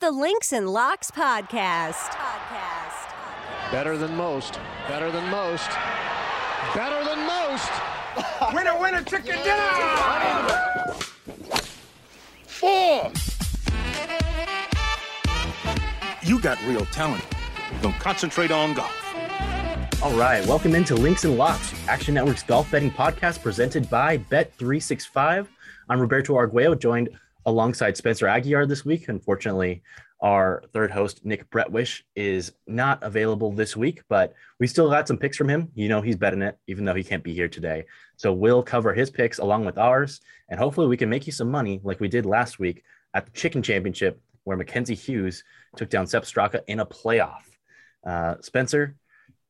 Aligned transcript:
the 0.00 0.10
Links 0.10 0.50
and 0.50 0.66
Locks 0.66 1.10
podcast. 1.10 1.92
Podcast. 1.92 3.12
Better 3.70 3.98
than 3.98 4.16
most. 4.16 4.58
Better 4.88 5.10
than 5.10 5.28
most. 5.30 5.68
Better 6.74 7.04
than 7.04 7.26
most. 7.26 7.70
winner, 8.54 8.80
winner, 8.80 9.02
chicken 9.02 9.36
dinner. 9.44 10.94
Four. 12.46 13.12
You 16.22 16.40
got 16.40 16.58
real 16.64 16.86
talent. 16.86 17.22
Don't 17.82 17.92
concentrate 17.96 18.50
on 18.50 18.72
golf. 18.72 18.96
All 20.02 20.16
right, 20.16 20.46
welcome 20.46 20.74
into 20.74 20.94
Links 20.94 21.24
and 21.24 21.36
Locks, 21.36 21.74
Action 21.88 22.14
Network's 22.14 22.42
golf 22.42 22.70
betting 22.70 22.90
podcast 22.90 23.42
presented 23.42 23.90
by 23.90 24.16
Bet365. 24.16 25.46
I'm 25.90 26.00
Roberto 26.00 26.36
Arguello, 26.36 26.74
joined 26.74 27.10
alongside 27.50 27.96
Spencer 27.96 28.26
Aguiar 28.26 28.66
this 28.66 28.84
week. 28.84 29.08
Unfortunately, 29.08 29.82
our 30.22 30.62
third 30.72 30.90
host, 30.90 31.24
Nick 31.24 31.48
Bretwish, 31.50 32.02
is 32.14 32.52
not 32.66 33.02
available 33.02 33.52
this 33.52 33.76
week, 33.76 34.02
but 34.08 34.34
we 34.58 34.66
still 34.66 34.90
got 34.90 35.08
some 35.08 35.16
picks 35.16 35.36
from 35.36 35.48
him. 35.48 35.68
You 35.74 35.88
know, 35.88 36.00
he's 36.00 36.16
betting 36.16 36.42
it, 36.42 36.58
even 36.66 36.84
though 36.84 36.94
he 36.94 37.04
can't 37.04 37.24
be 37.24 37.34
here 37.34 37.48
today. 37.48 37.86
So 38.16 38.32
we'll 38.32 38.62
cover 38.62 38.92
his 38.92 39.10
picks 39.10 39.38
along 39.38 39.64
with 39.64 39.78
ours, 39.78 40.20
and 40.48 40.58
hopefully 40.58 40.88
we 40.88 40.96
can 40.96 41.08
make 41.08 41.26
you 41.26 41.32
some 41.32 41.50
money 41.50 41.80
like 41.82 42.00
we 42.00 42.08
did 42.08 42.26
last 42.26 42.58
week 42.58 42.82
at 43.14 43.26
the 43.26 43.32
Chicken 43.32 43.62
Championship, 43.62 44.20
where 44.44 44.56
Mackenzie 44.56 44.94
Hughes 44.94 45.42
took 45.76 45.88
down 45.88 46.06
Sepp 46.06 46.24
Straka 46.24 46.60
in 46.66 46.80
a 46.80 46.86
playoff. 46.86 47.42
Uh, 48.06 48.36
Spencer, 48.40 48.96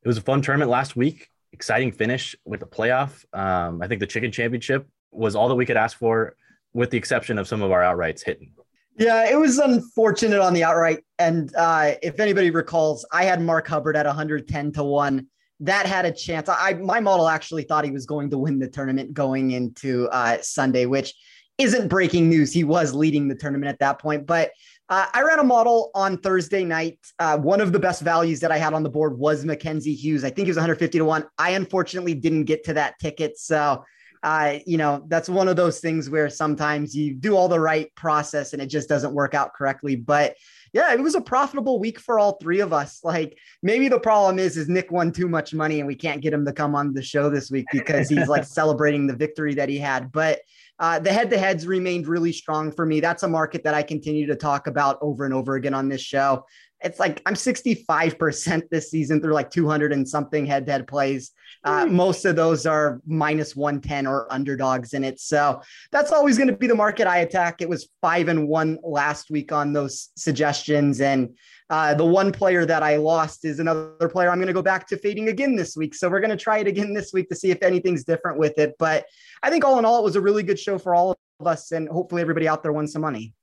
it 0.03 0.07
was 0.07 0.17
a 0.17 0.21
fun 0.21 0.41
tournament 0.41 0.71
last 0.71 0.95
week. 0.95 1.29
Exciting 1.53 1.91
finish 1.91 2.35
with 2.45 2.61
the 2.61 2.65
playoff. 2.65 3.25
Um, 3.33 3.81
I 3.81 3.87
think 3.87 3.99
the 3.99 4.07
Chicken 4.07 4.31
Championship 4.31 4.87
was 5.11 5.35
all 5.35 5.49
that 5.49 5.55
we 5.55 5.65
could 5.65 5.77
ask 5.77 5.97
for 5.97 6.35
with 6.73 6.89
the 6.89 6.97
exception 6.97 7.37
of 7.37 7.47
some 7.47 7.61
of 7.61 7.71
our 7.71 7.81
outrights 7.81 8.23
hitting. 8.23 8.51
Yeah, 8.97 9.29
it 9.29 9.39
was 9.39 9.57
unfortunate 9.57 10.39
on 10.39 10.53
the 10.53 10.63
outright. 10.63 10.99
And 11.17 11.53
uh, 11.55 11.93
if 12.01 12.19
anybody 12.19 12.51
recalls, 12.51 13.05
I 13.11 13.23
had 13.23 13.41
Mark 13.41 13.67
Hubbard 13.67 13.95
at 13.95 14.05
110 14.05 14.71
to 14.73 14.83
1. 14.83 15.27
That 15.61 15.85
had 15.85 16.05
a 16.05 16.11
chance. 16.11 16.49
I 16.49 16.73
my 16.73 16.99
model 16.99 17.27
actually 17.27 17.63
thought 17.63 17.85
he 17.85 17.91
was 17.91 18.05
going 18.05 18.31
to 18.31 18.37
win 18.37 18.59
the 18.59 18.67
tournament 18.67 19.13
going 19.13 19.51
into 19.51 20.07
uh, 20.09 20.37
Sunday, 20.41 20.87
which 20.87 21.13
isn't 21.57 21.87
breaking 21.87 22.29
news. 22.29 22.51
He 22.51 22.63
was 22.63 22.93
leading 22.93 23.27
the 23.27 23.35
tournament 23.35 23.69
at 23.69 23.79
that 23.79 23.99
point. 23.99 24.25
But 24.25 24.51
uh, 24.89 25.05
I 25.13 25.21
ran 25.21 25.39
a 25.39 25.43
model 25.43 25.91
on 25.93 26.17
Thursday 26.17 26.65
night. 26.65 26.99
Uh, 27.19 27.37
one 27.37 27.61
of 27.61 27.71
the 27.71 27.79
best 27.79 28.01
values 28.01 28.39
that 28.41 28.51
I 28.51 28.57
had 28.57 28.73
on 28.73 28.83
the 28.83 28.89
board 28.89 29.17
was 29.17 29.45
Mackenzie 29.45 29.93
Hughes. 29.93 30.23
I 30.23 30.29
think 30.29 30.47
he 30.47 30.49
was 30.49 30.57
150 30.57 30.97
to 30.97 31.05
1. 31.05 31.25
I 31.37 31.51
unfortunately 31.51 32.15
didn't 32.15 32.45
get 32.45 32.63
to 32.65 32.73
that 32.73 32.99
ticket. 32.99 33.37
So 33.37 33.83
uh, 34.23 34.59
you 34.65 34.77
know, 34.77 35.03
that's 35.07 35.29
one 35.29 35.47
of 35.47 35.55
those 35.55 35.79
things 35.79 36.09
where 36.09 36.29
sometimes 36.29 36.95
you 36.95 37.13
do 37.13 37.35
all 37.35 37.47
the 37.47 37.59
right 37.59 37.93
process 37.95 38.53
and 38.53 38.61
it 38.61 38.67
just 38.67 38.87
doesn't 38.87 39.13
work 39.13 39.33
out 39.33 39.53
correctly. 39.53 39.95
But 39.95 40.35
yeah, 40.73 40.93
it 40.93 41.01
was 41.01 41.15
a 41.15 41.21
profitable 41.21 41.79
week 41.79 41.99
for 41.99 42.19
all 42.19 42.37
three 42.37 42.59
of 42.59 42.71
us. 42.71 42.99
Like 43.03 43.37
maybe 43.63 43.89
the 43.89 43.99
problem 43.99 44.37
is, 44.39 44.57
is 44.57 44.69
Nick 44.69 44.91
won 44.91 45.11
too 45.11 45.27
much 45.27 45.53
money 45.53 45.79
and 45.79 45.87
we 45.87 45.95
can't 45.95 46.21
get 46.21 46.33
him 46.33 46.45
to 46.45 46.53
come 46.53 46.75
on 46.75 46.93
the 46.93 47.01
show 47.01 47.29
this 47.29 47.49
week 47.49 47.65
because 47.71 48.09
he's 48.09 48.27
like 48.27 48.43
celebrating 48.45 49.07
the 49.07 49.15
victory 49.15 49.55
that 49.55 49.69
he 49.69 49.79
had. 49.79 50.11
But 50.11 50.41
uh, 50.79 50.99
the 50.99 51.11
head 51.11 51.29
to 51.29 51.37
heads 51.37 51.67
remained 51.67 52.07
really 52.07 52.31
strong 52.31 52.71
for 52.71 52.85
me. 52.85 52.99
That's 52.99 53.23
a 53.23 53.27
market 53.27 53.63
that 53.63 53.73
I 53.73 53.83
continue 53.83 54.27
to 54.27 54.35
talk 54.35 54.67
about 54.67 54.97
over 55.01 55.25
and 55.25 55.33
over 55.33 55.55
again 55.55 55.73
on 55.73 55.89
this 55.89 56.01
show. 56.01 56.45
It's 56.83 56.99
like 56.99 57.21
I'm 57.25 57.35
65% 57.35 58.69
this 58.69 58.89
season 58.89 59.21
through 59.21 59.33
like 59.33 59.49
200 59.51 59.93
and 59.93 60.07
something 60.07 60.45
head 60.45 60.65
to 60.65 60.71
head 60.71 60.87
plays. 60.87 61.31
Uh, 61.63 61.85
most 61.85 62.25
of 62.25 62.35
those 62.35 62.65
are 62.65 63.01
minus 63.05 63.55
110 63.55 64.07
or 64.07 64.31
underdogs 64.31 64.93
in 64.93 65.03
it. 65.03 65.19
So 65.19 65.61
that's 65.91 66.11
always 66.11 66.37
going 66.37 66.47
to 66.47 66.55
be 66.55 66.67
the 66.67 66.75
market 66.75 67.07
I 67.07 67.19
attack. 67.19 67.61
It 67.61 67.69
was 67.69 67.89
five 68.01 68.29
and 68.29 68.47
one 68.47 68.79
last 68.83 69.29
week 69.29 69.51
on 69.51 69.73
those 69.73 70.09
suggestions. 70.15 71.01
And 71.01 71.37
uh, 71.69 71.93
the 71.93 72.05
one 72.05 72.31
player 72.31 72.65
that 72.65 72.83
I 72.83 72.97
lost 72.97 73.45
is 73.45 73.59
another 73.59 74.09
player 74.09 74.29
I'm 74.29 74.39
going 74.39 74.47
to 74.47 74.53
go 74.53 74.61
back 74.61 74.87
to 74.87 74.97
fading 74.97 75.29
again 75.29 75.55
this 75.55 75.77
week. 75.77 75.93
So 75.93 76.09
we're 76.09 76.19
going 76.19 76.31
to 76.31 76.37
try 76.37 76.57
it 76.57 76.67
again 76.67 76.93
this 76.93 77.13
week 77.13 77.29
to 77.29 77.35
see 77.35 77.51
if 77.51 77.61
anything's 77.61 78.03
different 78.03 78.39
with 78.39 78.57
it. 78.57 78.75
But 78.79 79.05
I 79.43 79.49
think 79.49 79.63
all 79.63 79.77
in 79.77 79.85
all, 79.85 79.99
it 79.99 80.03
was 80.03 80.15
a 80.15 80.21
really 80.21 80.43
good 80.43 80.59
show 80.59 80.77
for 80.77 80.95
all 80.95 81.15
of 81.39 81.47
us. 81.47 81.71
And 81.71 81.87
hopefully 81.87 82.21
everybody 82.21 82.47
out 82.47 82.63
there 82.63 82.73
won 82.73 82.87
some 82.87 83.03
money. 83.03 83.33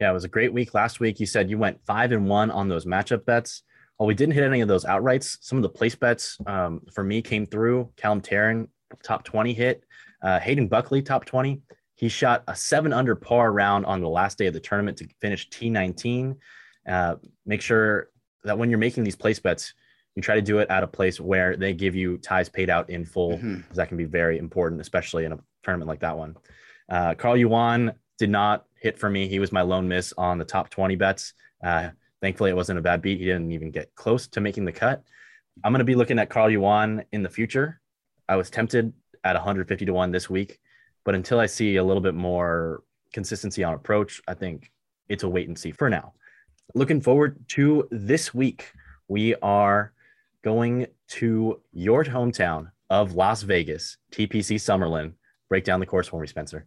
Yeah, 0.00 0.10
it 0.10 0.14
was 0.14 0.24
a 0.24 0.28
great 0.28 0.52
week 0.52 0.72
last 0.72 0.98
week. 0.98 1.20
You 1.20 1.26
said 1.26 1.50
you 1.50 1.58
went 1.58 1.84
five 1.84 2.12
and 2.12 2.26
one 2.26 2.50
on 2.50 2.68
those 2.68 2.86
matchup 2.86 3.26
bets. 3.26 3.62
Well, 3.98 4.06
we 4.06 4.14
didn't 4.14 4.34
hit 4.34 4.44
any 4.44 4.62
of 4.62 4.68
those 4.68 4.86
outrights. 4.86 5.36
Some 5.42 5.58
of 5.58 5.62
the 5.62 5.68
place 5.68 5.94
bets 5.94 6.38
um, 6.46 6.80
for 6.94 7.04
me 7.04 7.20
came 7.20 7.44
through. 7.44 7.90
Callum 7.96 8.22
Tarren, 8.22 8.68
top 9.02 9.24
20 9.24 9.52
hit. 9.52 9.84
Uh, 10.22 10.40
Hayden 10.40 10.68
Buckley, 10.68 11.02
top 11.02 11.26
20. 11.26 11.60
He 11.96 12.08
shot 12.08 12.44
a 12.48 12.56
seven 12.56 12.94
under 12.94 13.14
par 13.14 13.52
round 13.52 13.84
on 13.84 14.00
the 14.00 14.08
last 14.08 14.38
day 14.38 14.46
of 14.46 14.54
the 14.54 14.60
tournament 14.60 14.96
to 14.98 15.08
finish 15.20 15.50
T19. 15.50 16.36
Uh, 16.88 17.16
make 17.44 17.60
sure 17.60 18.08
that 18.44 18.56
when 18.56 18.70
you're 18.70 18.78
making 18.78 19.04
these 19.04 19.16
place 19.16 19.38
bets, 19.38 19.74
you 20.16 20.22
try 20.22 20.34
to 20.34 20.42
do 20.42 20.60
it 20.60 20.70
at 20.70 20.82
a 20.82 20.86
place 20.86 21.20
where 21.20 21.56
they 21.56 21.74
give 21.74 21.94
you 21.94 22.16
ties 22.16 22.48
paid 22.48 22.70
out 22.70 22.88
in 22.88 23.04
full, 23.04 23.36
because 23.36 23.44
mm-hmm. 23.44 23.74
that 23.74 23.88
can 23.88 23.98
be 23.98 24.04
very 24.04 24.38
important, 24.38 24.80
especially 24.80 25.26
in 25.26 25.32
a 25.32 25.38
tournament 25.62 25.88
like 25.88 26.00
that 26.00 26.16
one. 26.16 26.36
Uh, 26.88 27.14
Carl 27.14 27.36
Yuan 27.36 27.92
did 28.18 28.30
not 28.30 28.64
hit 28.80 28.98
for 28.98 29.08
me. 29.08 29.28
He 29.28 29.38
was 29.38 29.52
my 29.52 29.62
lone 29.62 29.86
miss 29.86 30.12
on 30.18 30.38
the 30.38 30.44
top 30.44 30.70
20 30.70 30.96
bets. 30.96 31.34
Uh, 31.64 31.90
Thankfully, 32.20 32.50
it 32.50 32.56
wasn't 32.56 32.78
a 32.78 32.82
bad 32.82 33.00
beat. 33.00 33.18
He 33.18 33.24
didn't 33.24 33.52
even 33.52 33.70
get 33.70 33.94
close 33.94 34.26
to 34.28 34.40
making 34.40 34.64
the 34.64 34.72
cut. 34.72 35.02
I'm 35.64 35.72
going 35.72 35.78
to 35.78 35.84
be 35.84 35.94
looking 35.94 36.18
at 36.18 36.28
Carl 36.28 36.50
Yuan 36.50 37.04
in 37.12 37.22
the 37.22 37.28
future. 37.28 37.80
I 38.28 38.36
was 38.36 38.50
tempted 38.50 38.92
at 39.24 39.34
150 39.34 39.86
to 39.86 39.92
1 39.92 40.10
this 40.10 40.28
week, 40.28 40.58
but 41.04 41.14
until 41.14 41.40
I 41.40 41.46
see 41.46 41.76
a 41.76 41.84
little 41.84 42.02
bit 42.02 42.14
more 42.14 42.82
consistency 43.12 43.64
on 43.64 43.74
approach, 43.74 44.20
I 44.28 44.34
think 44.34 44.70
it's 45.08 45.24
a 45.24 45.28
wait 45.28 45.48
and 45.48 45.58
see 45.58 45.72
for 45.72 45.88
now. 45.88 46.12
Looking 46.74 47.00
forward 47.00 47.36
to 47.48 47.88
this 47.90 48.32
week. 48.34 48.70
We 49.08 49.34
are 49.36 49.92
going 50.44 50.86
to 51.08 51.60
your 51.72 52.04
hometown 52.04 52.70
of 52.90 53.14
Las 53.14 53.42
Vegas, 53.42 53.96
TPC 54.12 54.56
Summerlin. 54.56 55.14
Break 55.48 55.64
down 55.64 55.80
the 55.80 55.86
course 55.86 56.06
for 56.06 56.20
me, 56.20 56.28
Spencer. 56.28 56.66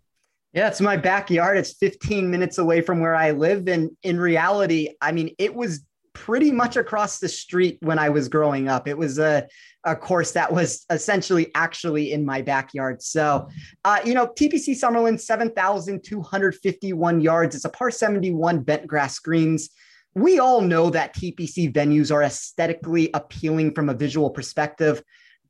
Yeah, 0.53 0.67
it's 0.67 0.81
my 0.81 0.97
backyard. 0.97 1.57
It's 1.57 1.73
15 1.73 2.29
minutes 2.29 2.59
away 2.59 2.81
from 2.81 2.99
where 2.99 3.15
I 3.15 3.31
live. 3.31 3.67
And 3.67 3.89
in 4.03 4.19
reality, 4.19 4.89
I 5.01 5.11
mean, 5.11 5.33
it 5.39 5.55
was 5.55 5.83
pretty 6.13 6.51
much 6.51 6.77
across 6.77 7.17
the 7.17 7.27
street 7.27 7.79
when 7.81 7.97
I 7.97 8.09
was 8.09 8.29
growing 8.29 8.67
up. 8.67 8.87
It 8.87 8.95
was 8.95 9.17
a, 9.17 9.47
a 9.83 9.95
course 9.95 10.33
that 10.33 10.53
was 10.53 10.85
essentially 10.91 11.49
actually 11.55 12.11
in 12.11 12.23
my 12.23 12.43
backyard. 12.43 13.01
So, 13.01 13.49
uh, 13.83 14.01
you 14.05 14.13
know, 14.13 14.27
TPC 14.27 14.79
Summerlin, 14.79 15.19
7,251 15.19 17.21
yards. 17.21 17.55
It's 17.55 17.65
a 17.65 17.69
par 17.69 17.89
71 17.89 18.61
bent 18.61 18.85
grass 18.85 19.17
greens. 19.17 19.71
We 20.13 20.37
all 20.37 20.61
know 20.61 20.91
that 20.91 21.15
TPC 21.15 21.73
venues 21.73 22.13
are 22.13 22.21
aesthetically 22.21 23.09
appealing 23.15 23.73
from 23.73 23.89
a 23.89 23.95
visual 23.95 24.29
perspective. 24.29 25.01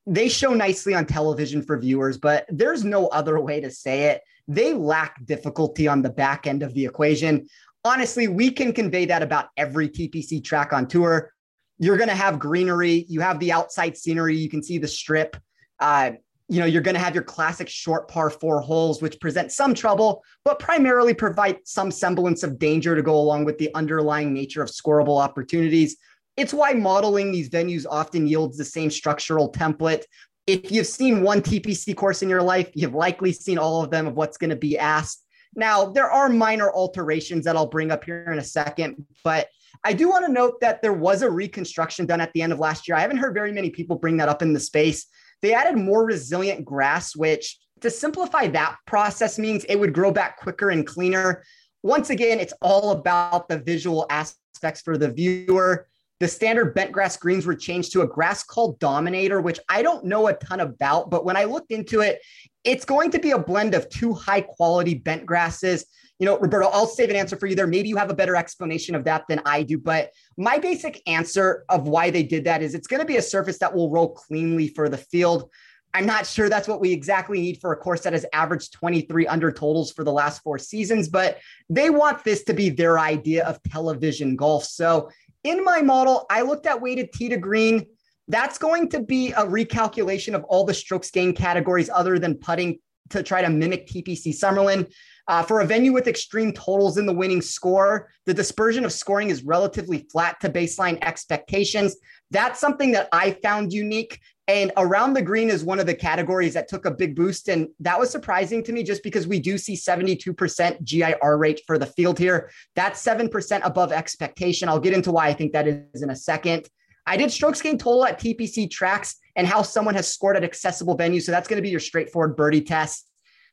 They 0.08 0.30
show 0.30 0.54
nicely 0.54 0.94
on 0.94 1.06
television 1.06 1.62
for 1.62 1.78
viewers, 1.78 2.18
but 2.18 2.46
there's 2.48 2.86
no 2.86 3.08
other 3.08 3.38
way 3.38 3.60
to 3.60 3.70
say 3.70 4.04
it 4.04 4.22
they 4.48 4.74
lack 4.74 5.26
difficulty 5.26 5.88
on 5.88 6.02
the 6.02 6.10
back 6.10 6.48
end 6.48 6.64
of 6.64 6.74
the 6.74 6.86
equation. 6.86 7.48
Honestly, 7.86 8.28
we 8.28 8.52
can 8.52 8.74
convey 8.74 9.06
that 9.06 9.22
about 9.22 9.48
every 9.58 9.90
TPC 9.90 10.44
track 10.44 10.74
on 10.74 10.88
tour. 10.88 11.32
You're 11.80 11.98
going 11.98 12.10
to 12.10 12.16
have 12.16 12.40
greenery, 12.40 13.06
you 13.10 13.22
have 13.22 13.40
the 13.40 13.52
outside 13.52 13.98
scenery, 13.98 14.38
you 14.38 14.50
can 14.50 14.64
see 14.64 14.78
the 14.78 14.88
strip. 14.88 15.36
Uh, 15.80 16.12
you 16.50 16.60
know, 16.60 16.66
you're 16.66 16.82
going 16.82 16.96
to 16.96 17.02
have 17.02 17.16
your 17.16 17.24
classic 17.24 17.68
short 17.70 18.08
par 18.08 18.30
four 18.30 18.60
holes, 18.62 19.02
which 19.02 19.20
present 19.20 19.52
some 19.52 19.74
trouble, 19.74 20.24
but 20.44 20.60
primarily 20.60 21.14
provide 21.14 21.58
some 21.64 21.90
semblance 21.90 22.44
of 22.44 22.60
danger 22.60 22.96
to 22.96 23.02
go 23.02 23.16
along 23.16 23.46
with 23.46 23.58
the 23.58 23.74
underlying 23.74 24.34
nature 24.34 24.62
of 24.62 24.70
scoreable 24.70 25.22
opportunities. 25.22 25.98
It's 26.36 26.54
why 26.54 26.74
modeling 26.74 27.32
these 27.32 27.50
venues 27.50 27.86
often 27.90 28.28
yields 28.28 28.58
the 28.58 28.66
same 28.66 28.92
structural 28.92 29.52
template 29.52 30.04
if 30.48 30.72
you've 30.72 30.88
seen 30.88 31.24
one 31.24 31.42
TPC 31.42 31.96
course 31.96 32.22
in 32.22 32.30
your 32.30 32.42
life, 32.42 32.70
you've 32.74 32.94
likely 32.94 33.32
seen 33.32 33.58
all 33.58 33.84
of 33.84 33.92
them 33.92 34.08
of 34.08 34.16
what's 34.16 34.38
going 34.38 34.50
to 34.50 34.56
be 34.56 34.78
asked. 34.78 35.26
Now, 35.56 35.86
there 35.86 36.12
are 36.12 36.30
minor 36.30 36.72
alterations 36.72 37.46
that 37.46 37.56
I'll 37.56 37.68
bring 37.68 37.92
up 37.92 38.04
here 38.04 38.32
in 38.32 38.40
a 38.40 38.44
second, 38.44 39.06
but 39.24 39.48
I 39.84 39.94
do 39.94 40.10
want 40.10 40.26
to 40.26 40.32
note 40.32 40.60
that 40.62 40.82
there 40.82 40.94
was 40.94 41.22
a 41.22 41.30
reconstruction 41.30 42.06
done 42.06 42.22
at 42.22 42.34
the 42.34 42.42
end 42.42 42.54
of 42.54 42.60
last 42.60 42.88
year. 42.88 42.98
I 42.98 43.02
haven't 43.02 43.18
heard 43.18 43.34
very 43.34 43.52
many 43.52 43.70
people 43.70 43.98
bring 43.98 44.18
that 44.18 44.30
up 44.30 44.42
in 44.42 44.54
the 44.54 44.60
space. 44.60 45.06
They 45.42 45.54
added 45.54 45.78
more 45.78 46.06
resilient 46.06 46.66
grass, 46.66 47.16
which 47.16 47.60
to 47.82 47.90
simplify 47.90 48.48
that 48.48 48.78
process 48.88 49.38
means 49.38 49.66
it 49.66 49.76
would 49.76 49.94
grow 49.94 50.12
back 50.12 50.40
quicker 50.40 50.70
and 50.70 50.88
cleaner. 50.88 51.44
Once 51.84 52.10
again, 52.10 52.40
it's 52.40 52.54
all 52.62 52.92
about 52.92 53.50
the 53.50 53.60
visual 53.60 54.06
aspects 54.10 54.82
for 54.82 54.98
the 54.98 55.12
viewer. 55.12 55.88
The 56.20 56.28
standard 56.28 56.74
bent 56.74 56.92
grass 56.92 57.18
greens 57.18 57.46
were 57.46 57.56
changed 57.56 57.92
to 57.94 58.02
a 58.02 58.08
grass 58.08 58.44
called 58.44 58.80
Dominator, 58.80 59.42
which 59.42 59.60
I 59.68 59.82
don't 59.82 60.06
know 60.06 60.28
a 60.28 60.34
ton 60.34 60.60
about, 60.60 61.10
but 61.10 61.26
when 61.26 61.36
I 61.36 61.46
looked 61.46 61.72
into 61.72 62.02
it, 62.02 62.22
it's 62.64 62.86
going 62.86 63.12
to 63.12 63.20
be 63.20 63.32
a 63.32 63.40
blend 63.40 63.74
of 63.74 63.90
two 63.90 64.14
high 64.14 64.42
quality 64.42 64.94
bent 64.94 65.26
grasses. 65.26 65.86
You 66.20 66.26
know, 66.26 66.38
Roberto, 66.38 66.70
I'll 66.70 66.88
save 66.88 67.10
an 67.10 67.16
answer 67.16 67.36
for 67.36 67.48
you 67.48 67.56
there. 67.56 67.68
Maybe 67.68 67.90
you 67.90 67.98
have 67.98 68.10
a 68.10 68.16
better 68.16 68.36
explanation 68.36 68.96
of 68.96 69.04
that 69.06 69.26
than 69.28 69.42
I 69.46 69.64
do. 69.64 69.78
But 69.78 70.12
my 70.38 70.60
basic 70.60 71.02
answer 71.08 71.66
of 71.68 71.88
why 71.88 72.10
they 72.12 72.24
did 72.24 72.46
that 72.46 72.62
is 72.62 72.74
it's 72.74 72.88
going 72.88 73.02
to 73.02 73.06
be 73.06 73.18
a 73.18 73.22
surface 73.22 73.58
that 73.60 73.74
will 73.74 73.90
roll 73.90 74.14
cleanly 74.14 74.70
for 74.70 74.88
the 74.88 74.98
field. 74.98 75.50
I'm 75.96 76.06
not 76.06 76.26
sure 76.26 76.50
that's 76.50 76.68
what 76.68 76.82
we 76.82 76.92
exactly 76.92 77.40
need 77.40 77.60
for 77.60 77.72
a 77.72 77.78
course 77.78 78.02
that 78.02 78.14
has 78.14 78.26
averaged 78.34 78.74
23 78.74 79.28
under 79.28 79.52
totals 79.52 79.92
for 79.92 80.04
the 80.04 80.12
last 80.12 80.42
four 80.42 80.58
seasons, 80.58 81.08
but 81.08 81.40
they 81.70 81.90
want 81.90 82.24
this 82.24 82.44
to 82.46 82.54
be 82.54 82.70
their 82.70 82.98
idea 82.98 83.46
of 83.46 83.62
television 83.64 84.36
golf. 84.36 84.64
So 84.64 85.12
in 85.44 85.64
my 85.64 85.82
model, 85.82 86.26
I 86.30 86.42
looked 86.42 86.66
at 86.66 86.82
weighted 86.82 87.12
tee 87.14 87.30
to 87.30 87.38
green. 87.38 87.86
That's 88.28 88.58
going 88.58 88.90
to 88.90 89.02
be 89.02 89.32
a 89.32 89.46
recalculation 89.46 90.34
of 90.34 90.44
all 90.46 90.66
the 90.66 90.74
strokes 90.74 91.12
gain 91.12 91.34
categories 91.34 91.90
other 91.94 92.18
than 92.20 92.36
putting 92.36 92.80
to 93.10 93.22
try 93.22 93.42
to 93.42 93.50
mimic 93.50 93.88
TPC 93.88 94.28
Summerlin. 94.30 94.92
Uh, 95.28 95.42
for 95.42 95.62
a 95.62 95.66
venue 95.66 95.94
with 95.94 96.08
extreme 96.08 96.52
totals 96.52 96.98
in 96.98 97.06
the 97.06 97.14
winning 97.14 97.42
score, 97.42 98.10
the 98.26 98.34
dispersion 98.34 98.84
of 98.84 98.92
scoring 98.92 99.30
is 99.30 99.44
relatively 99.44 100.06
flat 100.12 100.40
to 100.42 100.50
baseline 100.50 100.98
expectations. 101.02 101.96
That's 102.32 102.60
something 102.60 102.92
that 102.92 103.08
I 103.14 103.38
found 103.44 103.72
unique. 103.72 104.20
And 104.48 104.74
around 104.76 105.14
the 105.14 105.22
green 105.22 105.50
is 105.50 105.64
one 105.64 105.80
of 105.80 105.86
the 105.86 105.94
categories 105.94 106.54
that 106.56 106.68
took 106.68 106.86
a 106.86 106.92
big 106.92 107.16
boost. 107.16 107.48
And 107.48 107.70
that 107.80 107.98
was 107.98 108.10
surprising 108.10 108.62
to 108.64 108.74
me 108.74 108.84
just 108.84 109.02
because 109.02 109.26
we 109.26 109.40
do 109.40 109.58
see 109.58 109.76
72% 109.76 110.84
GIR 110.84 111.38
rate 111.38 111.62
for 111.66 111.78
the 111.78 111.86
field 111.86 112.20
here. 112.20 112.52
That's 112.76 113.04
7% 113.04 113.62
above 113.64 113.94
expectation. 113.94 114.68
I'll 114.68 114.80
get 114.80 114.94
into 114.94 115.12
why 115.12 115.28
I 115.28 115.34
think 115.34 115.54
that 115.54 115.68
is 115.68 116.04
in 116.04 116.10
a 116.10 116.16
second. 116.16 116.68
I 117.06 117.16
did 117.16 117.32
strokes 117.32 117.62
gain 117.62 117.78
total 117.78 118.06
at 118.06 118.20
TPC 118.20 118.70
tracks 118.70 119.16
and 119.36 119.48
how 119.48 119.62
someone 119.62 119.96
has 119.96 120.12
scored 120.12 120.36
at 120.36 120.44
accessible 120.44 120.98
venues. 120.98 121.24
So 121.24 121.32
that's 121.32 121.48
going 121.48 121.58
to 121.58 121.64
be 121.64 121.70
your 121.70 121.80
straightforward 121.80 122.36
birdie 122.36 122.62
test. 122.62 123.10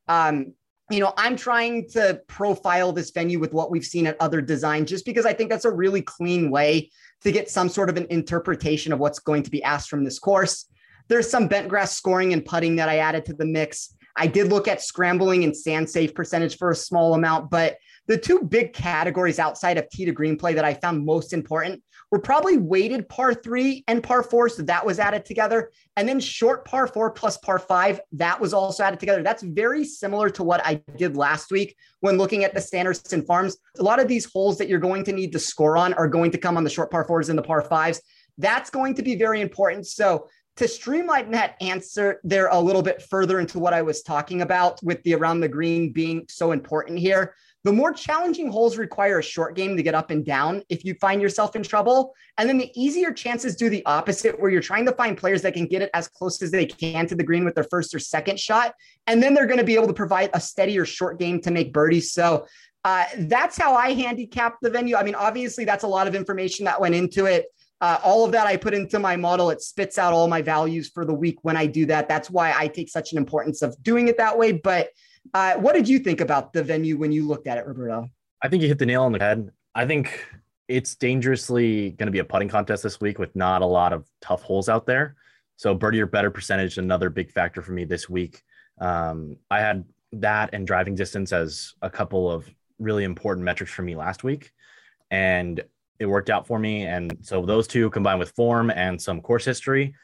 Um, 0.09 0.55
you 0.91 0.99
know, 0.99 1.13
I'm 1.17 1.37
trying 1.37 1.89
to 1.91 2.21
profile 2.27 2.93
this 2.93 3.11
venue 3.11 3.39
with 3.39 3.53
what 3.53 3.71
we've 3.71 3.85
seen 3.85 4.09
at 4.09 4.17
other 4.19 4.41
designs, 4.41 4.91
just 4.91 5.05
because 5.05 5.25
I 5.25 5.33
think 5.33 5.51
that's 5.51 5.65
a 5.65 5.71
really 5.71 6.03
clean 6.03 6.51
way 6.51 6.91
to 7.23 7.31
get 7.31 7.49
some 7.49 7.69
sort 7.69 7.91
of 7.91 7.97
an 7.97 8.07
interpretation 8.11 8.93
of 8.93 8.99
what's 8.99 9.21
going 9.21 9.45
to 9.45 9.51
be 9.51 9.63
asked 9.63 9.89
from 9.89 10.03
this 10.03 10.19
course. 10.19 10.67
There's 11.11 11.29
some 11.29 11.49
bent 11.49 11.69
grass 11.69 11.97
scoring 11.97 12.33
and 12.33 12.45
putting 12.45 12.77
that 12.77 12.89
I 12.89 12.99
added 12.99 13.25
to 13.27 13.35
the 13.35 13.45
mix. 13.45 13.97
I 14.17 14.29
did 14.29 14.49
look 14.49 14.69
at 14.69 14.81
scrambling 14.81 15.43
and 15.43 15.57
sand 15.57 15.91
save 15.91 16.15
percentage 16.15 16.57
for 16.57 16.71
a 16.71 16.77
small 16.77 17.15
amount, 17.15 17.51
but 17.51 17.79
the 18.07 18.17
two 18.17 18.43
big 18.43 18.73
categories 18.73 19.41
outside 19.41 19.77
of 19.77 19.89
tee 19.91 20.05
to 20.05 20.13
green 20.13 20.37
play 20.37 20.55
that 20.55 20.65
I 20.65 20.75
found 20.75 21.05
most 21.05 21.33
important 21.33 21.83
were 22.13 22.21
probably 22.21 22.59
weighted 22.59 23.09
par 23.09 23.35
three 23.35 23.83
and 23.89 24.05
par 24.05 24.23
four. 24.23 24.49
So 24.49 24.63
that 24.63 24.87
was 24.87 25.01
added 25.01 25.25
together. 25.25 25.73
And 25.97 26.09
then 26.09 26.21
short 26.21 26.65
par 26.65 26.87
four 26.87 27.11
plus 27.11 27.39
par 27.39 27.59
five, 27.59 28.01
that 28.13 28.41
was 28.41 28.55
also 28.55 28.85
added 28.85 29.01
together. 29.01 29.25
That's 29.25 29.43
very 29.43 29.85
similar 29.85 30.31
to 30.31 30.45
what 30.45 30.65
I 30.65 30.75
did 30.97 31.17
last 31.17 31.51
week 31.51 31.77
when 32.01 32.19
looking 32.19 32.45
at 32.45 32.55
the 32.55 32.61
Sanderson 32.61 33.25
Farms. 33.25 33.57
A 33.81 33.83
lot 33.83 34.01
of 34.01 34.07
these 34.07 34.31
holes 34.31 34.59
that 34.59 34.69
you're 34.69 34.79
going 34.79 35.03
to 35.05 35.13
need 35.13 35.33
to 35.33 35.41
score 35.41 35.77
on 35.77 35.93
are 35.95 36.09
going 36.09 36.31
to 36.31 36.39
come 36.39 36.57
on 36.57 36.63
the 36.63 36.71
short 36.71 36.93
par 36.93 37.05
fours 37.05 37.31
and 37.31 37.39
the 37.39 37.43
par 37.43 37.63
fives. 37.63 38.01
That's 38.39 38.71
going 38.71 38.95
to 38.95 39.03
be 39.03 39.17
very 39.17 39.41
important. 39.41 39.87
So 39.87 40.29
to 40.57 40.69
streamline 40.69 41.31
that 41.31 41.57
answer 41.61 42.21
there 42.25 42.49
a 42.49 42.59
little 42.59 42.83
bit 42.83 43.03
further 43.03 43.41
into 43.41 43.59
what 43.59 43.73
I 43.73 43.83
was 43.83 44.03
talking 44.03 44.43
about 44.43 44.79
with 44.83 45.03
the 45.05 45.15
around 45.15 45.41
the 45.41 45.49
green 45.49 45.93
being 45.93 46.27
so 46.29 46.53
important 46.53 46.99
here. 46.99 47.35
The 47.63 47.73
more 47.73 47.93
challenging 47.93 48.51
holes 48.51 48.79
require 48.79 49.19
a 49.19 49.23
short 49.23 49.55
game 49.55 49.77
to 49.77 49.83
get 49.83 49.95
up 49.95 50.11
and 50.11 50.25
down 50.25 50.63
if 50.71 50.83
you 50.83 50.95
find 50.95 51.21
yourself 51.21 51.55
in 51.57 51.63
trouble. 51.63 52.15
And 52.39 52.49
then 52.49 52.57
the 52.57 52.71
easier 52.75 53.13
chances 53.13 53.55
do 53.55 53.69
the 53.69 53.85
opposite, 53.85 54.41
where 54.41 54.51
you're 54.51 54.63
trying 54.63 54.87
to 54.87 54.93
find 54.93 55.17
players 55.17 55.43
that 55.43 55.53
can 55.53 55.67
get 55.67 55.83
it 55.83 55.91
as 55.93 56.09
close 56.09 56.41
as 56.41 56.51
they 56.51 56.65
can 56.65 57.07
to 57.09 57.15
the 57.15 57.23
green 57.23 57.45
with 57.45 57.55
their 57.55 57.67
first 57.71 57.95
or 57.95 57.99
second 57.99 58.41
shot. 58.41 58.75
And 59.07 59.23
then 59.23 59.35
they're 59.35 59.47
going 59.47 59.59
to 59.59 59.65
be 59.65 59.75
able 59.75 59.89
to 59.89 59.93
provide 59.93 60.31
a 60.33 60.41
steadier 60.41 60.87
short 60.87 61.19
game 61.19 61.41
to 61.43 61.51
make 61.51 61.75
birdies. 61.75 62.13
So 62.13 62.47
uh, 62.85 63.05
that's 63.19 63.59
how 63.59 63.75
I 63.75 63.93
handicap 63.93 64.57
the 64.63 64.71
venue. 64.71 64.97
I 64.97 65.03
mean, 65.03 65.15
obviously, 65.15 65.67
that's 65.67 65.85
a 65.85 65.89
lot 65.89 66.09
of 66.09 66.15
information 66.15 66.65
that 66.65 66.81
went 66.81 66.95
into 66.95 67.27
it. 67.27 67.47
Uh, 67.81 67.99
all 68.05 68.25
of 68.25 68.33
that 68.33 68.47
I 68.47 68.57
put 68.57 68.75
into 68.75 68.99
my 68.99 69.17
model. 69.17 69.51
It 69.51 69.63
spits 69.63 69.99
out 69.99 70.13
all 70.13 70.29
my 70.29 70.43
values 70.43 70.89
for 70.89 71.05
the 71.05 71.15
week 71.15 71.39
when 71.43 71.57
I 71.57 71.67
do 71.67 71.87
that. 71.87 72.09
That's 72.09 72.31
why 72.31 72.53
I 72.57 72.69
take 72.69 72.89
such 72.89 73.13
an 73.13 73.19
importance 73.19 73.63
of 73.63 73.81
doing 73.83 74.09
it 74.09 74.19
that 74.19 74.37
way. 74.37 74.53
But 74.53 74.91
uh, 75.33 75.55
what 75.55 75.75
did 75.75 75.89
you 75.89 75.99
think 75.99 76.21
about 76.21 76.53
the 76.53 76.63
venue 76.63 76.99
when 76.99 77.13
you 77.13 77.27
looked 77.27 77.47
at 77.47 77.59
it, 77.59 77.67
Roberto? 77.67 78.09
I 78.43 78.49
think 78.49 78.63
you 78.63 78.69
hit 78.69 78.79
the 78.79 78.87
nail 78.87 79.03
on 79.03 79.13
the 79.13 79.19
head. 79.19 79.51
I 79.75 79.87
think 79.87 80.27
it's 80.69 80.95
dangerously 80.95 81.91
going 81.91 82.07
to 82.07 82.13
be 82.13 82.21
a 82.21 82.25
putting 82.25 82.49
contest 82.49 82.83
this 82.83 83.01
week 83.01 83.19
with 83.19 83.35
not 83.35 83.63
a 83.63 83.67
lot 83.67 83.93
of 83.93 84.07
tough 84.21 84.43
holes 84.43 84.69
out 84.69 84.87
there. 84.87 85.17
So 85.57 85.75
birdie 85.75 86.01
or 86.01 86.07
better 86.07 86.31
percentage, 86.31 86.79
another 86.79 87.11
big 87.11 87.31
factor 87.31 87.61
for 87.61 87.73
me 87.73 87.85
this 87.85 88.09
week. 88.09 88.43
Um, 88.81 89.37
I 89.51 89.61
had 89.61 89.85
that 90.13 90.51
and 90.53 90.67
driving 90.67 90.95
distance 90.95 91.33
as 91.33 91.75
a 91.83 91.91
couple 91.91 92.31
of 92.31 92.49
really 92.79 93.05
important 93.05 93.45
metrics 93.45 93.73
for 93.73 93.83
me 93.83 93.95
last 93.95 94.25
week, 94.25 94.53
and 95.11 95.63
it 96.01 96.07
worked 96.07 96.31
out 96.31 96.47
for 96.47 96.59
me. 96.59 96.87
And 96.87 97.17
so 97.21 97.45
those 97.45 97.69
two 97.69 97.91
combined 97.91 98.19
with 98.19 98.33
form 98.33 98.71
and 98.71 99.01
some 99.01 99.21
course 99.21 99.45
history 99.45 99.95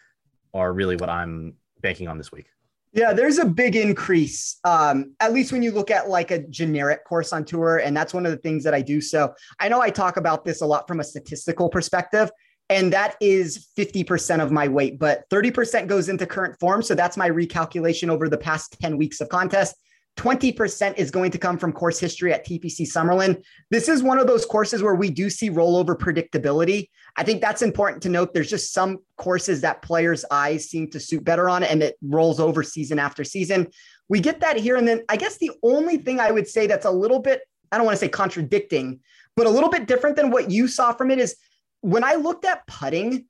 are 0.55 0.73
really 0.73 0.95
what 0.97 1.09
I'm 1.09 1.55
banking 1.81 2.07
on 2.07 2.19
this 2.19 2.31
week. 2.31 2.47
Yeah, 2.93 3.13
there's 3.13 3.39
a 3.39 3.45
big 3.45 3.77
increase, 3.77 4.59
um, 4.65 5.15
at 5.21 5.33
least 5.33 5.53
when 5.53 5.63
you 5.63 5.71
look 5.73 5.91
at 5.91 6.09
like 6.09 6.31
a 6.31 6.47
generic 6.49 7.05
course 7.05 7.33
on 7.33 7.45
tour. 7.45 7.79
And 7.79 7.97
that's 7.97 8.15
one 8.15 8.25
of 8.25 8.33
the 8.33 8.39
things 8.39 8.63
that 8.65 8.75
I 8.75 8.83
do. 8.83 9.01
So 9.01 9.35
I 9.59 9.69
know 9.69 9.81
I 9.81 9.91
talk 9.91 10.17
about 10.17 10.45
this 10.45 10.61
a 10.61 10.67
lot 10.67 10.87
from 10.87 11.01
a 11.01 11.05
statistical 11.05 11.69
perspective, 11.69 12.31
and 12.69 12.93
that 12.93 13.17
is 13.21 13.69
50% 13.77 14.43
of 14.43 14.51
my 14.51 14.69
weight, 14.69 14.99
but 14.99 15.29
30% 15.31 15.89
goes 15.89 16.09
into 16.09 16.27
current 16.27 16.59
form. 16.59 16.83
So 16.83 16.95
that's 16.95 17.17
my 17.17 17.29
recalculation 17.29 18.09
over 18.09 18.29
the 18.29 18.39
past 18.39 18.77
10 18.81 18.97
weeks 18.97 19.21
of 19.21 19.29
contest. 19.29 19.77
20% 20.17 20.97
is 20.97 21.11
going 21.11 21.31
to 21.31 21.39
come 21.39 21.59
from 21.59 21.73
course 21.73 21.99
history 21.99 22.33
at 22.33 22.47
TPC 22.47 22.91
Summerlin. 22.91 23.43
This 23.71 23.89
is 23.89 24.03
one 24.03 24.19
of 24.19 24.27
those 24.27 24.47
courses 24.47 24.83
where 24.83 24.95
we 24.95 25.11
do 25.11 25.29
see 25.29 25.51
rollover 25.51 25.97
predictability. 25.97 26.89
I 27.17 27.23
think 27.23 27.43
that's 27.43 27.63
important 27.63 28.03
to 28.05 28.09
note. 28.09 28.33
There's 28.33 28.51
just 28.51 28.73
some 28.73 28.99
courses 29.19 29.61
that 29.61 29.83
players' 29.83 30.25
eyes 30.31 30.71
seem 30.71 30.91
to 30.91 31.01
suit 31.01 31.23
better 31.23 31.49
on, 31.51 31.63
and 31.63 31.83
it 31.83 31.97
rolls 32.03 32.41
over 32.41 32.63
season 32.63 32.99
after 32.99 33.25
season. 33.25 33.69
We 34.09 34.21
get 34.21 34.41
that 34.41 34.57
here. 34.57 34.77
And 34.77 34.89
then 34.89 35.03
I 35.09 35.17
guess 35.17 35.37
the 35.37 35.51
only 35.63 35.99
thing 35.99 36.19
I 36.19 36.31
would 36.31 36.49
say 36.49 36.67
that's 36.67 36.87
a 36.87 36.91
little 36.91 37.19
bit, 37.19 37.43
I 37.71 37.77
don't 37.77 37.85
want 37.85 37.99
to 37.99 38.05
say 38.05 38.09
contradicting, 38.09 39.01
but 39.37 39.47
a 39.47 39.51
little 39.51 39.71
bit 39.71 39.87
different 39.87 40.17
than 40.17 40.31
what 40.31 40.51
you 40.51 40.67
saw 40.67 40.93
from 40.93 41.11
it 41.11 41.19
is 41.19 41.37
when 41.83 42.05
I 42.05 42.15
looked 42.15 42.47
at 42.47 42.67
putting, 42.67 43.27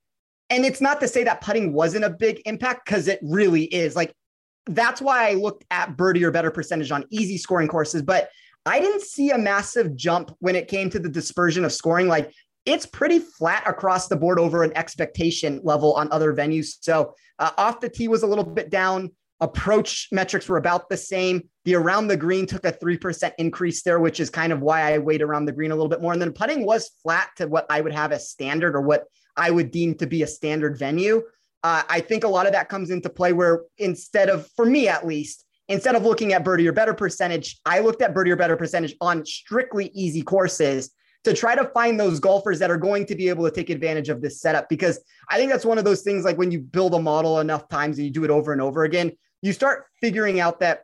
and 0.50 0.64
it's 0.64 0.80
not 0.80 1.00
to 1.00 1.08
say 1.08 1.24
that 1.24 1.40
putting 1.40 1.72
wasn't 1.72 2.04
a 2.04 2.10
big 2.10 2.42
impact 2.46 2.86
because 2.86 3.08
it 3.08 3.18
really 3.22 3.64
is. 3.64 3.96
Like 3.96 4.14
that's 4.66 5.00
why 5.00 5.28
I 5.28 5.34
looked 5.34 5.64
at 5.70 5.96
birdie 5.96 6.24
or 6.24 6.30
better 6.30 6.50
percentage 6.50 6.90
on 6.90 7.04
easy 7.10 7.38
scoring 7.38 7.68
courses, 7.68 8.02
but 8.02 8.28
I 8.64 8.80
didn't 8.80 9.02
see 9.02 9.30
a 9.30 9.38
massive 9.38 9.94
jump 9.94 10.34
when 10.40 10.56
it 10.56 10.68
came 10.68 10.90
to 10.90 10.98
the 10.98 11.08
dispersion 11.08 11.64
of 11.64 11.72
scoring. 11.72 12.08
Like 12.08 12.32
it's 12.64 12.84
pretty 12.84 13.20
flat 13.20 13.62
across 13.66 14.08
the 14.08 14.16
board 14.16 14.40
over 14.40 14.64
an 14.64 14.76
expectation 14.76 15.60
level 15.62 15.94
on 15.94 16.10
other 16.10 16.34
venues. 16.34 16.74
So 16.80 17.14
uh, 17.38 17.52
off 17.56 17.80
the 17.80 17.88
tee 17.88 18.08
was 18.08 18.24
a 18.24 18.26
little 18.26 18.44
bit 18.44 18.70
down. 18.70 19.12
Approach 19.38 20.08
metrics 20.10 20.48
were 20.48 20.56
about 20.56 20.88
the 20.88 20.96
same. 20.96 21.48
The 21.64 21.76
around 21.76 22.08
the 22.08 22.16
green 22.16 22.46
took 22.46 22.64
a 22.64 22.72
3% 22.72 23.32
increase 23.38 23.82
there, 23.82 24.00
which 24.00 24.18
is 24.18 24.30
kind 24.30 24.52
of 24.52 24.62
why 24.62 24.94
I 24.94 24.98
weighed 24.98 25.22
around 25.22 25.44
the 25.44 25.52
green 25.52 25.70
a 25.70 25.76
little 25.76 25.90
bit 25.90 26.02
more. 26.02 26.12
And 26.12 26.20
then 26.20 26.32
putting 26.32 26.66
was 26.66 26.90
flat 27.02 27.28
to 27.36 27.46
what 27.46 27.66
I 27.70 27.80
would 27.80 27.92
have 27.92 28.12
as 28.12 28.30
standard 28.30 28.74
or 28.74 28.80
what 28.80 29.04
I 29.36 29.50
would 29.50 29.70
deem 29.70 29.94
to 29.96 30.06
be 30.06 30.22
a 30.22 30.26
standard 30.26 30.78
venue. 30.78 31.22
Uh, 31.62 31.82
I 31.88 32.00
think 32.00 32.24
a 32.24 32.28
lot 32.28 32.46
of 32.46 32.52
that 32.52 32.68
comes 32.68 32.90
into 32.90 33.10
play 33.10 33.32
where 33.32 33.62
instead 33.78 34.28
of, 34.28 34.48
for 34.54 34.64
me 34.64 34.88
at 34.88 35.06
least, 35.06 35.44
instead 35.68 35.94
of 35.94 36.04
looking 36.04 36.32
at 36.32 36.44
birdie 36.44 36.68
or 36.68 36.72
better 36.72 36.94
percentage, 36.94 37.58
I 37.66 37.80
looked 37.80 38.02
at 38.02 38.14
birdie 38.14 38.30
or 38.30 38.36
better 38.36 38.56
percentage 38.56 38.94
on 39.00 39.24
strictly 39.24 39.90
easy 39.94 40.22
courses 40.22 40.90
to 41.24 41.34
try 41.34 41.56
to 41.56 41.64
find 41.74 41.98
those 41.98 42.20
golfers 42.20 42.60
that 42.60 42.70
are 42.70 42.76
going 42.76 43.04
to 43.06 43.16
be 43.16 43.28
able 43.28 43.44
to 43.44 43.50
take 43.50 43.68
advantage 43.68 44.08
of 44.08 44.22
this 44.22 44.40
setup. 44.40 44.68
Because 44.68 45.00
I 45.28 45.38
think 45.38 45.50
that's 45.50 45.64
one 45.64 45.76
of 45.76 45.84
those 45.84 46.02
things 46.02 46.24
like 46.24 46.38
when 46.38 46.52
you 46.52 46.60
build 46.60 46.94
a 46.94 47.00
model 47.00 47.40
enough 47.40 47.68
times 47.68 47.98
and 47.98 48.06
you 48.06 48.12
do 48.12 48.22
it 48.22 48.30
over 48.30 48.52
and 48.52 48.62
over 48.62 48.84
again, 48.84 49.10
you 49.42 49.52
start 49.52 49.86
figuring 50.00 50.38
out 50.38 50.60
that 50.60 50.82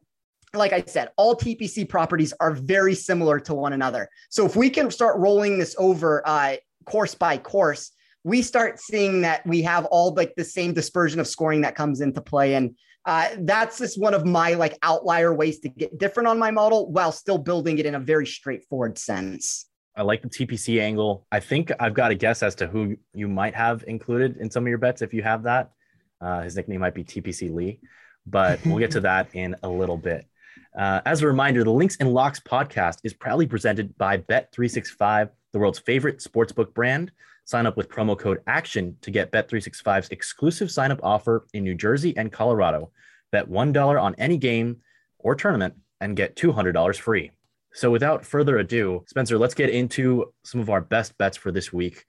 like 0.55 0.73
I 0.73 0.83
said, 0.87 1.11
all 1.17 1.35
TPC 1.35 1.89
properties 1.89 2.35
are 2.39 2.53
very 2.53 2.95
similar 2.95 3.41
to 3.41 3.55
one 3.55 3.73
another. 3.73 4.09
So 4.29 4.45
if 4.45 4.55
we 4.55 4.69
can 4.69 4.91
start 4.91 5.17
rolling 5.19 5.59
this 5.59 5.75
over 5.79 6.23
uh, 6.27 6.57
course 6.85 7.15
by 7.15 7.39
course, 7.39 7.91
we 8.25 8.43
start 8.43 8.79
seeing 8.79 9.23
that 9.23 9.47
we 9.47 9.63
have 9.63 9.85
all 9.87 10.15
like 10.15 10.35
the 10.37 10.45
same 10.45 10.73
dispersion 10.73 11.21
of 11.21 11.27
scoring 11.27 11.63
that 11.63 11.75
comes 11.75 12.01
into 12.01 12.21
play. 12.21 12.55
And 12.55 12.77
uh, 13.05 13.31
that's 13.41 13.79
just 13.79 14.01
one 14.01 14.15
of 14.15 14.25
my 14.25 14.55
like 14.55 14.79
outlier 14.83 15.35
ways 15.35 15.59
to 15.61 15.69
get 15.69 15.99
different 15.99 16.29
on 16.29 16.39
my 16.39 16.51
model 16.51 16.91
while 16.91 17.11
still 17.11 17.39
building 17.39 17.79
it 17.79 17.87
in 17.87 17.95
a 17.95 18.01
very 18.01 18.27
straightforward 18.27 18.97
sense. 18.99 19.67
I 19.97 20.03
like 20.03 20.23
the 20.23 20.29
TPC 20.29 20.81
angle. 20.81 21.27
I 21.31 21.41
think 21.41 21.71
I've 21.79 21.95
got 21.95 22.11
a 22.11 22.15
guess 22.15 22.43
as 22.43 22.55
to 22.57 22.67
who 22.67 22.97
you 23.13 23.29
might 23.29 23.55
have 23.55 23.85
included 23.87 24.39
in 24.39 24.51
some 24.51 24.65
of 24.65 24.69
your 24.69 24.79
bets 24.79 25.03
if 25.03 25.13
you 25.13 25.23
have 25.23 25.43
that. 25.43 25.73
Uh, 26.21 26.43
his 26.43 26.57
nickname 26.57 26.81
might 26.81 26.95
be 26.95 27.05
TPC 27.05 27.53
Lee, 27.53 27.81
but 28.27 28.65
we'll 28.65 28.79
get 28.79 28.93
to 28.93 29.01
that 29.03 29.29
in 29.35 29.57
a 29.63 29.69
little 29.69 29.99
bit. 29.99 30.27
Uh, 30.79 31.01
as 31.05 31.21
a 31.21 31.27
reminder, 31.27 31.65
the 31.65 31.71
Links 31.71 31.97
and 32.01 32.15
Locks 32.15 32.41
podcast 32.41 32.99
is 33.05 33.13
proudly 33.13 33.47
presented 33.47 33.97
by 33.99 34.17
Bet365, 34.17 35.29
the 35.53 35.59
world's 35.59 35.81
favorite 35.81 36.19
sportsbook 36.19 36.73
brand. 36.73 37.13
Sign 37.53 37.67
up 37.67 37.77
with 37.77 37.91
promo 37.91 38.19
code 38.19 38.39
ACTION 38.47 38.97
to 39.03 39.11
get 39.11 39.31
Bet365's 39.31 40.09
exclusive 40.09 40.71
sign 40.71 40.91
up 40.91 41.01
offer 41.03 41.47
in 41.53 41.65
New 41.65 41.75
Jersey 41.75 42.17
and 42.17 42.33
Colorado. 42.33 42.91
Bet 43.31 43.47
$1 43.47 44.03
on 44.03 44.15
any 44.17 44.39
game 44.39 44.79
or 45.19 45.35
tournament 45.35 45.75
and 46.01 46.17
get 46.17 46.35
$200 46.35 46.97
free. 46.97 47.31
So, 47.75 47.91
without 47.91 48.25
further 48.25 48.57
ado, 48.57 49.05
Spencer, 49.07 49.37
let's 49.37 49.53
get 49.53 49.69
into 49.69 50.33
some 50.45 50.63
of 50.63 50.71
our 50.71 50.81
best 50.81 51.19
bets 51.19 51.37
for 51.37 51.53
this 51.53 51.71
week. 51.71 52.07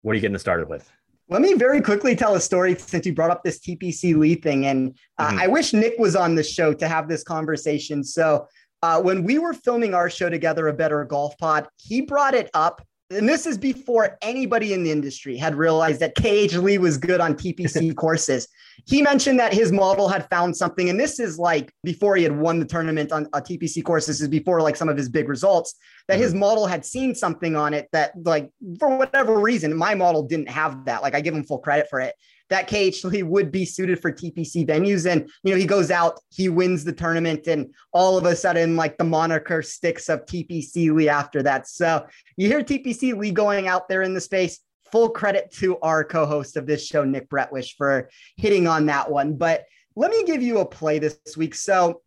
What 0.00 0.12
are 0.12 0.14
you 0.14 0.22
getting 0.22 0.38
started 0.38 0.70
with? 0.70 0.90
Let 1.28 1.42
me 1.42 1.52
very 1.52 1.82
quickly 1.82 2.16
tell 2.16 2.34
a 2.36 2.40
story 2.40 2.74
since 2.74 3.04
you 3.04 3.12
brought 3.12 3.30
up 3.30 3.44
this 3.44 3.58
TPC 3.58 4.16
Lee 4.16 4.36
thing. 4.36 4.64
And 4.64 4.96
uh, 5.18 5.28
mm-hmm. 5.28 5.38
I 5.38 5.48
wish 5.48 5.74
Nick 5.74 5.98
was 5.98 6.16
on 6.16 6.34
the 6.34 6.42
show 6.42 6.72
to 6.72 6.88
have 6.88 7.10
this 7.10 7.22
conversation. 7.22 8.02
So 8.02 8.48
uh, 8.82 9.02
when 9.02 9.22
we 9.22 9.38
were 9.38 9.52
filming 9.52 9.92
our 9.92 10.08
show 10.08 10.30
together, 10.30 10.68
A 10.68 10.72
Better 10.72 11.04
Golf 11.04 11.36
Pod, 11.36 11.68
he 11.76 12.00
brought 12.00 12.32
it 12.32 12.48
up 12.54 12.87
and 13.10 13.26
this 13.26 13.46
is 13.46 13.56
before 13.56 14.18
anybody 14.20 14.74
in 14.74 14.82
the 14.82 14.90
industry 14.90 15.36
had 15.36 15.54
realized 15.54 16.00
that 16.00 16.14
KH 16.14 16.56
Lee 16.56 16.76
was 16.76 16.98
good 16.98 17.20
on 17.20 17.34
TPC 17.34 17.94
courses. 17.96 18.48
He 18.86 19.00
mentioned 19.00 19.40
that 19.40 19.54
his 19.54 19.72
model 19.72 20.08
had 20.08 20.28
found 20.28 20.54
something, 20.54 20.90
and 20.90 21.00
this 21.00 21.18
is 21.18 21.38
like 21.38 21.72
before 21.82 22.16
he 22.16 22.22
had 22.22 22.36
won 22.36 22.60
the 22.60 22.66
tournament 22.66 23.10
on 23.10 23.26
a 23.32 23.40
TPC 23.40 23.82
course. 23.82 24.06
This 24.06 24.20
is 24.20 24.28
before 24.28 24.60
like 24.60 24.76
some 24.76 24.90
of 24.90 24.96
his 24.96 25.08
big 25.08 25.28
results. 25.28 25.74
That 26.06 26.14
mm-hmm. 26.14 26.22
his 26.22 26.34
model 26.34 26.66
had 26.66 26.84
seen 26.84 27.14
something 27.14 27.56
on 27.56 27.72
it 27.72 27.88
that, 27.92 28.12
like, 28.24 28.50
for 28.78 28.96
whatever 28.96 29.38
reason, 29.38 29.74
my 29.74 29.94
model 29.94 30.22
didn't 30.22 30.50
have 30.50 30.84
that. 30.84 31.02
Like, 31.02 31.14
I 31.14 31.20
give 31.22 31.34
him 31.34 31.44
full 31.44 31.58
credit 31.58 31.88
for 31.88 32.00
it 32.00 32.14
that 32.50 32.68
KH 32.68 33.04
Lee 33.04 33.22
would 33.22 33.50
be 33.50 33.64
suited 33.64 34.00
for 34.00 34.12
TPC 34.12 34.66
venues. 34.66 35.10
And, 35.10 35.28
you 35.42 35.52
know, 35.52 35.58
he 35.58 35.66
goes 35.66 35.90
out, 35.90 36.20
he 36.30 36.48
wins 36.48 36.84
the 36.84 36.92
tournament, 36.92 37.46
and 37.46 37.74
all 37.92 38.16
of 38.16 38.24
a 38.24 38.34
sudden, 38.34 38.76
like 38.76 38.96
the 38.96 39.04
moniker 39.04 39.62
sticks 39.62 40.08
of 40.08 40.24
TPC 40.24 40.92
Lee 40.92 41.08
after 41.08 41.42
that. 41.42 41.68
So 41.68 42.06
you 42.36 42.48
hear 42.48 42.62
TPC 42.62 43.16
Lee 43.16 43.30
going 43.30 43.68
out 43.68 43.88
there 43.88 44.02
in 44.02 44.14
the 44.14 44.20
space. 44.20 44.60
Full 44.90 45.10
credit 45.10 45.52
to 45.56 45.78
our 45.80 46.02
co 46.02 46.24
host 46.24 46.56
of 46.56 46.66
this 46.66 46.86
show, 46.86 47.04
Nick 47.04 47.28
Bretwish, 47.28 47.76
for 47.76 48.08
hitting 48.38 48.66
on 48.66 48.86
that 48.86 49.10
one. 49.10 49.36
But 49.36 49.64
let 49.96 50.10
me 50.10 50.24
give 50.24 50.40
you 50.40 50.60
a 50.60 50.64
play 50.64 50.98
this 50.98 51.18
week. 51.36 51.54
So, 51.54 52.00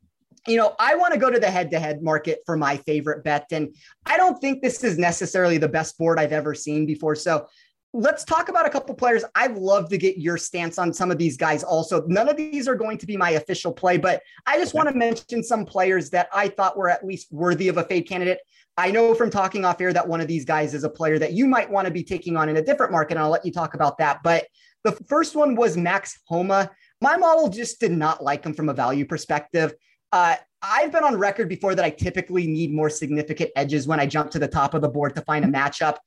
you 0.47 0.57
know, 0.57 0.73
I 0.79 0.95
want 0.95 1.13
to 1.13 1.19
go 1.19 1.29
to 1.29 1.39
the 1.39 1.51
head 1.51 1.69
to 1.71 1.79
head 1.79 2.01
market 2.01 2.39
for 2.45 2.57
my 2.57 2.77
favorite 2.77 3.23
bet. 3.23 3.45
And 3.51 3.75
I 4.07 4.17
don't 4.17 4.39
think 4.41 4.63
this 4.63 4.83
is 4.83 4.97
necessarily 4.97 5.59
the 5.59 5.69
best 5.69 5.97
board 5.99 6.17
I've 6.17 6.31
ever 6.31 6.55
seen 6.55 6.87
before. 6.87 7.13
So 7.13 7.47
let's 7.93 8.23
talk 8.23 8.47
about 8.49 8.65
a 8.65 8.69
couple 8.69 8.95
players. 8.95 9.25
I'd 9.35 9.57
love 9.57 9.89
to 9.89 9.97
get 9.97 10.17
your 10.17 10.37
stance 10.37 10.77
on 10.77 10.93
some 10.93 11.11
of 11.11 11.17
these 11.17 11.35
guys 11.35 11.63
also. 11.63 12.05
None 12.07 12.29
of 12.29 12.37
these 12.37 12.67
are 12.67 12.75
going 12.75 12.97
to 12.97 13.05
be 13.05 13.17
my 13.17 13.31
official 13.31 13.73
play, 13.73 13.97
but 13.97 14.21
I 14.45 14.57
just 14.57 14.73
want 14.73 14.87
to 14.89 14.95
mention 14.95 15.43
some 15.43 15.65
players 15.65 16.09
that 16.11 16.29
I 16.33 16.47
thought 16.47 16.77
were 16.77 16.89
at 16.89 17.05
least 17.05 17.31
worthy 17.31 17.67
of 17.67 17.77
a 17.77 17.83
fade 17.83 18.07
candidate. 18.07 18.39
I 18.77 18.91
know 18.91 19.13
from 19.13 19.29
talking 19.29 19.65
off 19.65 19.81
air 19.81 19.91
that 19.91 20.07
one 20.07 20.21
of 20.21 20.27
these 20.27 20.45
guys 20.45 20.73
is 20.73 20.85
a 20.85 20.89
player 20.89 21.19
that 21.19 21.33
you 21.33 21.45
might 21.45 21.69
want 21.69 21.85
to 21.85 21.91
be 21.91 22.03
taking 22.03 22.37
on 22.37 22.47
in 22.47 22.57
a 22.57 22.61
different 22.61 22.93
market, 22.93 23.15
and 23.15 23.19
I'll 23.19 23.29
let 23.29 23.45
you 23.45 23.51
talk 23.51 23.73
about 23.73 23.97
that. 23.97 24.19
But 24.23 24.47
the 24.83 24.93
first 25.09 25.35
one 25.35 25.55
was 25.55 25.75
Max 25.75 26.19
Homa. 26.25 26.71
My 27.01 27.17
model 27.17 27.49
just 27.49 27.79
did 27.79 27.91
not 27.91 28.23
like 28.23 28.45
him 28.45 28.53
from 28.53 28.69
a 28.69 28.73
value 28.73 29.05
perspective. 29.05 29.73
Uh, 30.13 30.35
I've 30.61 30.91
been 30.91 31.03
on 31.03 31.17
record 31.17 31.49
before 31.49 31.75
that 31.75 31.83
I 31.83 31.89
typically 31.89 32.47
need 32.47 32.71
more 32.71 32.89
significant 32.89 33.51
edges 33.55 33.87
when 33.87 33.99
I 33.99 34.05
jump 34.05 34.31
to 34.31 34.39
the 34.39 34.47
top 34.47 34.73
of 34.73 34.81
the 34.81 34.89
board 34.89 35.15
to 35.15 35.21
find 35.21 35.43
a 35.43 35.47
matchup. 35.47 35.97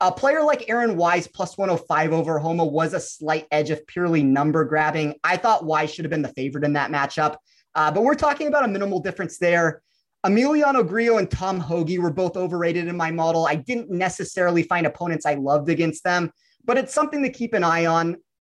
A 0.00 0.10
player 0.10 0.42
like 0.42 0.68
Aaron 0.68 0.96
Wise 0.96 1.28
plus 1.28 1.56
105 1.56 2.12
over 2.12 2.38
Homa 2.38 2.64
was 2.64 2.94
a 2.94 3.00
slight 3.00 3.46
edge 3.50 3.70
of 3.70 3.86
purely 3.86 4.22
number 4.22 4.64
grabbing. 4.64 5.14
I 5.22 5.36
thought 5.36 5.64
Wise 5.64 5.94
should 5.94 6.04
have 6.04 6.10
been 6.10 6.22
the 6.22 6.28
favorite 6.28 6.64
in 6.64 6.72
that 6.72 6.90
matchup, 6.90 7.36
uh, 7.74 7.90
but 7.92 8.02
we're 8.02 8.14
talking 8.14 8.48
about 8.48 8.64
a 8.64 8.68
minimal 8.68 9.00
difference 9.00 9.38
there. 9.38 9.82
Emiliano 10.26 10.86
Grillo 10.86 11.18
and 11.18 11.30
Tom 11.30 11.60
Hoge 11.60 11.98
were 11.98 12.10
both 12.10 12.36
overrated 12.36 12.88
in 12.88 12.96
my 12.96 13.10
model. 13.10 13.46
I 13.46 13.56
didn't 13.56 13.90
necessarily 13.90 14.62
find 14.62 14.86
opponents 14.86 15.26
I 15.26 15.34
loved 15.34 15.68
against 15.68 16.02
them, 16.02 16.32
but 16.64 16.78
it's 16.78 16.94
something 16.94 17.22
to 17.22 17.30
keep 17.30 17.52
an 17.52 17.62
eye 17.62 17.86
on. 17.86 18.16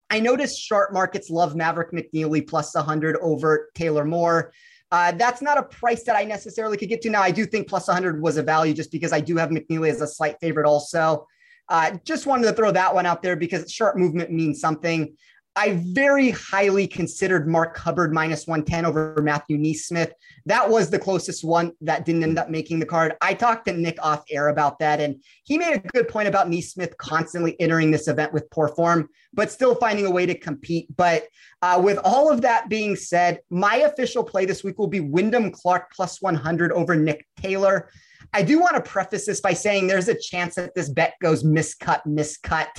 I 0.09 0.21
noticed 0.21 0.61
sharp 0.61 0.93
markets 0.93 1.29
love 1.29 1.55
Maverick 1.55 1.91
McNealy 1.91 2.47
plus 2.47 2.73
100 2.73 3.17
over 3.17 3.69
Taylor 3.75 4.05
Moore. 4.05 4.53
Uh, 4.91 5.11
that's 5.11 5.41
not 5.41 5.57
a 5.57 5.63
price 5.63 6.03
that 6.03 6.15
I 6.15 6.23
necessarily 6.23 6.77
could 6.77 6.89
get 6.89 7.01
to. 7.01 7.09
Now, 7.09 7.21
I 7.21 7.31
do 7.31 7.45
think 7.45 7.67
plus 7.67 7.87
100 7.87 8.21
was 8.21 8.37
a 8.37 8.43
value 8.43 8.73
just 8.73 8.91
because 8.91 9.11
I 9.11 9.19
do 9.19 9.35
have 9.37 9.49
McNealy 9.49 9.89
as 9.89 10.01
a 10.01 10.07
slight 10.07 10.37
favorite 10.39 10.65
also. 10.65 11.27
Uh, 11.69 11.97
just 12.05 12.25
wanted 12.25 12.43
to 12.43 12.53
throw 12.53 12.71
that 12.71 12.95
one 12.95 13.05
out 13.05 13.21
there 13.21 13.35
because 13.35 13.71
sharp 13.71 13.97
movement 13.97 14.31
means 14.31 14.61
something. 14.61 15.15
I 15.57 15.81
very 15.87 16.29
highly 16.29 16.85
considered 16.85 17.47
Mark 17.47 17.75
Hubbard 17.75 18.13
minus 18.13 18.45
110 18.45 18.85
over 18.85 19.19
Matthew 19.23 19.57
NeSmith. 19.57 20.11
That 20.45 20.69
was 20.69 20.91
the 20.91 20.99
closest 20.99 21.43
one 21.43 21.71
that 21.81 22.05
didn't 22.05 22.21
end 22.21 22.37
up 22.37 22.51
making 22.51 22.77
the 22.77 22.85
card. 22.85 23.15
I 23.21 23.33
talked 23.33 23.65
to 23.65 23.73
Nick 23.73 23.97
off 23.99 24.23
air 24.29 24.49
about 24.49 24.77
that, 24.79 24.99
and 25.01 25.19
he 25.45 25.57
made 25.57 25.73
a 25.73 25.79
good 25.79 26.09
point 26.09 26.27
about 26.27 26.47
NeSmith 26.47 26.95
constantly 26.97 27.59
entering 27.59 27.89
this 27.89 28.07
event 28.07 28.33
with 28.33 28.47
poor 28.51 28.67
form, 28.67 29.09
but 29.33 29.49
still 29.49 29.73
finding 29.73 30.05
a 30.05 30.11
way 30.11 30.27
to 30.27 30.37
compete. 30.37 30.95
But 30.95 31.27
uh, 31.63 31.81
with 31.83 31.97
all 32.03 32.31
of 32.31 32.41
that 32.41 32.69
being 32.69 32.95
said, 32.95 33.39
my 33.49 33.77
official 33.77 34.23
play 34.23 34.45
this 34.45 34.63
week 34.63 34.77
will 34.77 34.85
be 34.85 34.99
Wyndham 34.99 35.49
Clark 35.49 35.91
plus 35.91 36.21
100 36.21 36.71
over 36.71 36.95
Nick 36.95 37.25
Taylor. 37.35 37.89
I 38.31 38.43
do 38.43 38.59
want 38.59 38.75
to 38.75 38.81
preface 38.81 39.25
this 39.25 39.41
by 39.41 39.53
saying 39.53 39.87
there's 39.87 40.07
a 40.07 40.19
chance 40.19 40.53
that 40.55 40.75
this 40.75 40.89
bet 40.89 41.15
goes 41.19 41.43
miscut, 41.43 42.05
miscut 42.05 42.69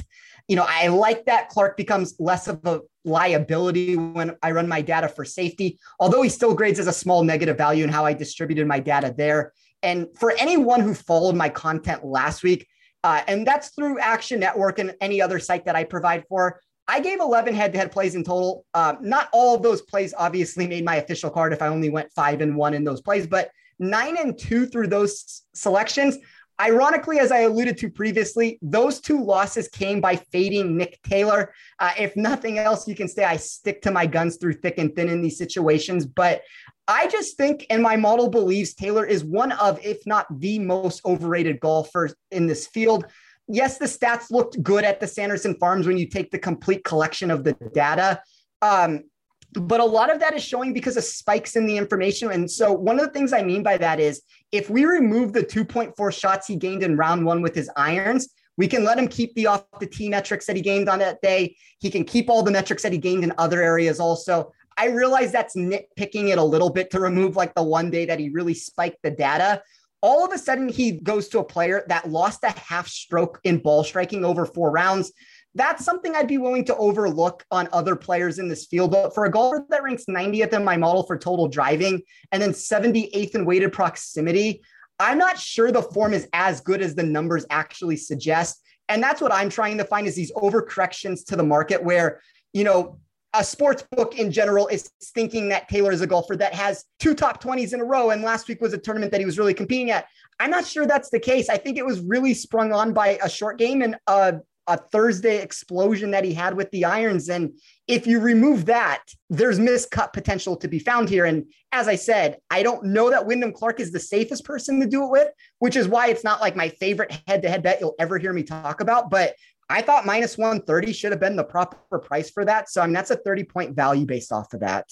you 0.49 0.57
know, 0.57 0.65
I 0.67 0.89
like 0.89 1.27
that 1.27 1.51
Clark 1.51 1.77
becomes 1.77 2.15
less 2.19 2.49
of 2.49 2.65
a 2.65 2.81
liability 3.05 3.97
when 3.97 4.37
I 4.43 4.51
run 4.51 4.67
my 4.67 4.81
data 4.81 5.09
for 5.09 5.25
safety, 5.25 5.79
although 6.01 6.23
he 6.23 6.31
still 6.31 6.55
grades 6.55 6.79
as 6.79 6.87
a 6.87 6.93
small 6.93 7.23
negative 7.23 7.59
value 7.59 7.85
in 7.85 7.91
how 7.91 8.07
I 8.07 8.15
distributed 8.15 8.67
my 8.67 8.81
data 8.81 9.15
there. 9.17 9.53
And 9.83 10.09
for 10.19 10.33
anyone 10.39 10.81
who 10.81 10.95
followed 10.95 11.37
my 11.37 11.51
content 11.51 12.05
last 12.05 12.43
week, 12.43 12.67
uh, 13.05 13.23
and 13.29 13.47
that's 13.47 13.69
through 13.69 14.01
Action 14.01 14.41
Network 14.41 14.79
and 14.79 14.95
any 15.01 15.21
other 15.21 15.39
site 15.39 15.67
that 15.67 15.77
I 15.77 15.85
provide 15.85 16.25
for, 16.29 16.61
I 16.89 17.01
gave 17.01 17.21
11 17.21 17.55
head 17.55 17.73
to 17.75 17.79
head 17.79 17.93
plays 17.93 18.15
in 18.15 18.25
total. 18.25 18.65
Uh, 18.73 18.95
not 19.01 19.29
all 19.33 19.55
of 19.55 19.63
those 19.63 19.83
plays 19.83 20.15
obviously 20.17 20.67
made 20.67 20.85
my 20.85 20.97
official 20.97 21.31
card 21.31 21.53
if 21.53 21.61
I 21.61 21.69
only 21.69 21.91
went 21.91 22.11
five 22.13 22.41
and 22.41 22.57
one 22.57 22.73
in 22.73 22.85
those 22.85 23.03
plays, 23.03 23.27
but 23.27 23.51
nine 23.79 24.17
and 24.17 24.39
two 24.39 24.67
through 24.67 24.89
those 24.89 25.43
selections. 25.55 26.17
Ironically, 26.61 27.21
as 27.21 27.31
I 27.31 27.41
alluded 27.41 27.79
to 27.79 27.91
previously, 27.91 28.59
those 28.63 29.01
two 29.01 29.23
losses 29.23 29.69
came 29.69 30.01
by 30.01 30.17
fading 30.17 30.77
Nick 30.77 31.01
Taylor. 31.05 31.55
Uh, 31.79 31.93
if 31.97 32.17
nothing 32.17 32.59
else, 32.59 32.89
you 32.89 32.97
can 32.97 33.07
say 33.07 33.23
I 33.23 33.37
stick 33.37 33.81
to 33.83 33.93
my 33.93 34.07
guns 34.07 34.39
through 34.39 34.55
thick 34.55 34.79
and 34.79 34.95
thin 34.95 35.09
in 35.09 35.23
these 35.23 35.39
situations. 35.39 36.05
But 36.05 36.43
I 36.89 37.07
just 37.07 37.37
think, 37.37 37.65
and 37.71 37.81
my 37.81 37.97
model 37.97 38.29
believes 38.29 38.75
Taylor 38.75 39.07
is 39.07 39.25
one 39.25 39.53
of, 39.53 39.79
if 39.85 40.05
not 40.05 40.27
the 40.41 40.59
most 40.59 41.05
overrated 41.05 41.61
golfer 41.61 42.11
in 42.33 42.47
this 42.47 42.67
field. 42.67 43.05
Yes, 43.47 43.79
the 43.79 43.87
stats 43.87 44.31
looked 44.31 44.61
good 44.63 44.85
at 44.85 44.99
the 44.99 45.07
Sanderson 45.07 45.55
Farms 45.61 45.87
when 45.87 45.97
you 45.97 46.09
take 46.09 46.31
the 46.31 46.39
complete 46.39 46.83
collection 46.83 47.31
of 47.31 47.45
the 47.45 47.53
data. 47.73 48.21
Um, 48.63 49.05
but 49.53 49.81
a 49.81 49.85
lot 49.85 50.13
of 50.13 50.21
that 50.21 50.35
is 50.35 50.43
showing 50.43 50.73
because 50.73 50.97
of 50.97 51.05
spikes 51.05 51.57
in 51.57 51.67
the 51.67 51.77
information. 51.77 52.31
And 52.31 52.51
so, 52.51 52.73
one 52.73 52.99
of 52.99 53.07
the 53.07 53.13
things 53.13 53.33
I 53.33 53.43
mean 53.43 53.63
by 53.63 53.79
that 53.79 53.99
is 53.99 54.23
if 54.53 54.69
we 54.69 54.85
remove 54.85 55.33
the 55.33 55.43
2.4 55.43 56.13
shots 56.13 56.47
he 56.47 56.57
gained 56.57 56.83
in 56.83 56.97
round 56.97 57.25
one 57.25 57.41
with 57.41 57.55
his 57.55 57.71
irons, 57.77 58.29
we 58.57 58.67
can 58.67 58.85
let 58.85 58.99
him 58.99 59.09
keep 59.09 59.35
the 59.35 59.47
off 59.47 59.65
the 59.79 59.87
tee 59.87 60.09
metrics 60.09 60.47
that 60.47 60.57
he 60.57 60.63
gained 60.63 60.89
on 60.89 60.99
that 60.99 61.23
day. 61.23 61.57
He 61.79 61.91
can 61.91 62.05
keep 62.05 62.29
all 62.29 62.43
the 62.43 62.51
metrics 62.51 62.83
that 62.83 62.93
he 62.93 62.99
gained 62.99 63.25
in 63.25 63.33
other 63.39 63.63
areas 63.63 64.01
also. 64.01 64.53
I 64.77 64.89
realize 64.89 65.33
that's 65.33 65.57
nitpicking 65.57 66.31
it 66.31 66.39
a 66.39 66.45
little 66.45 66.71
bit 66.71 66.91
to 66.91 67.01
remove 67.01 67.37
like 67.37 67.55
the 67.55 67.63
one 67.63 67.91
day 67.91 68.05
that 68.07 68.19
he 68.19 68.29
really 68.29 68.55
spiked 68.55 69.03
the 69.03 69.11
data. 69.11 69.63
All 70.03 70.25
of 70.25 70.33
a 70.33 70.39
sudden, 70.39 70.69
he 70.69 70.93
goes 70.93 71.29
to 71.29 71.41
a 71.41 71.45
player 71.45 71.85
that 71.89 72.09
lost 72.09 72.45
a 72.45 72.51
half 72.51 72.87
stroke 72.87 73.41
in 73.43 73.59
ball 73.59 73.83
striking 73.83 74.25
over 74.25 74.47
four 74.47 74.71
rounds 74.71 75.13
that's 75.59 75.85
something 75.85 76.15
I'd 76.15 76.29
be 76.29 76.39
willing 76.39 76.65
to 76.67 76.77
overlook 76.77 77.45
on 77.51 77.69
other 77.73 77.97
players 77.97 78.39
in 78.39 78.49
this 78.49 78.67
field. 78.67 78.93
But 78.93 79.15
for 79.15 79.25
a 79.25 79.31
golfer 79.31 79.67
that 79.69 79.83
ranks 79.83 80.05
90th 80.09 80.53
in 80.53 80.65
my 80.65 80.77
model 80.77 81.03
for 81.03 81.19
total 81.19 81.49
driving 81.49 82.01
and 82.33 82.41
then 82.41 82.53
78th 82.53 83.35
in 83.35 83.45
weighted 83.45 83.73
proximity, 83.73 84.63
I'm 85.01 85.19
not 85.19 85.39
sure 85.39 85.71
the 85.71 85.83
form 85.83 86.15
is 86.15 86.29
as 86.33 86.61
good 86.61 86.81
as 86.81 86.95
the 86.95 87.03
numbers 87.03 87.45
actually 87.51 87.97
suggest. 87.97 88.63
And 88.89 89.03
that's 89.03 89.21
what 89.21 89.33
I'm 89.33 89.51
trying 89.51 89.77
to 89.79 89.85
find 89.85 90.07
is 90.07 90.15
these 90.15 90.33
overcorrections 90.33 91.27
to 91.27 91.37
the 91.37 91.43
market 91.43 91.83
where, 91.83 92.21
you 92.53 92.65
know, 92.65 92.99
a 93.35 93.45
sports 93.45 93.85
book 93.91 94.19
in 94.19 94.33
general 94.33 94.69
is 94.69 94.91
thinking 95.15 95.51
that 95.51 95.69
Taylor 95.69 95.93
is 95.93 96.01
a 96.01 96.07
golfer 96.07 96.37
that 96.37 96.55
has 96.55 96.85
two 96.99 97.15
top 97.15 97.43
20s 97.43 97.75
in 97.75 97.81
a 97.81 97.85
row. 97.85 98.11
And 98.11 98.23
last 98.23 98.49
week 98.49 98.61
was 98.61 98.73
a 98.73 98.79
tournament 98.79 99.13
that 99.13 99.21
he 99.21 99.27
was 99.27 99.39
really 99.39 99.55
competing 99.55 99.91
at. 99.91 100.07
I'm 100.41 100.51
not 100.51 100.67
sure 100.67 100.87
that's 100.87 101.11
the 101.11 101.21
case. 101.21 101.49
I 101.49 101.59
think 101.59 101.77
it 101.77 101.85
was 101.85 102.01
really 102.01 102.33
sprung 102.33 102.73
on 102.73 102.93
by 102.93 103.19
a 103.23 103.29
short 103.29 103.59
game 103.59 103.83
and 103.83 103.97
a 104.07 104.41
a 104.69 104.77
Thursday 104.77 105.43
explosion 105.43 106.11
that 106.13 106.25
he 106.25 106.35
had 106.35 106.55
with 106.55 106.71
the 106.71 106.85
irons. 106.85 107.29
And 107.29 107.59
if 107.89 108.07
you 108.07 108.21
remove 108.21 108.67
that, 108.67 109.03
there's 109.31 109.59
miscut 109.59 110.13
potential 110.13 110.57
to 110.57 110.69
be 110.69 110.79
found 110.79 111.09
here. 111.09 111.25
And 111.25 111.47
as 111.73 111.89
I 111.89 111.97
said, 111.97 112.37
I 112.51 112.63
don't 112.63 112.85
know 112.85 113.11
that 113.11 113.27
Wyndham 113.27 113.53
Clark 113.53 113.81
is 113.81 113.91
the 113.91 113.99
safest 113.99 114.45
person 114.45 114.79
to 114.81 114.87
do 114.87 115.05
it 115.05 115.11
with, 115.11 115.29
which 115.59 115.75
is 115.75 115.89
why 115.89 116.09
it's 116.09 116.23
not 116.23 116.41
like 116.41 116.55
my 116.55 116.69
favorite 116.69 117.19
head 117.27 117.43
to 117.43 117.49
head 117.49 117.63
bet 117.63 117.81
you'll 117.81 117.95
ever 117.99 118.19
hear 118.19 118.33
me 118.33 118.43
talk 118.43 118.81
about. 118.81 119.11
But 119.11 119.35
I 119.71 119.83
thought 119.83 120.07
minus 120.07 120.39
130 120.39 120.93
should 120.93 121.13
have 121.13 121.21
been 121.21 121.37
the 121.37 121.45
proper 121.45 121.99
price 121.99 122.31
for 122.31 122.45
that. 122.45 122.71
So, 122.71 122.83
I 122.83 122.87
mean, 122.87 122.95
that's 122.95 123.11
a 123.11 123.17
30 123.17 123.45
point 123.45 123.75
value 123.75 124.07
based 124.07 124.33
off 124.33 124.53
of 124.53 124.61
that. 124.61 124.91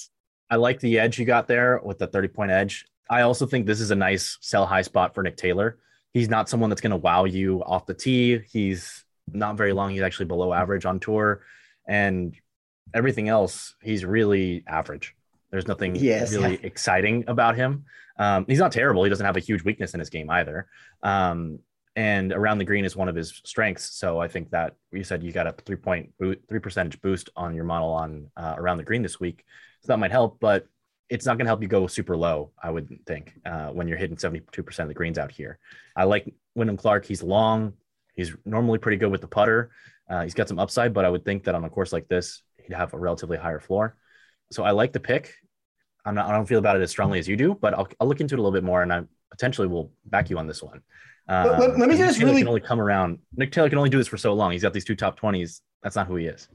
I 0.50 0.56
like 0.56 0.80
the 0.80 0.98
edge 0.98 1.18
you 1.18 1.24
got 1.24 1.48
there 1.48 1.80
with 1.84 1.98
the 1.98 2.06
30 2.06 2.28
point 2.28 2.50
edge. 2.50 2.86
I 3.08 3.22
also 3.22 3.46
think 3.46 3.66
this 3.66 3.80
is 3.80 3.90
a 3.90 3.96
nice 3.96 4.38
sell 4.40 4.66
high 4.66 4.82
spot 4.82 5.14
for 5.14 5.22
Nick 5.22 5.36
Taylor. 5.36 5.78
He's 6.12 6.28
not 6.28 6.48
someone 6.48 6.70
that's 6.70 6.80
going 6.80 6.92
to 6.92 6.96
wow 6.96 7.24
you 7.24 7.62
off 7.64 7.86
the 7.86 7.94
tee. 7.94 8.40
He's 8.50 9.04
not 9.32 9.56
very 9.56 9.72
long. 9.72 9.90
He's 9.90 10.02
actually 10.02 10.26
below 10.26 10.52
average 10.52 10.84
on 10.84 11.00
tour, 11.00 11.42
and 11.86 12.34
everything 12.94 13.28
else, 13.28 13.74
he's 13.82 14.04
really 14.04 14.64
average. 14.66 15.14
There's 15.50 15.68
nothing 15.68 15.96
yes, 15.96 16.32
really 16.32 16.52
yeah. 16.54 16.60
exciting 16.62 17.24
about 17.28 17.56
him. 17.56 17.84
Um, 18.18 18.46
he's 18.48 18.58
not 18.58 18.72
terrible. 18.72 19.04
He 19.04 19.10
doesn't 19.10 19.26
have 19.26 19.36
a 19.36 19.40
huge 19.40 19.62
weakness 19.62 19.94
in 19.94 20.00
his 20.00 20.10
game 20.10 20.30
either. 20.30 20.66
Um, 21.02 21.60
and 21.94 22.32
around 22.32 22.58
the 22.58 22.64
green 22.64 22.84
is 22.84 22.94
one 22.94 23.08
of 23.08 23.14
his 23.16 23.40
strengths. 23.44 23.96
So 23.98 24.20
I 24.20 24.28
think 24.28 24.50
that 24.50 24.74
you 24.92 25.02
said 25.02 25.22
you 25.22 25.32
got 25.32 25.46
a 25.46 25.52
three 25.52 25.76
point 25.76 26.12
three 26.18 26.60
percentage 26.60 27.00
boost 27.00 27.30
on 27.36 27.54
your 27.54 27.64
model 27.64 27.90
on 27.90 28.30
uh, 28.36 28.54
around 28.56 28.76
the 28.78 28.84
green 28.84 29.02
this 29.02 29.18
week, 29.18 29.44
so 29.80 29.88
that 29.88 29.98
might 29.98 30.10
help. 30.10 30.38
But 30.38 30.66
it's 31.08 31.24
not 31.24 31.38
going 31.38 31.46
to 31.46 31.50
help 31.50 31.62
you 31.62 31.68
go 31.68 31.86
super 31.86 32.16
low, 32.16 32.50
I 32.62 32.70
would 32.70 32.98
think, 33.06 33.32
uh, 33.46 33.68
when 33.68 33.86
you're 33.86 33.96
hitting 33.96 34.16
72% 34.16 34.78
of 34.80 34.88
the 34.88 34.94
greens 34.94 35.18
out 35.18 35.30
here. 35.30 35.58
I 35.94 36.04
like 36.04 36.34
Wyndham 36.54 36.76
Clark. 36.76 37.06
He's 37.06 37.22
long. 37.22 37.74
He's 38.16 38.34
normally 38.44 38.78
pretty 38.78 38.96
good 38.96 39.10
with 39.10 39.20
the 39.20 39.28
putter. 39.28 39.70
Uh, 40.08 40.22
he's 40.22 40.34
got 40.34 40.48
some 40.48 40.58
upside, 40.58 40.92
but 40.92 41.04
I 41.04 41.10
would 41.10 41.24
think 41.24 41.44
that 41.44 41.54
on 41.54 41.64
a 41.64 41.70
course 41.70 41.92
like 41.92 42.08
this, 42.08 42.42
he'd 42.62 42.74
have 42.74 42.94
a 42.94 42.98
relatively 42.98 43.36
higher 43.36 43.60
floor. 43.60 43.96
So 44.50 44.64
I 44.64 44.70
like 44.70 44.92
the 44.92 45.00
pick. 45.00 45.34
I'm 46.04 46.14
not, 46.14 46.26
I 46.26 46.32
don't 46.32 46.46
feel 46.46 46.58
about 46.58 46.76
it 46.76 46.82
as 46.82 46.90
strongly 46.90 47.18
as 47.18 47.28
you 47.28 47.36
do, 47.36 47.54
but 47.60 47.74
I'll, 47.74 47.88
I'll 48.00 48.06
look 48.06 48.20
into 48.20 48.34
it 48.34 48.38
a 48.38 48.42
little 48.42 48.56
bit 48.56 48.64
more 48.64 48.82
and 48.82 48.92
I 48.92 49.02
potentially 49.30 49.66
will 49.66 49.92
back 50.04 50.30
you 50.30 50.38
on 50.38 50.46
this 50.46 50.62
one. 50.62 50.82
Um, 51.28 51.58
let, 51.58 51.78
let, 51.78 51.88
me 51.88 51.96
just 51.96 52.20
really 52.20 52.38
can 52.38 52.48
only 52.48 52.60
come 52.60 52.80
around. 52.80 53.18
Nick 53.36 53.50
Taylor 53.50 53.68
can 53.68 53.78
only 53.78 53.90
do 53.90 53.98
this 53.98 54.06
for 54.06 54.16
so 54.16 54.32
long. 54.32 54.52
He's 54.52 54.62
got 54.62 54.72
these 54.72 54.84
two 54.84 54.94
top 54.94 55.18
20s. 55.18 55.60
That's 55.82 55.96
not 55.96 56.06
who 56.06 56.16
he 56.16 56.26
is. 56.26 56.48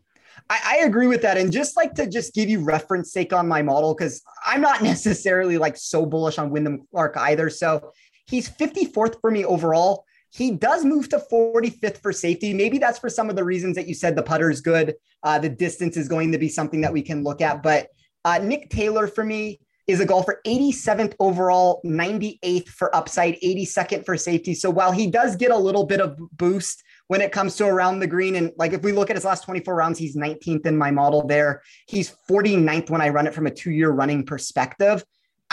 I, 0.49 0.59
I, 0.63 0.85
agree 0.85 1.07
with 1.07 1.21
that. 1.23 1.37
And 1.37 1.51
just 1.51 1.75
like 1.75 1.93
to 1.95 2.07
just 2.07 2.33
give 2.33 2.47
you 2.47 2.63
reference 2.63 3.11
sake 3.11 3.33
on 3.33 3.49
my 3.49 3.61
model, 3.61 3.93
because 3.93 4.21
I'm 4.45 4.61
not 4.61 4.81
necessarily 4.81 5.57
like 5.57 5.75
so 5.75 6.05
bullish 6.05 6.37
on 6.37 6.49
Wyndham 6.49 6.87
Clark 6.91 7.17
either. 7.17 7.49
So 7.49 7.91
he's 8.27 8.49
54th 8.49 9.19
for 9.19 9.29
me 9.29 9.43
overall. 9.43 10.05
He 10.31 10.51
does 10.51 10.85
move 10.85 11.09
to 11.09 11.21
45th 11.31 11.97
for 11.97 12.13
safety. 12.13 12.53
Maybe 12.53 12.77
that's 12.77 12.99
for 12.99 13.09
some 13.09 13.29
of 13.29 13.35
the 13.35 13.43
reasons 13.43 13.75
that 13.75 13.87
you 13.87 13.93
said 13.93 14.15
the 14.15 14.23
putter 14.23 14.49
is 14.49 14.61
good. 14.61 14.95
Uh, 15.23 15.37
the 15.39 15.49
distance 15.49 15.97
is 15.97 16.07
going 16.07 16.31
to 16.31 16.37
be 16.37 16.47
something 16.47 16.81
that 16.81 16.93
we 16.93 17.01
can 17.01 17.23
look 17.23 17.41
at. 17.41 17.61
But 17.61 17.89
uh, 18.23 18.39
Nick 18.39 18.69
Taylor 18.69 19.07
for 19.07 19.25
me 19.25 19.59
is 19.87 19.99
a 19.99 20.05
golfer 20.05 20.41
87th 20.45 21.15
overall, 21.19 21.81
98th 21.85 22.69
for 22.69 22.95
upside, 22.95 23.35
82nd 23.41 24.05
for 24.05 24.15
safety. 24.15 24.53
So 24.53 24.69
while 24.69 24.91
he 24.91 25.07
does 25.07 25.35
get 25.35 25.51
a 25.51 25.57
little 25.57 25.85
bit 25.85 25.99
of 25.99 26.17
boost 26.37 26.81
when 27.07 27.19
it 27.19 27.33
comes 27.33 27.57
to 27.57 27.65
around 27.65 27.99
the 27.99 28.07
green, 28.07 28.35
and 28.35 28.53
like 28.57 28.71
if 28.71 28.83
we 28.83 28.93
look 28.93 29.09
at 29.09 29.17
his 29.17 29.25
last 29.25 29.43
24 29.43 29.75
rounds, 29.75 29.99
he's 29.99 30.15
19th 30.15 30.65
in 30.65 30.77
my 30.77 30.91
model 30.91 31.27
there. 31.27 31.61
He's 31.87 32.15
49th 32.29 32.89
when 32.89 33.01
I 33.01 33.09
run 33.09 33.27
it 33.27 33.33
from 33.33 33.47
a 33.47 33.51
two 33.51 33.71
year 33.71 33.89
running 33.89 34.25
perspective. 34.25 35.03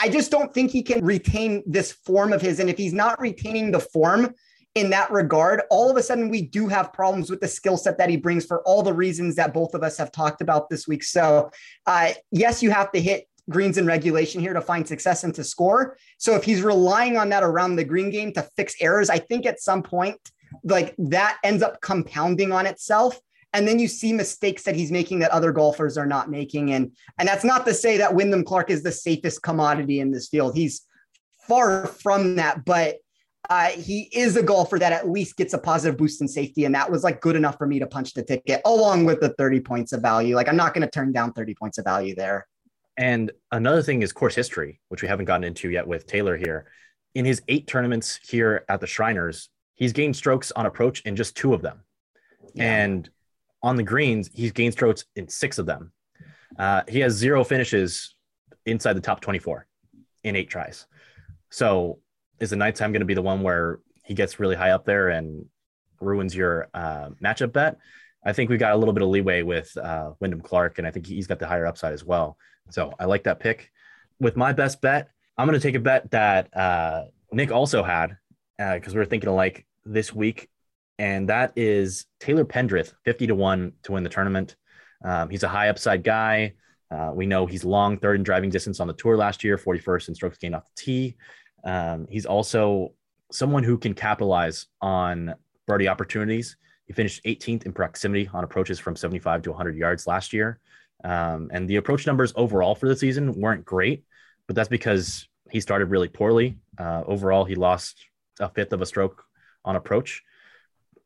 I 0.00 0.08
just 0.08 0.30
don't 0.30 0.54
think 0.54 0.70
he 0.70 0.84
can 0.84 1.04
retain 1.04 1.64
this 1.66 1.90
form 1.90 2.32
of 2.32 2.40
his. 2.40 2.60
And 2.60 2.70
if 2.70 2.78
he's 2.78 2.92
not 2.92 3.20
retaining 3.20 3.72
the 3.72 3.80
form, 3.80 4.32
in 4.78 4.90
that 4.90 5.10
regard, 5.10 5.62
all 5.70 5.90
of 5.90 5.96
a 5.96 6.02
sudden 6.02 6.28
we 6.28 6.42
do 6.42 6.68
have 6.68 6.92
problems 6.92 7.30
with 7.30 7.40
the 7.40 7.48
skill 7.48 7.76
set 7.76 7.98
that 7.98 8.10
he 8.10 8.16
brings 8.16 8.44
for 8.44 8.62
all 8.62 8.82
the 8.82 8.92
reasons 8.92 9.34
that 9.36 9.52
both 9.52 9.74
of 9.74 9.82
us 9.82 9.96
have 9.98 10.12
talked 10.12 10.40
about 10.40 10.68
this 10.68 10.86
week. 10.86 11.02
So, 11.02 11.50
uh, 11.86 12.12
yes, 12.30 12.62
you 12.62 12.70
have 12.70 12.92
to 12.92 13.00
hit 13.00 13.28
greens 13.50 13.78
in 13.78 13.86
regulation 13.86 14.40
here 14.40 14.52
to 14.52 14.60
find 14.60 14.86
success 14.86 15.24
and 15.24 15.34
to 15.34 15.44
score. 15.44 15.96
So, 16.18 16.34
if 16.34 16.44
he's 16.44 16.62
relying 16.62 17.16
on 17.16 17.28
that 17.30 17.42
around 17.42 17.76
the 17.76 17.84
green 17.84 18.10
game 18.10 18.32
to 18.34 18.48
fix 18.56 18.74
errors, 18.80 19.10
I 19.10 19.18
think 19.18 19.46
at 19.46 19.60
some 19.60 19.82
point, 19.82 20.16
like 20.64 20.94
that 20.98 21.38
ends 21.44 21.62
up 21.62 21.80
compounding 21.80 22.52
on 22.52 22.66
itself. 22.66 23.20
And 23.54 23.66
then 23.66 23.78
you 23.78 23.88
see 23.88 24.12
mistakes 24.12 24.62
that 24.64 24.76
he's 24.76 24.92
making 24.92 25.20
that 25.20 25.30
other 25.30 25.52
golfers 25.52 25.96
are 25.96 26.06
not 26.06 26.30
making. 26.30 26.72
And, 26.72 26.92
and 27.18 27.26
that's 27.26 27.44
not 27.44 27.64
to 27.64 27.72
say 27.72 27.96
that 27.96 28.14
Wyndham 28.14 28.44
Clark 28.44 28.70
is 28.70 28.82
the 28.82 28.92
safest 28.92 29.42
commodity 29.42 30.00
in 30.00 30.10
this 30.10 30.28
field. 30.28 30.54
He's 30.54 30.82
far 31.46 31.86
from 31.86 32.36
that. 32.36 32.66
But 32.66 32.98
uh, 33.50 33.68
he 33.68 34.02
is 34.12 34.36
a 34.36 34.42
golfer 34.42 34.78
that 34.78 34.92
at 34.92 35.08
least 35.08 35.36
gets 35.36 35.54
a 35.54 35.58
positive 35.58 35.96
boost 35.96 36.20
in 36.20 36.28
safety. 36.28 36.64
And 36.64 36.74
that 36.74 36.90
was 36.90 37.02
like 37.02 37.20
good 37.20 37.36
enough 37.36 37.56
for 37.56 37.66
me 37.66 37.78
to 37.78 37.86
punch 37.86 38.12
the 38.12 38.22
ticket 38.22 38.60
along 38.64 39.04
with 39.04 39.20
the 39.20 39.30
30 39.30 39.60
points 39.60 39.92
of 39.92 40.02
value. 40.02 40.34
Like 40.34 40.48
I'm 40.48 40.56
not 40.56 40.74
going 40.74 40.82
to 40.82 40.90
turn 40.90 41.12
down 41.12 41.32
30 41.32 41.54
points 41.54 41.78
of 41.78 41.84
value 41.84 42.14
there. 42.14 42.46
And 42.96 43.30
another 43.52 43.82
thing 43.82 44.02
is 44.02 44.12
course 44.12 44.34
history, 44.34 44.80
which 44.88 45.02
we 45.02 45.08
haven't 45.08 45.26
gotten 45.26 45.44
into 45.44 45.70
yet 45.70 45.86
with 45.86 46.06
Taylor 46.06 46.36
here. 46.36 46.66
In 47.14 47.24
his 47.24 47.42
eight 47.48 47.66
tournaments 47.66 48.18
here 48.28 48.64
at 48.68 48.80
the 48.80 48.86
Shriners, 48.86 49.48
he's 49.74 49.92
gained 49.92 50.16
strokes 50.16 50.52
on 50.52 50.66
approach 50.66 51.00
in 51.02 51.16
just 51.16 51.36
two 51.36 51.54
of 51.54 51.62
them. 51.62 51.80
Yeah. 52.54 52.64
And 52.64 53.08
on 53.62 53.76
the 53.76 53.82
greens, 53.82 54.30
he's 54.34 54.52
gained 54.52 54.72
strokes 54.72 55.04
in 55.16 55.28
six 55.28 55.58
of 55.58 55.66
them. 55.66 55.92
Uh, 56.58 56.82
he 56.88 57.00
has 57.00 57.14
zero 57.14 57.44
finishes 57.44 58.14
inside 58.66 58.94
the 58.94 59.00
top 59.00 59.20
24 59.20 59.66
in 60.24 60.36
eight 60.36 60.50
tries. 60.50 60.86
So 61.50 62.00
is 62.40 62.50
the 62.50 62.56
nighttime 62.56 62.92
going 62.92 63.00
to 63.00 63.06
be 63.06 63.14
the 63.14 63.22
one 63.22 63.42
where 63.42 63.80
he 64.04 64.14
gets 64.14 64.40
really 64.40 64.56
high 64.56 64.70
up 64.70 64.84
there 64.84 65.08
and 65.08 65.46
ruins 66.00 66.34
your 66.34 66.68
uh, 66.74 67.10
matchup 67.22 67.52
bet? 67.52 67.78
I 68.24 68.32
think 68.32 68.50
we 68.50 68.56
got 68.56 68.72
a 68.72 68.76
little 68.76 68.94
bit 68.94 69.02
of 69.02 69.08
leeway 69.08 69.42
with 69.42 69.76
uh, 69.76 70.12
Wyndham 70.20 70.40
Clark, 70.40 70.78
and 70.78 70.86
I 70.86 70.90
think 70.90 71.06
he's 71.06 71.26
got 71.26 71.38
the 71.38 71.46
higher 71.46 71.66
upside 71.66 71.92
as 71.92 72.04
well. 72.04 72.36
So 72.70 72.92
I 72.98 73.04
like 73.06 73.24
that 73.24 73.40
pick. 73.40 73.70
With 74.20 74.36
my 74.36 74.52
best 74.52 74.80
bet, 74.80 75.08
I'm 75.36 75.46
going 75.46 75.58
to 75.58 75.66
take 75.66 75.76
a 75.76 75.80
bet 75.80 76.10
that 76.10 76.54
uh, 76.56 77.04
Nick 77.32 77.52
also 77.52 77.82
had 77.82 78.16
because 78.58 78.92
uh, 78.92 78.96
we 78.96 79.00
are 79.00 79.06
thinking 79.06 79.30
alike 79.30 79.66
this 79.84 80.12
week, 80.12 80.48
and 80.98 81.28
that 81.28 81.52
is 81.54 82.06
Taylor 82.18 82.44
Pendrith, 82.44 82.92
50 83.04 83.28
to 83.28 83.34
1 83.34 83.72
to 83.84 83.92
win 83.92 84.02
the 84.02 84.10
tournament. 84.10 84.56
Um, 85.04 85.30
he's 85.30 85.44
a 85.44 85.48
high 85.48 85.68
upside 85.68 86.02
guy. 86.02 86.54
Uh, 86.90 87.12
we 87.14 87.26
know 87.26 87.46
he's 87.46 87.64
long 87.64 87.98
third 87.98 88.16
in 88.16 88.22
driving 88.22 88.50
distance 88.50 88.80
on 88.80 88.88
the 88.88 88.94
tour 88.94 89.16
last 89.16 89.44
year, 89.44 89.58
41st 89.58 90.08
in 90.08 90.14
strokes 90.14 90.38
gained 90.38 90.54
off 90.54 90.64
the 90.64 90.82
tee. 90.82 91.16
Um, 91.64 92.06
he's 92.08 92.26
also 92.26 92.92
someone 93.30 93.62
who 93.62 93.78
can 93.78 93.94
capitalize 93.94 94.66
on 94.80 95.34
birdie 95.66 95.88
opportunities. 95.88 96.56
He 96.86 96.92
finished 96.92 97.22
18th 97.24 97.66
in 97.66 97.72
proximity 97.72 98.28
on 98.32 98.44
approaches 98.44 98.78
from 98.78 98.96
75 98.96 99.42
to 99.42 99.50
100 99.50 99.76
yards 99.76 100.06
last 100.06 100.32
year. 100.32 100.60
Um, 101.04 101.50
and 101.52 101.68
the 101.68 101.76
approach 101.76 102.06
numbers 102.06 102.32
overall 102.34 102.74
for 102.74 102.88
the 102.88 102.96
season 102.96 103.32
weren't 103.38 103.64
great, 103.64 104.04
but 104.46 104.56
that's 104.56 104.68
because 104.68 105.28
he 105.50 105.60
started 105.60 105.86
really 105.86 106.08
poorly. 106.08 106.58
Uh, 106.78 107.04
overall, 107.06 107.44
he 107.44 107.54
lost 107.54 108.06
a 108.40 108.48
fifth 108.48 108.72
of 108.72 108.82
a 108.82 108.86
stroke 108.86 109.24
on 109.64 109.76
approach. 109.76 110.22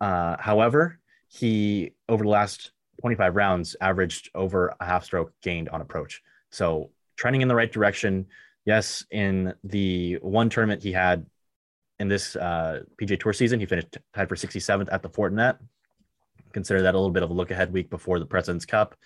Uh, 0.00 0.36
however, 0.38 0.98
he, 1.28 1.92
over 2.08 2.24
the 2.24 2.30
last 2.30 2.72
25 3.00 3.36
rounds, 3.36 3.76
averaged 3.80 4.30
over 4.34 4.74
a 4.80 4.84
half 4.84 5.04
stroke 5.04 5.32
gained 5.42 5.68
on 5.68 5.80
approach. 5.80 6.22
So 6.50 6.90
trending 7.16 7.42
in 7.42 7.48
the 7.48 7.54
right 7.54 7.70
direction 7.70 8.26
yes, 8.64 9.04
in 9.10 9.54
the 9.64 10.18
one 10.22 10.50
tournament 10.50 10.82
he 10.82 10.92
had 10.92 11.26
in 11.98 12.08
this 12.08 12.36
uh, 12.36 12.80
PGA 13.00 13.18
Tour 13.18 13.32
season, 13.32 13.60
he 13.60 13.66
finished 13.66 13.98
tied 14.14 14.28
for 14.28 14.34
67th 14.34 14.88
at 14.90 15.02
the 15.02 15.10
Fortinet. 15.10 15.58
Consider 16.52 16.82
that 16.82 16.94
a 16.94 16.98
little 16.98 17.12
bit 17.12 17.22
of 17.22 17.30
a 17.30 17.34
look 17.34 17.50
ahead 17.50 17.72
week 17.72 17.90
before 17.90 18.18
the 18.18 18.26
President's 18.26 18.66
Cup. 18.66 18.96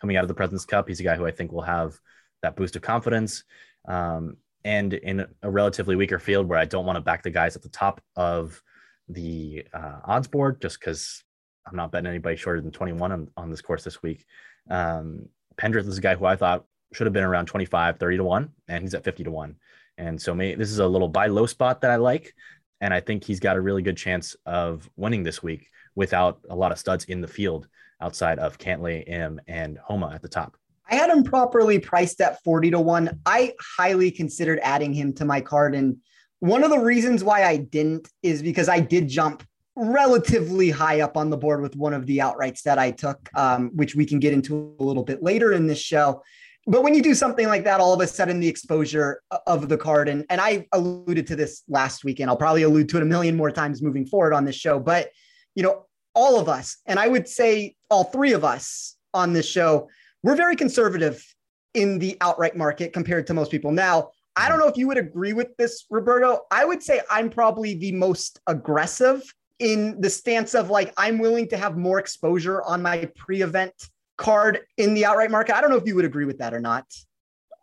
Coming 0.00 0.16
out 0.16 0.24
of 0.24 0.28
the 0.28 0.34
President's 0.34 0.64
Cup, 0.64 0.88
he's 0.88 1.00
a 1.00 1.04
guy 1.04 1.16
who 1.16 1.26
I 1.26 1.30
think 1.30 1.52
will 1.52 1.62
have 1.62 1.98
that 2.42 2.56
boost 2.56 2.76
of 2.76 2.82
confidence. 2.82 3.44
Um, 3.86 4.36
and 4.64 4.94
in 4.94 5.26
a 5.42 5.50
relatively 5.50 5.96
weaker 5.96 6.18
field 6.18 6.48
where 6.48 6.58
I 6.58 6.64
don't 6.64 6.86
want 6.86 6.96
to 6.96 7.00
back 7.00 7.22
the 7.22 7.30
guys 7.30 7.56
at 7.56 7.62
the 7.62 7.68
top 7.68 8.00
of 8.16 8.60
the 9.08 9.64
uh, 9.72 10.00
odds 10.04 10.28
board 10.28 10.60
just 10.60 10.78
because 10.80 11.22
I'm 11.66 11.76
not 11.76 11.92
betting 11.92 12.08
anybody 12.08 12.36
shorter 12.36 12.60
than 12.60 12.70
21 12.70 13.12
on, 13.12 13.28
on 13.36 13.50
this 13.50 13.62
course 13.62 13.84
this 13.84 14.02
week. 14.02 14.24
Um, 14.70 15.28
Pendrith 15.56 15.86
is 15.86 15.98
a 15.98 16.02
guy 16.02 16.14
who 16.14 16.24
I 16.24 16.36
thought 16.36 16.64
should 16.92 17.06
have 17.06 17.14
been 17.14 17.24
around 17.24 17.46
25, 17.46 17.98
30 17.98 18.16
to 18.16 18.24
1, 18.24 18.50
and 18.68 18.82
he's 18.82 18.94
at 18.94 19.04
50 19.04 19.24
to 19.24 19.30
1. 19.30 19.56
And 19.98 20.20
so 20.20 20.34
may, 20.34 20.54
this 20.54 20.70
is 20.70 20.78
a 20.78 20.86
little 20.86 21.08
buy 21.08 21.26
low 21.26 21.46
spot 21.46 21.80
that 21.80 21.90
I 21.90 21.96
like. 21.96 22.34
And 22.80 22.94
I 22.94 23.00
think 23.00 23.24
he's 23.24 23.40
got 23.40 23.56
a 23.56 23.60
really 23.60 23.82
good 23.82 23.96
chance 23.96 24.36
of 24.46 24.88
winning 24.96 25.24
this 25.24 25.42
week 25.42 25.68
without 25.96 26.40
a 26.48 26.54
lot 26.54 26.70
of 26.70 26.78
studs 26.78 27.04
in 27.06 27.20
the 27.20 27.26
field 27.26 27.66
outside 28.00 28.38
of 28.38 28.58
Cantlay, 28.58 29.06
Im, 29.08 29.40
and 29.48 29.78
Homa 29.78 30.12
at 30.14 30.22
the 30.22 30.28
top. 30.28 30.56
I 30.88 30.94
had 30.94 31.10
him 31.10 31.24
properly 31.24 31.80
priced 31.80 32.20
at 32.20 32.42
40 32.44 32.70
to 32.70 32.80
1. 32.80 33.20
I 33.26 33.52
highly 33.76 34.10
considered 34.10 34.60
adding 34.62 34.94
him 34.94 35.12
to 35.14 35.24
my 35.24 35.40
card. 35.40 35.74
And 35.74 35.98
one 36.38 36.62
of 36.62 36.70
the 36.70 36.78
reasons 36.78 37.24
why 37.24 37.44
I 37.44 37.56
didn't 37.56 38.08
is 38.22 38.42
because 38.42 38.68
I 38.68 38.80
did 38.80 39.08
jump 39.08 39.42
relatively 39.74 40.70
high 40.70 41.00
up 41.00 41.16
on 41.16 41.30
the 41.30 41.36
board 41.36 41.60
with 41.60 41.76
one 41.76 41.92
of 41.92 42.06
the 42.06 42.18
outrights 42.18 42.62
that 42.62 42.78
I 42.78 42.92
took, 42.92 43.28
um, 43.34 43.70
which 43.74 43.94
we 43.94 44.06
can 44.06 44.18
get 44.18 44.32
into 44.32 44.74
a 44.78 44.84
little 44.84 45.04
bit 45.04 45.22
later 45.22 45.52
in 45.52 45.66
this 45.66 45.80
show 45.80 46.22
but 46.68 46.82
when 46.82 46.94
you 46.94 47.02
do 47.02 47.14
something 47.14 47.48
like 47.48 47.64
that, 47.64 47.80
all 47.80 47.94
of 47.94 48.00
a 48.00 48.06
sudden 48.06 48.40
the 48.40 48.48
exposure 48.48 49.22
of 49.46 49.70
the 49.70 49.78
card, 49.78 50.08
and, 50.08 50.26
and 50.28 50.38
I 50.40 50.66
alluded 50.72 51.26
to 51.28 51.36
this 51.36 51.62
last 51.66 52.04
weekend, 52.04 52.28
I'll 52.28 52.36
probably 52.36 52.62
allude 52.62 52.90
to 52.90 52.98
it 52.98 53.02
a 53.02 53.06
million 53.06 53.36
more 53.36 53.50
times 53.50 53.82
moving 53.82 54.04
forward 54.04 54.34
on 54.34 54.44
this 54.44 54.54
show, 54.54 54.78
but 54.78 55.08
you 55.54 55.62
know, 55.62 55.86
all 56.14 56.38
of 56.38 56.48
us, 56.48 56.76
and 56.84 56.98
I 56.98 57.08
would 57.08 57.26
say 57.26 57.74
all 57.90 58.04
three 58.04 58.32
of 58.32 58.44
us 58.44 58.96
on 59.14 59.32
this 59.32 59.48
show, 59.48 59.88
we're 60.22 60.36
very 60.36 60.56
conservative 60.56 61.24
in 61.72 61.98
the 61.98 62.18
outright 62.20 62.56
market 62.56 62.92
compared 62.92 63.26
to 63.28 63.34
most 63.34 63.50
people. 63.50 63.72
Now, 63.72 64.10
I 64.36 64.48
don't 64.48 64.58
know 64.58 64.68
if 64.68 64.76
you 64.76 64.86
would 64.88 64.98
agree 64.98 65.32
with 65.32 65.56
this, 65.56 65.86
Roberto. 65.90 66.40
I 66.50 66.64
would 66.64 66.82
say 66.82 67.00
I'm 67.10 67.30
probably 67.30 67.74
the 67.74 67.92
most 67.92 68.40
aggressive 68.46 69.22
in 69.58 70.00
the 70.00 70.10
stance 70.10 70.54
of 70.54 70.70
like, 70.70 70.92
I'm 70.96 71.18
willing 71.18 71.48
to 71.48 71.56
have 71.56 71.76
more 71.76 71.98
exposure 71.98 72.62
on 72.62 72.82
my 72.82 73.10
pre 73.16 73.42
event 73.42 73.72
card 74.18 74.60
in 74.76 74.92
the 74.92 75.06
outright 75.06 75.30
market. 75.30 75.56
I 75.56 75.62
don't 75.62 75.70
know 75.70 75.76
if 75.76 75.86
you 75.86 75.94
would 75.94 76.04
agree 76.04 76.26
with 76.26 76.38
that 76.38 76.52
or 76.52 76.60
not. 76.60 76.84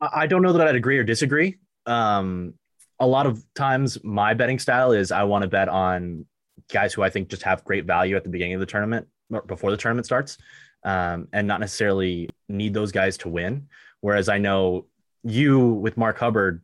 I 0.02 0.26
don't 0.26 0.42
know 0.42 0.54
that 0.54 0.68
I'd 0.68 0.76
agree 0.76 0.98
or 0.98 1.04
disagree. 1.04 1.58
Um, 1.86 2.56
a 3.00 3.06
lot 3.06 3.28
of 3.28 3.44
times, 3.54 4.04
my 4.04 4.34
betting 4.34 4.58
style 4.58 4.92
is 4.92 5.12
I 5.12 5.24
want 5.24 5.44
to 5.44 5.48
bet 5.48 5.70
on 5.70 6.26
guys 6.72 6.94
who 6.94 7.04
I 7.04 7.10
think 7.10 7.30
just 7.30 7.44
have 7.44 7.64
great 7.64 7.86
value 7.86 8.16
at 8.16 8.24
the 8.24 8.30
beginning 8.30 8.56
of 8.56 8.60
the 8.62 8.66
tournament 8.66 9.08
before 9.48 9.70
the 9.70 9.78
tournament 9.78 10.06
starts, 10.06 10.38
um, 10.84 11.28
and 11.34 11.48
not 11.48 11.60
necessarily 11.60 12.30
need 12.48 12.74
those 12.74 12.92
guys 12.92 13.18
to 13.18 13.30
win. 13.30 13.68
Whereas 14.02 14.30
I 14.30 14.38
know 14.38 14.88
you 15.24 15.60
with 15.60 15.98
Mark 15.98 16.18
Hubbard, 16.18 16.64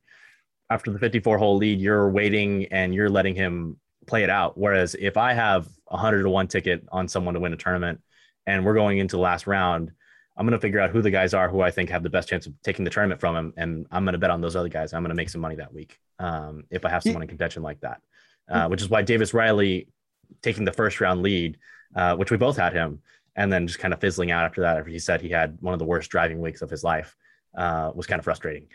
after 0.69 0.89
the 0.89 0.99
54 0.99 1.37
hole 1.37 1.57
lead, 1.57 1.79
you're 1.79 2.09
waiting 2.09 2.65
and 2.71 2.95
you're 2.95 3.09
letting 3.09 3.35
him 3.35 3.77
play 4.07 4.23
it 4.23 4.29
out. 4.29 4.57
Whereas 4.57 4.95
if 4.95 5.17
I 5.17 5.33
have 5.33 5.67
a 5.89 5.97
hundred 5.97 6.23
to 6.23 6.29
one 6.29 6.47
ticket 6.47 6.85
on 6.91 7.09
someone 7.09 7.33
to 7.33 7.39
win 7.41 7.51
a 7.51 7.57
tournament 7.57 8.01
and 8.45 8.65
we're 8.65 8.73
going 8.73 8.97
into 8.97 9.15
the 9.15 9.21
last 9.21 9.47
round, 9.47 9.91
I'm 10.37 10.45
going 10.45 10.57
to 10.57 10.61
figure 10.61 10.79
out 10.79 10.89
who 10.89 11.01
the 11.01 11.11
guys 11.11 11.33
are 11.33 11.49
who 11.49 11.61
I 11.61 11.71
think 11.71 11.89
have 11.89 12.03
the 12.03 12.09
best 12.09 12.29
chance 12.29 12.47
of 12.47 12.53
taking 12.63 12.85
the 12.85 12.91
tournament 12.91 13.19
from 13.19 13.35
him. 13.35 13.53
And 13.57 13.85
I'm 13.91 14.03
going 14.05 14.13
to 14.13 14.19
bet 14.19 14.31
on 14.31 14.41
those 14.41 14.55
other 14.55 14.69
guys. 14.69 14.93
I'm 14.93 15.03
going 15.03 15.09
to 15.09 15.15
make 15.15 15.29
some 15.29 15.41
money 15.41 15.55
that 15.55 15.73
week. 15.73 15.99
Um, 16.19 16.63
if 16.69 16.85
I 16.85 16.89
have 16.89 17.03
someone 17.03 17.21
in 17.21 17.27
contention 17.27 17.63
like 17.63 17.79
that, 17.81 18.01
uh, 18.49 18.67
which 18.67 18.81
is 18.81 18.89
why 18.89 19.01
Davis 19.01 19.33
Riley 19.33 19.87
taking 20.41 20.65
the 20.65 20.71
first 20.71 21.01
round 21.01 21.21
lead, 21.21 21.57
uh, 21.95 22.15
which 22.15 22.31
we 22.31 22.37
both 22.37 22.57
had 22.57 22.73
him, 22.73 23.01
and 23.35 23.51
then 23.51 23.67
just 23.67 23.79
kind 23.79 23.93
of 23.93 23.99
fizzling 23.99 24.31
out 24.31 24.45
after 24.45 24.61
that, 24.61 24.77
after 24.77 24.89
he 24.89 24.99
said 24.99 25.21
he 25.21 25.29
had 25.29 25.57
one 25.61 25.73
of 25.73 25.79
the 25.79 25.85
worst 25.85 26.09
driving 26.09 26.39
weeks 26.39 26.61
of 26.61 26.69
his 26.69 26.83
life, 26.83 27.15
uh, 27.57 27.91
was 27.93 28.07
kind 28.07 28.19
of 28.19 28.25
frustrating. 28.25 28.67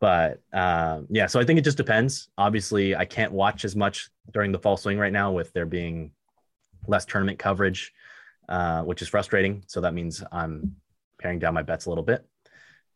But 0.00 0.40
um, 0.52 1.06
yeah, 1.08 1.26
so 1.26 1.40
I 1.40 1.44
think 1.44 1.58
it 1.58 1.64
just 1.64 1.76
depends. 1.76 2.28
Obviously, 2.36 2.94
I 2.94 3.04
can't 3.04 3.32
watch 3.32 3.64
as 3.64 3.74
much 3.74 4.10
during 4.32 4.52
the 4.52 4.58
fall 4.58 4.76
swing 4.76 4.98
right 4.98 5.12
now 5.12 5.32
with 5.32 5.52
there 5.52 5.66
being 5.66 6.10
less 6.86 7.04
tournament 7.04 7.38
coverage, 7.38 7.92
uh, 8.48 8.82
which 8.82 9.02
is 9.02 9.08
frustrating. 9.08 9.64
So 9.66 9.80
that 9.80 9.94
means 9.94 10.22
I'm 10.32 10.76
paring 11.18 11.38
down 11.38 11.54
my 11.54 11.62
bets 11.62 11.86
a 11.86 11.88
little 11.88 12.04
bit. 12.04 12.26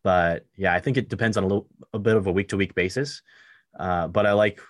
But 0.03 0.45
yeah, 0.55 0.73
I 0.73 0.79
think 0.79 0.97
it 0.97 1.09
depends 1.09 1.37
on 1.37 1.43
a 1.43 1.47
little 1.47 1.67
a 1.93 1.99
bit 1.99 2.15
of 2.15 2.27
a 2.27 2.31
week 2.31 2.49
to 2.49 2.57
week 2.57 2.75
basis. 2.75 3.21
Uh, 3.77 4.07
but 4.07 4.25
I 4.25 4.33
like 4.33 4.61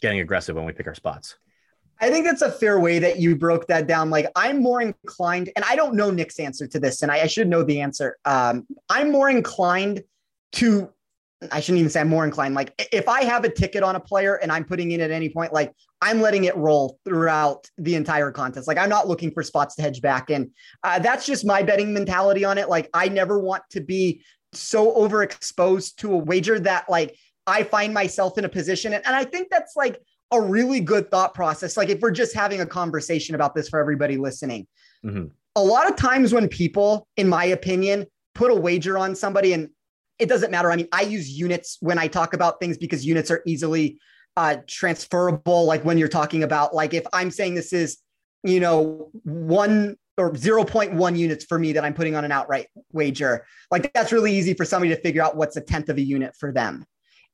getting 0.00 0.20
aggressive 0.20 0.56
when 0.56 0.64
we 0.64 0.72
pick 0.72 0.86
our 0.86 0.94
spots. 0.94 1.36
I 2.00 2.10
think 2.10 2.26
that's 2.26 2.42
a 2.42 2.52
fair 2.52 2.78
way 2.78 2.98
that 2.98 3.18
you 3.18 3.36
broke 3.36 3.68
that 3.68 3.86
down. 3.86 4.10
Like, 4.10 4.30
I'm 4.36 4.62
more 4.62 4.82
inclined, 4.82 5.50
and 5.56 5.64
I 5.64 5.76
don't 5.76 5.94
know 5.94 6.10
Nick's 6.10 6.38
answer 6.38 6.66
to 6.66 6.78
this, 6.78 7.02
and 7.02 7.10
I, 7.10 7.20
I 7.20 7.26
should 7.26 7.48
know 7.48 7.62
the 7.62 7.80
answer. 7.80 8.18
Um, 8.26 8.66
I'm 8.90 9.10
more 9.10 9.30
inclined 9.30 10.02
to 10.52 10.92
I 11.52 11.60
shouldn't 11.60 11.80
even 11.80 11.90
say 11.90 12.00
I'm 12.00 12.08
more 12.08 12.24
inclined. 12.24 12.54
Like 12.54 12.72
if 12.92 13.08
I 13.08 13.24
have 13.24 13.44
a 13.44 13.50
ticket 13.50 13.82
on 13.82 13.94
a 13.94 14.00
player 14.00 14.36
and 14.36 14.50
I'm 14.50 14.64
putting 14.64 14.92
in 14.92 15.00
at 15.02 15.10
any 15.10 15.28
point, 15.28 15.52
like 15.52 15.72
I'm 16.00 16.20
letting 16.20 16.44
it 16.44 16.56
roll 16.56 16.98
throughout 17.04 17.68
the 17.76 17.94
entire 17.94 18.30
contest. 18.30 18.66
Like 18.66 18.78
I'm 18.78 18.88
not 18.88 19.06
looking 19.06 19.30
for 19.30 19.42
spots 19.42 19.74
to 19.76 19.82
hedge 19.82 20.00
back 20.00 20.30
in. 20.30 20.50
Uh, 20.82 20.98
that's 20.98 21.26
just 21.26 21.44
my 21.44 21.62
betting 21.62 21.92
mentality 21.92 22.44
on 22.44 22.56
it. 22.56 22.70
Like 22.70 22.88
I 22.94 23.08
never 23.08 23.38
want 23.38 23.64
to 23.70 23.80
be 23.80 24.22
so 24.52 24.94
overexposed 24.94 25.96
to 25.96 26.14
a 26.14 26.16
wager 26.16 26.58
that 26.60 26.88
like 26.88 27.16
I 27.46 27.62
find 27.62 27.92
myself 27.92 28.38
in 28.38 28.44
a 28.44 28.48
position. 28.48 28.94
And, 28.94 29.06
and 29.06 29.14
I 29.14 29.24
think 29.24 29.48
that's 29.50 29.76
like 29.76 30.00
a 30.30 30.40
really 30.40 30.80
good 30.80 31.10
thought 31.10 31.34
process. 31.34 31.76
Like 31.76 31.90
if 31.90 32.00
we're 32.00 32.10
just 32.10 32.34
having 32.34 32.60
a 32.62 32.66
conversation 32.66 33.34
about 33.34 33.54
this 33.54 33.68
for 33.68 33.78
everybody 33.78 34.16
listening, 34.16 34.66
mm-hmm. 35.04 35.26
a 35.54 35.62
lot 35.62 35.88
of 35.88 35.96
times 35.96 36.32
when 36.32 36.48
people, 36.48 37.06
in 37.16 37.28
my 37.28 37.44
opinion, 37.44 38.06
put 38.34 38.50
a 38.50 38.54
wager 38.54 38.98
on 38.98 39.14
somebody 39.14 39.52
and 39.52 39.70
it 40.18 40.28
doesn't 40.28 40.50
matter. 40.50 40.70
I 40.70 40.76
mean, 40.76 40.88
I 40.92 41.02
use 41.02 41.28
units 41.30 41.78
when 41.80 41.98
I 41.98 42.08
talk 42.08 42.34
about 42.34 42.60
things 42.60 42.78
because 42.78 43.04
units 43.04 43.30
are 43.30 43.42
easily 43.46 43.98
uh, 44.36 44.56
transferable. 44.66 45.64
Like 45.64 45.84
when 45.84 45.98
you're 45.98 46.08
talking 46.08 46.42
about, 46.42 46.74
like, 46.74 46.94
if 46.94 47.06
I'm 47.12 47.30
saying 47.30 47.54
this 47.54 47.72
is, 47.72 47.98
you 48.42 48.60
know, 48.60 49.10
one 49.24 49.96
or 50.18 50.32
0.1 50.32 51.18
units 51.18 51.44
for 51.44 51.58
me 51.58 51.72
that 51.72 51.84
I'm 51.84 51.94
putting 51.94 52.14
on 52.14 52.24
an 52.24 52.32
outright 52.32 52.68
wager, 52.92 53.46
like 53.70 53.92
that's 53.92 54.12
really 54.12 54.34
easy 54.34 54.54
for 54.54 54.64
somebody 54.64 54.94
to 54.94 55.00
figure 55.00 55.22
out 55.22 55.36
what's 55.36 55.56
a 55.56 55.60
tenth 55.60 55.88
of 55.88 55.98
a 55.98 56.02
unit 56.02 56.34
for 56.38 56.52
them. 56.52 56.86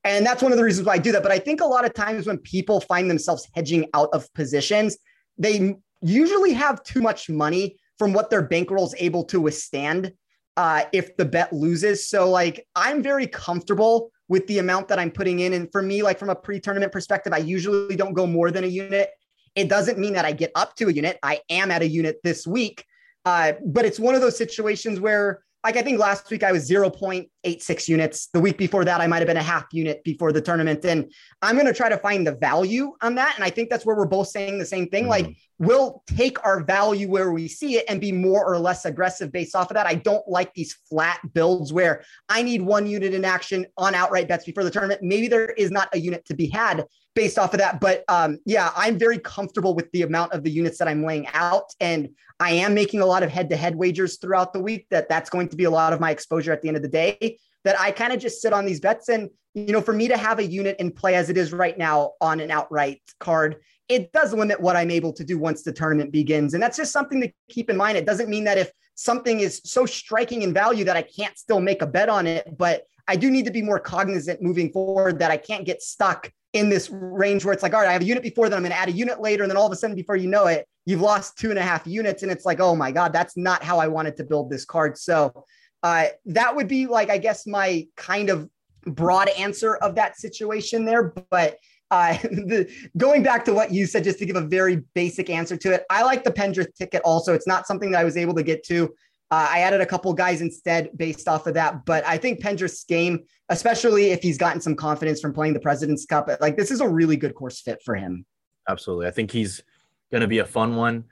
And 0.03 0.25
that's 0.25 0.43
one 0.43 0.51
of 0.51 0.57
the 0.57 0.63
reasons 0.63 0.85
why 0.85 0.93
I 0.93 0.97
do 0.97 1.13
that. 1.13 1.23
But 1.23 1.31
I 1.31 1.39
think 1.39 1.61
a 1.61 1.65
lot 1.65 1.85
of 1.85 1.93
times 1.93 2.27
when 2.27 2.37
people 2.39 2.81
find 2.81 3.09
themselves 3.09 3.47
hedging 3.53 3.87
out 3.93 4.09
of 4.11 4.31
positions, 4.33 4.97
they 5.37 5.75
usually 6.01 6.51
have 6.51 6.83
too 6.83 7.01
much 7.01 7.29
money 7.29 7.77
from 7.97 8.11
what 8.11 8.29
their 8.29 8.41
bankroll 8.41 8.85
is 8.85 8.95
able 8.97 9.23
to 9.25 9.39
withstand 9.39 10.11
uh, 10.57 10.83
if 10.91 11.15
the 11.17 11.25
bet 11.25 11.51
loses. 11.53 12.07
So 12.07 12.29
like 12.29 12.67
I'm 12.75 13.01
very 13.01 13.27
comfortable 13.27 14.11
with 14.27 14.47
the 14.47 14.59
amount 14.59 14.87
that 14.87 14.99
I'm 14.99 15.11
putting 15.11 15.39
in. 15.39 15.53
And 15.53 15.71
for 15.71 15.81
me, 15.81 16.01
like 16.01 16.19
from 16.19 16.29
a 16.29 16.35
pre-tournament 16.35 16.91
perspective, 16.91 17.33
I 17.33 17.37
usually 17.37 17.95
don't 17.95 18.13
go 18.13 18.25
more 18.25 18.51
than 18.51 18.63
a 18.63 18.67
unit. 18.67 19.09
It 19.55 19.69
doesn't 19.69 19.99
mean 19.99 20.13
that 20.13 20.25
I 20.25 20.31
get 20.31 20.51
up 20.55 20.75
to 20.77 20.87
a 20.87 20.91
unit. 20.91 21.19
I 21.21 21.41
am 21.49 21.71
at 21.71 21.81
a 21.81 21.87
unit 21.87 22.17
this 22.23 22.47
week. 22.47 22.85
Uh, 23.25 23.53
but 23.65 23.85
it's 23.85 23.99
one 23.99 24.15
of 24.15 24.21
those 24.21 24.37
situations 24.37 24.99
where 24.99 25.43
like 25.63 25.77
I 25.77 25.81
think 25.81 25.97
last 25.97 26.29
week 26.29 26.43
I 26.43 26.51
was 26.51 26.69
0.86 26.69 27.87
units. 27.87 28.27
The 28.27 28.39
week 28.39 28.57
before 28.57 28.83
that, 28.83 28.99
I 28.99 29.07
might 29.07 29.19
have 29.19 29.27
been 29.27 29.37
a 29.37 29.43
half 29.43 29.65
unit 29.71 30.03
before 30.03 30.33
the 30.33 30.41
tournament. 30.41 30.83
And 30.83 31.09
I'm 31.41 31.55
going 31.55 31.67
to 31.67 31.73
try 31.73 31.87
to 31.87 31.97
find 31.97 32.27
the 32.27 32.35
value 32.35 32.93
on 33.01 33.15
that. 33.15 33.35
And 33.35 33.45
I 33.45 33.49
think 33.49 33.69
that's 33.69 33.85
where 33.85 33.95
we're 33.95 34.05
both 34.05 34.27
saying 34.27 34.59
the 34.59 34.65
same 34.65 34.89
thing. 34.89 35.03
Mm-hmm. 35.03 35.09
Like 35.27 35.37
we'll 35.59 36.03
take 36.07 36.43
our 36.45 36.63
value 36.63 37.09
where 37.09 37.31
we 37.31 37.47
see 37.47 37.75
it 37.75 37.85
and 37.87 38.01
be 38.01 38.11
more 38.11 38.45
or 38.45 38.57
less 38.57 38.85
aggressive 38.85 39.31
based 39.31 39.55
off 39.55 39.69
of 39.69 39.75
that. 39.75 39.87
I 39.87 39.95
don't 39.95 40.27
like 40.27 40.53
these 40.53 40.73
flat 40.89 41.19
builds 41.33 41.71
where 41.71 42.03
I 42.29 42.41
need 42.41 42.61
one 42.61 42.87
unit 42.87 43.13
in 43.13 43.23
action 43.23 43.65
on 43.77 43.95
outright 43.95 44.27
bets 44.27 44.45
before 44.45 44.63
the 44.63 44.71
tournament. 44.71 45.01
Maybe 45.03 45.27
there 45.27 45.45
is 45.45 45.71
not 45.71 45.89
a 45.93 45.99
unit 45.99 46.25
to 46.25 46.35
be 46.35 46.47
had 46.47 46.85
based 47.15 47.37
off 47.37 47.53
of 47.53 47.59
that. 47.59 47.79
But 47.79 48.03
um, 48.07 48.39
yeah, 48.45 48.71
I'm 48.75 48.97
very 48.97 49.19
comfortable 49.19 49.75
with 49.75 49.91
the 49.91 50.01
amount 50.01 50.33
of 50.33 50.43
the 50.43 50.51
units 50.51 50.79
that 50.79 50.87
I'm 50.87 51.05
laying 51.05 51.27
out. 51.33 51.71
And 51.79 52.09
I 52.39 52.51
am 52.51 52.73
making 52.73 53.01
a 53.01 53.05
lot 53.05 53.23
of 53.23 53.29
head 53.29 53.49
to 53.51 53.55
head 53.55 53.75
wagers 53.75 54.17
throughout 54.17 54.53
the 54.53 54.59
week 54.59 54.87
that 54.89 55.07
that's 55.09 55.29
going 55.29 55.49
to 55.49 55.55
be 55.55 55.65
a 55.65 55.71
lot 55.71 55.93
of 55.93 55.99
my 55.99 56.11
exposure 56.11 56.51
at 56.51 56.61
the 56.61 56.67
end 56.67 56.77
of 56.77 56.83
the 56.83 56.89
day 56.89 57.37
that 57.63 57.79
I 57.79 57.91
kind 57.91 58.11
of 58.11 58.19
just 58.19 58.41
sit 58.41 58.53
on 58.53 58.65
these 58.65 58.79
bets. 58.79 59.09
And, 59.09 59.29
you 59.53 59.71
know, 59.71 59.81
for 59.81 59.93
me 59.93 60.07
to 60.07 60.17
have 60.17 60.39
a 60.39 60.45
unit 60.45 60.77
in 60.79 60.91
play 60.91 61.15
as 61.15 61.29
it 61.29 61.37
is 61.37 61.53
right 61.53 61.77
now 61.77 62.13
on 62.21 62.39
an 62.39 62.51
outright 62.51 63.01
card, 63.19 63.57
it 63.87 64.11
does 64.11 64.33
limit 64.33 64.59
what 64.59 64.75
I'm 64.75 64.89
able 64.89 65.13
to 65.13 65.23
do 65.23 65.37
once 65.37 65.61
the 65.61 65.71
tournament 65.71 66.11
begins. 66.11 66.53
And 66.53 66.63
that's 66.63 66.77
just 66.77 66.91
something 66.91 67.21
to 67.21 67.31
keep 67.49 67.69
in 67.69 67.77
mind. 67.77 67.97
It 67.97 68.05
doesn't 68.05 68.29
mean 68.29 68.45
that 68.45 68.57
if 68.57 68.71
something 68.95 69.39
is 69.39 69.61
so 69.63 69.85
striking 69.85 70.41
in 70.41 70.53
value 70.53 70.85
that 70.85 70.97
I 70.97 71.01
can't 71.01 71.37
still 71.37 71.59
make 71.59 71.81
a 71.81 71.87
bet 71.87 72.09
on 72.09 72.25
it, 72.25 72.57
but 72.57 72.83
I 73.07 73.15
do 73.15 73.29
need 73.29 73.45
to 73.45 73.51
be 73.51 73.61
more 73.61 73.79
cognizant 73.79 74.41
moving 74.41 74.71
forward 74.71 75.19
that 75.19 75.31
I 75.31 75.37
can't 75.37 75.65
get 75.65 75.81
stuck 75.81 76.31
in 76.53 76.69
this 76.69 76.89
range 76.91 77.43
where 77.43 77.53
it's 77.53 77.63
like, 77.63 77.73
all 77.73 77.81
right, 77.81 77.89
I 77.89 77.93
have 77.93 78.03
a 78.03 78.05
unit 78.05 78.23
before, 78.23 78.47
then 78.47 78.57
I'm 78.57 78.63
going 78.63 78.71
to 78.71 78.77
add 78.77 78.89
a 78.89 78.93
unit 78.93 79.19
later. 79.19 79.43
And 79.43 79.49
then 79.49 79.57
all 79.57 79.65
of 79.65 79.71
a 79.71 79.75
sudden, 79.75 79.95
before 79.95 80.15
you 80.15 80.29
know 80.29 80.45
it, 80.45 80.67
you've 80.85 81.01
lost 81.01 81.37
two 81.37 81.49
and 81.49 81.59
a 81.59 81.63
half 81.63 81.85
units. 81.87 82.23
And 82.23 82.31
it's 82.31 82.45
like, 82.45 82.59
oh 82.59 82.75
my 82.75 82.91
God, 82.91 83.11
that's 83.11 83.35
not 83.35 83.63
how 83.63 83.79
I 83.79 83.87
wanted 83.87 84.17
to 84.17 84.23
build 84.23 84.49
this 84.49 84.63
card. 84.63 84.97
So 84.97 85.45
uh, 85.81 86.05
that 86.27 86.55
would 86.55 86.67
be 86.67 86.85
like, 86.85 87.09
I 87.09 87.17
guess, 87.17 87.45
my 87.47 87.87
kind 87.97 88.29
of 88.29 88.49
broad 88.85 89.29
answer 89.29 89.75
of 89.77 89.95
that 89.95 90.17
situation 90.17 90.85
there. 90.85 91.13
But 91.29 91.57
uh, 91.91 92.13
the, 92.23 92.69
going 92.97 93.23
back 93.23 93.45
to 93.45 93.53
what 93.53 93.71
you 93.71 93.85
said, 93.85 94.03
just 94.03 94.19
to 94.19 94.25
give 94.25 94.35
a 94.35 94.41
very 94.41 94.83
basic 94.93 95.29
answer 95.29 95.57
to 95.57 95.73
it, 95.73 95.83
I 95.89 96.03
like 96.03 96.23
the 96.23 96.31
Pendrith 96.31 96.75
ticket 96.75 97.01
also. 97.03 97.33
It's 97.33 97.47
not 97.47 97.67
something 97.67 97.91
that 97.91 97.99
I 97.99 98.03
was 98.03 98.17
able 98.17 98.35
to 98.35 98.43
get 98.43 98.63
to. 98.65 98.93
Uh, 99.31 99.47
I 99.49 99.59
added 99.61 99.81
a 99.81 99.85
couple 99.85 100.13
guys 100.13 100.41
instead 100.41 100.95
based 100.95 101.27
off 101.27 101.47
of 101.47 101.55
that. 101.55 101.85
But 101.85 102.05
I 102.05 102.17
think 102.17 102.39
Pendrith's 102.41 102.83
game, 102.83 103.23
especially 103.49 104.11
if 104.11 104.21
he's 104.21 104.37
gotten 104.37 104.61
some 104.61 104.75
confidence 104.75 105.19
from 105.19 105.33
playing 105.33 105.53
the 105.53 105.59
President's 105.59 106.05
Cup, 106.05 106.29
like 106.39 106.55
this 106.55 106.69
is 106.69 106.81
a 106.81 106.87
really 106.87 107.15
good 107.15 107.33
course 107.33 107.59
fit 107.59 107.81
for 107.83 107.95
him. 107.95 108.25
Absolutely. 108.69 109.07
I 109.07 109.11
think 109.11 109.31
he's 109.31 109.63
going 110.11 110.21
to 110.21 110.27
be 110.27 110.39
a 110.39 110.45
fun 110.45 110.75
one. 110.75 111.05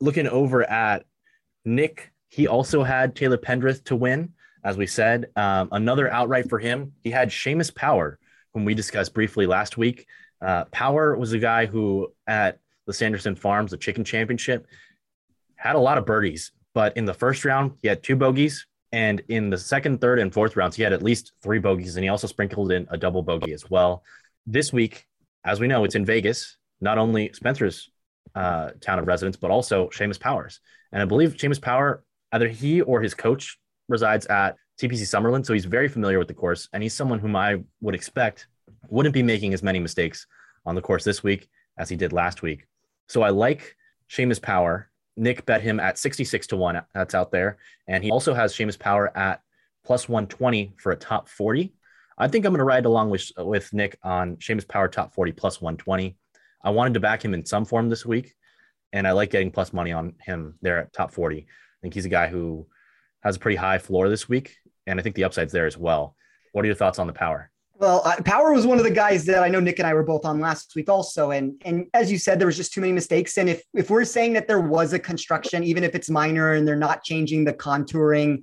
Looking 0.00 0.26
over 0.26 0.68
at 0.68 1.04
Nick, 1.64 2.12
he 2.28 2.46
also 2.46 2.82
had 2.82 3.14
Taylor 3.14 3.38
Pendrith 3.38 3.84
to 3.84 3.96
win, 3.96 4.32
as 4.68 4.76
we 4.76 4.86
said. 4.86 5.30
Um, 5.36 5.68
another 5.72 6.10
outright 6.10 6.48
for 6.48 6.58
him. 6.58 6.92
He 7.02 7.10
had 7.10 7.30
Seamus 7.30 7.74
Power, 7.74 8.18
whom 8.54 8.64
we 8.64 8.74
discussed 8.74 9.14
briefly 9.14 9.46
last 9.46 9.76
week. 9.76 10.06
Uh, 10.40 10.64
Power 10.66 11.16
was 11.16 11.32
a 11.32 11.38
guy 11.38 11.66
who 11.66 12.12
at 12.26 12.60
the 12.86 12.92
Sanderson 12.92 13.34
Farms, 13.34 13.70
the 13.70 13.76
chicken 13.76 14.04
championship, 14.04 14.66
had 15.56 15.74
a 15.74 15.80
lot 15.80 15.98
of 15.98 16.06
birdies 16.06 16.52
but 16.78 16.96
in 16.96 17.06
the 17.06 17.14
first 17.14 17.44
round, 17.44 17.72
he 17.82 17.88
had 17.88 18.04
two 18.04 18.14
bogeys. 18.14 18.64
And 18.92 19.20
in 19.28 19.50
the 19.50 19.58
second, 19.58 20.00
third, 20.00 20.20
and 20.20 20.32
fourth 20.32 20.56
rounds, 20.56 20.76
he 20.76 20.84
had 20.84 20.92
at 20.92 21.02
least 21.02 21.32
three 21.42 21.58
bogeys. 21.58 21.96
And 21.96 22.04
he 22.04 22.08
also 22.08 22.28
sprinkled 22.28 22.70
in 22.70 22.86
a 22.88 22.96
double 22.96 23.22
bogey 23.22 23.52
as 23.52 23.68
well. 23.68 24.04
This 24.46 24.72
week, 24.72 25.06
as 25.44 25.58
we 25.58 25.66
know, 25.66 25.82
it's 25.82 25.96
in 25.96 26.04
Vegas, 26.04 26.56
not 26.80 26.96
only 26.96 27.32
Spencer's 27.32 27.90
uh, 28.34 28.70
town 28.80 29.00
of 29.00 29.08
residence, 29.08 29.36
but 29.36 29.50
also 29.50 29.88
Seamus 29.88 30.20
Power's. 30.20 30.60
And 30.92 31.02
I 31.02 31.04
believe 31.04 31.34
Seamus 31.34 31.60
Power, 31.60 32.04
either 32.30 32.46
he 32.46 32.80
or 32.80 33.02
his 33.02 33.12
coach 33.12 33.58
resides 33.88 34.26
at 34.26 34.56
TPC 34.80 35.02
Summerlin. 35.02 35.44
So 35.44 35.52
he's 35.52 35.64
very 35.64 35.88
familiar 35.88 36.18
with 36.18 36.28
the 36.28 36.34
course. 36.34 36.68
And 36.72 36.82
he's 36.82 36.94
someone 36.94 37.18
whom 37.18 37.36
I 37.36 37.62
would 37.80 37.94
expect 37.94 38.46
wouldn't 38.88 39.14
be 39.14 39.22
making 39.22 39.54
as 39.54 39.62
many 39.62 39.78
mistakes 39.78 40.26
on 40.66 40.74
the 40.74 40.82
course 40.82 41.04
this 41.04 41.22
week 41.22 41.48
as 41.78 41.88
he 41.88 41.96
did 41.96 42.12
last 42.12 42.42
week. 42.42 42.66
So 43.08 43.22
I 43.22 43.30
like 43.30 43.74
Seamus 44.10 44.40
Power 44.40 44.90
Nick 45.18 45.44
bet 45.44 45.60
him 45.60 45.80
at 45.80 45.98
66 45.98 46.46
to 46.48 46.56
1. 46.56 46.80
That's 46.94 47.14
out 47.14 47.32
there. 47.32 47.58
And 47.86 48.04
he 48.04 48.10
also 48.10 48.32
has 48.32 48.54
Seamus 48.54 48.78
Power 48.78 49.16
at 49.16 49.42
plus 49.84 50.08
120 50.08 50.74
for 50.78 50.92
a 50.92 50.96
top 50.96 51.28
40. 51.28 51.74
I 52.16 52.28
think 52.28 52.44
I'm 52.44 52.52
going 52.52 52.58
to 52.58 52.64
ride 52.64 52.86
along 52.86 53.10
with, 53.10 53.30
with 53.36 53.72
Nick 53.72 53.98
on 54.02 54.36
Seamus 54.36 54.66
Power 54.66 54.88
top 54.88 55.14
40 55.14 55.32
plus 55.32 55.60
120. 55.60 56.16
I 56.64 56.70
wanted 56.70 56.94
to 56.94 57.00
back 57.00 57.24
him 57.24 57.34
in 57.34 57.44
some 57.44 57.64
form 57.64 57.88
this 57.88 58.04
week, 58.04 58.34
and 58.92 59.06
I 59.06 59.12
like 59.12 59.30
getting 59.30 59.50
plus 59.50 59.72
money 59.72 59.92
on 59.92 60.14
him 60.20 60.54
there 60.62 60.78
at 60.78 60.92
top 60.92 61.12
40. 61.12 61.38
I 61.38 61.44
think 61.82 61.94
he's 61.94 62.06
a 62.06 62.10
guy 62.10 62.28
who 62.28 62.66
has 63.22 63.36
a 63.36 63.38
pretty 63.38 63.56
high 63.56 63.78
floor 63.78 64.08
this 64.08 64.28
week, 64.28 64.56
and 64.86 64.98
I 64.98 65.02
think 65.02 65.16
the 65.16 65.24
upside's 65.24 65.52
there 65.52 65.66
as 65.66 65.76
well. 65.76 66.14
What 66.52 66.64
are 66.64 66.66
your 66.66 66.74
thoughts 66.74 66.98
on 66.98 67.06
the 67.06 67.12
power? 67.12 67.50
Well, 67.78 68.02
uh, 68.04 68.20
Power 68.24 68.52
was 68.52 68.66
one 68.66 68.78
of 68.78 68.84
the 68.84 68.90
guys 68.90 69.24
that 69.26 69.44
I 69.44 69.48
know 69.48 69.60
Nick 69.60 69.78
and 69.78 69.86
I 69.86 69.94
were 69.94 70.02
both 70.02 70.24
on 70.24 70.40
last 70.40 70.74
week 70.74 70.88
also. 70.90 71.30
And 71.30 71.62
and 71.64 71.86
as 71.94 72.10
you 72.10 72.18
said, 72.18 72.40
there 72.40 72.46
was 72.46 72.56
just 72.56 72.72
too 72.72 72.80
many 72.80 72.92
mistakes. 72.92 73.38
And 73.38 73.48
if 73.48 73.62
if 73.72 73.88
we're 73.88 74.04
saying 74.04 74.32
that 74.32 74.48
there 74.48 74.60
was 74.60 74.92
a 74.92 74.98
construction, 74.98 75.62
even 75.62 75.84
if 75.84 75.94
it's 75.94 76.10
minor 76.10 76.54
and 76.54 76.66
they're 76.66 76.74
not 76.74 77.04
changing 77.04 77.44
the 77.44 77.52
contouring, 77.52 78.42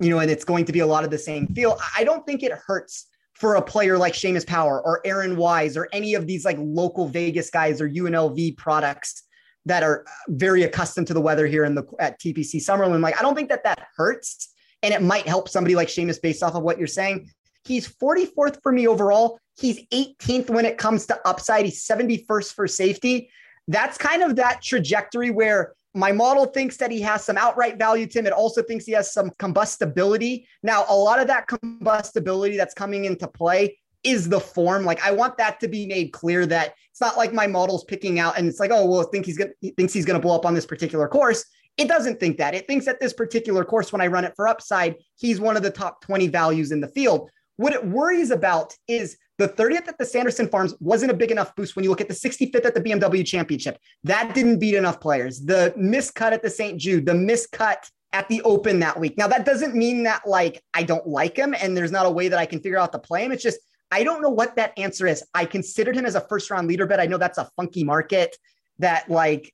you 0.00 0.10
know, 0.10 0.20
and 0.20 0.30
it's 0.30 0.44
going 0.44 0.66
to 0.66 0.72
be 0.72 0.80
a 0.80 0.86
lot 0.86 1.02
of 1.02 1.10
the 1.10 1.18
same 1.18 1.48
feel, 1.48 1.78
I 1.96 2.04
don't 2.04 2.24
think 2.24 2.44
it 2.44 2.52
hurts 2.52 3.06
for 3.34 3.56
a 3.56 3.62
player 3.62 3.98
like 3.98 4.14
Seamus 4.14 4.46
Power 4.46 4.80
or 4.80 5.00
Aaron 5.04 5.36
Wise 5.36 5.76
or 5.76 5.88
any 5.92 6.14
of 6.14 6.28
these 6.28 6.44
like 6.44 6.56
local 6.60 7.08
Vegas 7.08 7.50
guys 7.50 7.80
or 7.80 7.90
UNLV 7.90 8.56
products 8.56 9.24
that 9.66 9.82
are 9.82 10.06
very 10.28 10.62
accustomed 10.62 11.06
to 11.08 11.14
the 11.14 11.20
weather 11.20 11.46
here 11.46 11.64
in 11.64 11.74
the 11.74 11.84
at 11.98 12.18
TPC 12.20 12.56
Summerlin. 12.56 13.02
Like, 13.02 13.18
I 13.18 13.22
don't 13.22 13.34
think 13.34 13.50
that 13.50 13.64
that 13.64 13.86
hurts, 13.96 14.54
and 14.82 14.94
it 14.94 15.02
might 15.02 15.26
help 15.26 15.48
somebody 15.48 15.74
like 15.74 15.88
Seamus 15.88 16.20
based 16.22 16.42
off 16.42 16.54
of 16.54 16.62
what 16.62 16.78
you're 16.78 16.86
saying. 16.86 17.30
He's 17.64 17.88
44th 17.88 18.62
for 18.62 18.72
me 18.72 18.86
overall. 18.86 19.38
He's 19.58 19.84
18th 19.88 20.50
when 20.50 20.64
it 20.64 20.78
comes 20.78 21.06
to 21.06 21.28
upside. 21.28 21.64
He's 21.64 21.84
71st 21.84 22.54
for 22.54 22.68
safety. 22.68 23.28
That's 23.68 23.98
kind 23.98 24.22
of 24.22 24.36
that 24.36 24.62
trajectory 24.62 25.30
where 25.30 25.74
my 25.94 26.12
model 26.12 26.44
thinks 26.44 26.76
that 26.76 26.90
he 26.90 27.00
has 27.00 27.24
some 27.24 27.36
outright 27.36 27.78
value 27.78 28.06
to 28.06 28.18
him. 28.18 28.26
It 28.26 28.32
also 28.32 28.62
thinks 28.62 28.84
he 28.84 28.92
has 28.92 29.12
some 29.12 29.30
combustibility. 29.38 30.46
Now, 30.62 30.84
a 30.88 30.94
lot 30.94 31.18
of 31.18 31.26
that 31.26 31.48
combustibility 31.48 32.56
that's 32.56 32.74
coming 32.74 33.06
into 33.06 33.26
play 33.26 33.78
is 34.04 34.28
the 34.28 34.38
form. 34.38 34.84
Like 34.84 35.04
I 35.04 35.10
want 35.10 35.36
that 35.38 35.58
to 35.60 35.68
be 35.68 35.86
made 35.86 36.12
clear 36.12 36.46
that 36.46 36.74
it's 36.96 37.00
not 37.02 37.18
like 37.18 37.34
my 37.34 37.46
model's 37.46 37.84
picking 37.84 38.18
out 38.18 38.38
and 38.38 38.48
it's 38.48 38.58
like, 38.58 38.70
oh, 38.72 38.86
well, 38.86 39.02
think 39.02 39.26
he's 39.26 39.36
gonna 39.36 39.50
he 39.60 39.68
thinks 39.72 39.92
he's 39.92 40.06
gonna 40.06 40.18
blow 40.18 40.34
up 40.34 40.46
on 40.46 40.54
this 40.54 40.64
particular 40.64 41.06
course. 41.06 41.44
It 41.76 41.88
doesn't 41.88 42.18
think 42.18 42.38
that. 42.38 42.54
It 42.54 42.66
thinks 42.66 42.86
that 42.86 43.00
this 43.00 43.12
particular 43.12 43.66
course, 43.66 43.92
when 43.92 44.00
I 44.00 44.06
run 44.06 44.24
it 44.24 44.32
for 44.34 44.48
upside, 44.48 44.94
he's 45.16 45.38
one 45.38 45.58
of 45.58 45.62
the 45.62 45.70
top 45.70 46.00
20 46.00 46.28
values 46.28 46.72
in 46.72 46.80
the 46.80 46.88
field. 46.88 47.28
What 47.56 47.74
it 47.74 47.86
worries 47.86 48.30
about 48.30 48.72
is 48.88 49.18
the 49.36 49.46
30th 49.46 49.88
at 49.88 49.98
the 49.98 50.06
Sanderson 50.06 50.48
Farms 50.48 50.74
wasn't 50.80 51.10
a 51.10 51.14
big 51.14 51.30
enough 51.30 51.54
boost 51.54 51.76
when 51.76 51.82
you 51.82 51.90
look 51.90 52.00
at 52.00 52.08
the 52.08 52.14
65th 52.14 52.64
at 52.64 52.74
the 52.74 52.80
BMW 52.80 53.26
Championship. 53.26 53.76
That 54.04 54.34
didn't 54.34 54.58
beat 54.58 54.74
enough 54.74 54.98
players. 54.98 55.42
The 55.42 55.74
miscut 55.76 56.32
at 56.32 56.42
the 56.42 56.48
St. 56.48 56.80
Jude, 56.80 57.04
the 57.04 57.12
miscut 57.12 57.90
at 58.14 58.26
the 58.30 58.40
Open 58.40 58.80
that 58.80 58.98
week. 58.98 59.18
Now, 59.18 59.28
that 59.28 59.44
doesn't 59.44 59.74
mean 59.74 60.04
that 60.04 60.22
like 60.26 60.62
I 60.72 60.82
don't 60.82 61.06
like 61.06 61.36
him 61.36 61.54
and 61.60 61.76
there's 61.76 61.92
not 61.92 62.06
a 62.06 62.10
way 62.10 62.28
that 62.28 62.38
I 62.38 62.46
can 62.46 62.60
figure 62.60 62.78
out 62.78 62.92
to 62.92 62.98
play 62.98 63.22
him. 63.22 63.32
It's 63.32 63.42
just 63.42 63.58
I 63.90 64.04
don't 64.04 64.20
know 64.20 64.30
what 64.30 64.56
that 64.56 64.72
answer 64.76 65.06
is. 65.06 65.24
I 65.34 65.44
considered 65.44 65.96
him 65.96 66.06
as 66.06 66.14
a 66.14 66.20
first 66.20 66.50
round 66.50 66.68
leader 66.68 66.86
bet. 66.86 67.00
I 67.00 67.06
know 67.06 67.18
that's 67.18 67.38
a 67.38 67.48
funky 67.56 67.84
market 67.84 68.36
that 68.78 69.08
like 69.10 69.52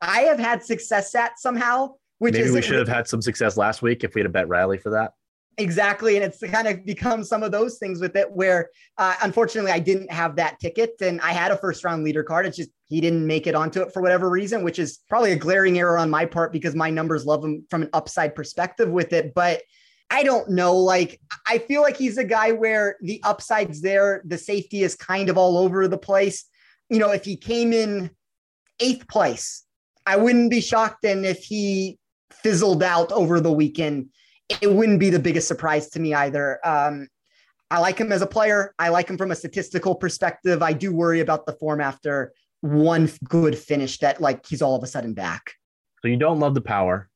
I 0.00 0.22
have 0.22 0.38
had 0.38 0.62
success 0.62 1.14
at 1.14 1.38
somehow. 1.38 1.94
Which 2.18 2.34
maybe 2.34 2.50
we 2.50 2.62
should 2.62 2.78
have 2.78 2.88
had 2.88 3.08
some 3.08 3.20
success 3.20 3.56
last 3.56 3.82
week 3.82 4.04
if 4.04 4.14
we 4.14 4.20
had 4.20 4.26
a 4.26 4.32
bet 4.32 4.48
Riley 4.48 4.78
for 4.78 4.90
that. 4.90 5.12
Exactly. 5.58 6.16
And 6.16 6.24
it's 6.24 6.38
kind 6.40 6.66
of 6.66 6.84
become 6.86 7.24
some 7.24 7.42
of 7.42 7.52
those 7.52 7.78
things 7.78 8.00
with 8.00 8.16
it 8.16 8.30
where 8.32 8.70
uh, 8.96 9.14
unfortunately 9.22 9.70
I 9.70 9.80
didn't 9.80 10.10
have 10.10 10.36
that 10.36 10.58
ticket 10.60 10.94
and 11.02 11.20
I 11.20 11.32
had 11.32 11.50
a 11.50 11.56
first 11.56 11.84
round 11.84 12.04
leader 12.04 12.22
card. 12.22 12.46
It's 12.46 12.56
just 12.56 12.70
he 12.88 13.00
didn't 13.00 13.26
make 13.26 13.46
it 13.46 13.54
onto 13.54 13.82
it 13.82 13.92
for 13.92 14.00
whatever 14.00 14.30
reason, 14.30 14.64
which 14.64 14.78
is 14.78 15.00
probably 15.08 15.32
a 15.32 15.36
glaring 15.36 15.78
error 15.78 15.98
on 15.98 16.08
my 16.08 16.24
part 16.24 16.52
because 16.52 16.74
my 16.74 16.88
numbers 16.88 17.26
love 17.26 17.44
him 17.44 17.66
from 17.68 17.82
an 17.82 17.90
upside 17.92 18.34
perspective 18.34 18.88
with 18.88 19.12
it. 19.12 19.34
But 19.34 19.62
I 20.12 20.22
don't 20.22 20.50
know. 20.50 20.76
Like, 20.76 21.18
I 21.46 21.56
feel 21.56 21.80
like 21.80 21.96
he's 21.96 22.18
a 22.18 22.24
guy 22.24 22.52
where 22.52 22.96
the 23.00 23.18
upside's 23.24 23.80
there, 23.80 24.22
the 24.26 24.36
safety 24.36 24.82
is 24.82 24.94
kind 24.94 25.30
of 25.30 25.38
all 25.38 25.56
over 25.56 25.88
the 25.88 25.96
place. 25.96 26.44
You 26.90 26.98
know, 26.98 27.12
if 27.12 27.24
he 27.24 27.34
came 27.34 27.72
in 27.72 28.10
eighth 28.78 29.08
place, 29.08 29.64
I 30.06 30.18
wouldn't 30.18 30.50
be 30.50 30.60
shocked. 30.60 31.06
And 31.06 31.24
if 31.24 31.42
he 31.42 31.98
fizzled 32.30 32.82
out 32.82 33.10
over 33.10 33.40
the 33.40 33.50
weekend, 33.52 34.10
it 34.60 34.70
wouldn't 34.70 35.00
be 35.00 35.08
the 35.08 35.18
biggest 35.18 35.48
surprise 35.48 35.88
to 35.90 36.00
me 36.00 36.12
either. 36.12 36.60
Um, 36.62 37.08
I 37.70 37.78
like 37.78 37.96
him 37.96 38.12
as 38.12 38.20
a 38.20 38.26
player. 38.26 38.74
I 38.78 38.90
like 38.90 39.08
him 39.08 39.16
from 39.16 39.30
a 39.30 39.34
statistical 39.36 39.94
perspective. 39.94 40.62
I 40.62 40.74
do 40.74 40.94
worry 40.94 41.20
about 41.20 41.46
the 41.46 41.54
form 41.54 41.80
after 41.80 42.34
one 42.60 43.10
good 43.24 43.56
finish 43.56 43.98
that, 44.00 44.20
like, 44.20 44.44
he's 44.44 44.60
all 44.60 44.76
of 44.76 44.82
a 44.82 44.86
sudden 44.86 45.14
back. 45.14 45.54
So 46.02 46.08
you 46.08 46.18
don't 46.18 46.38
love 46.38 46.54
the 46.54 46.60
power, 46.60 47.08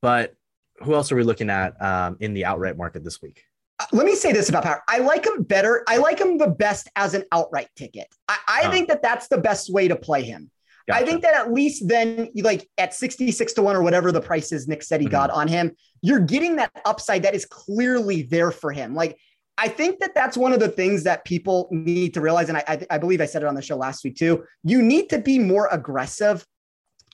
but 0.00 0.36
who 0.82 0.94
else 0.94 1.10
are 1.12 1.16
we 1.16 1.22
looking 1.22 1.50
at 1.50 1.80
um, 1.82 2.16
in 2.20 2.34
the 2.34 2.44
outright 2.44 2.76
market 2.76 3.04
this 3.04 3.20
week? 3.22 3.42
Uh, 3.78 3.84
let 3.92 4.06
me 4.06 4.14
say 4.14 4.32
this 4.32 4.48
about 4.48 4.64
Power. 4.64 4.82
I 4.88 4.98
like 4.98 5.26
him 5.26 5.42
bettor. 5.42 5.84
I 5.86 5.98
like 5.98 6.18
him 6.18 6.38
the 6.38 6.48
best 6.48 6.88
as 6.96 7.14
an 7.14 7.24
outright 7.32 7.68
ticket. 7.76 8.08
I, 8.28 8.38
I 8.48 8.62
uh, 8.64 8.70
think 8.70 8.88
that 8.88 9.02
that's 9.02 9.28
the 9.28 9.38
best 9.38 9.72
way 9.72 9.88
to 9.88 9.96
play 9.96 10.22
him. 10.22 10.50
Gotcha. 10.88 11.02
I 11.02 11.04
think 11.06 11.22
that 11.22 11.34
at 11.34 11.52
least 11.52 11.88
then, 11.88 12.28
like 12.36 12.68
at 12.78 12.94
66 12.94 13.54
to 13.54 13.62
1 13.62 13.76
or 13.76 13.82
whatever 13.82 14.12
the 14.12 14.20
price 14.20 14.52
is 14.52 14.68
Nick 14.68 14.82
said 14.82 15.00
he 15.00 15.06
mm-hmm. 15.06 15.12
got 15.12 15.30
on 15.30 15.48
him, 15.48 15.72
you're 16.00 16.20
getting 16.20 16.56
that 16.56 16.70
upside 16.84 17.24
that 17.24 17.34
is 17.34 17.44
clearly 17.44 18.22
there 18.22 18.52
for 18.52 18.70
him. 18.70 18.94
Like, 18.94 19.18
I 19.58 19.68
think 19.68 20.00
that 20.00 20.14
that's 20.14 20.36
one 20.36 20.52
of 20.52 20.60
the 20.60 20.68
things 20.68 21.02
that 21.04 21.24
people 21.24 21.68
need 21.70 22.14
to 22.14 22.20
realize. 22.20 22.48
And 22.48 22.58
I, 22.58 22.64
I, 22.68 22.86
I 22.90 22.98
believe 22.98 23.20
I 23.20 23.26
said 23.26 23.42
it 23.42 23.48
on 23.48 23.54
the 23.54 23.62
show 23.62 23.76
last 23.76 24.04
week 24.04 24.16
too. 24.16 24.44
You 24.62 24.82
need 24.82 25.08
to 25.10 25.18
be 25.18 25.38
more 25.38 25.68
aggressive 25.72 26.46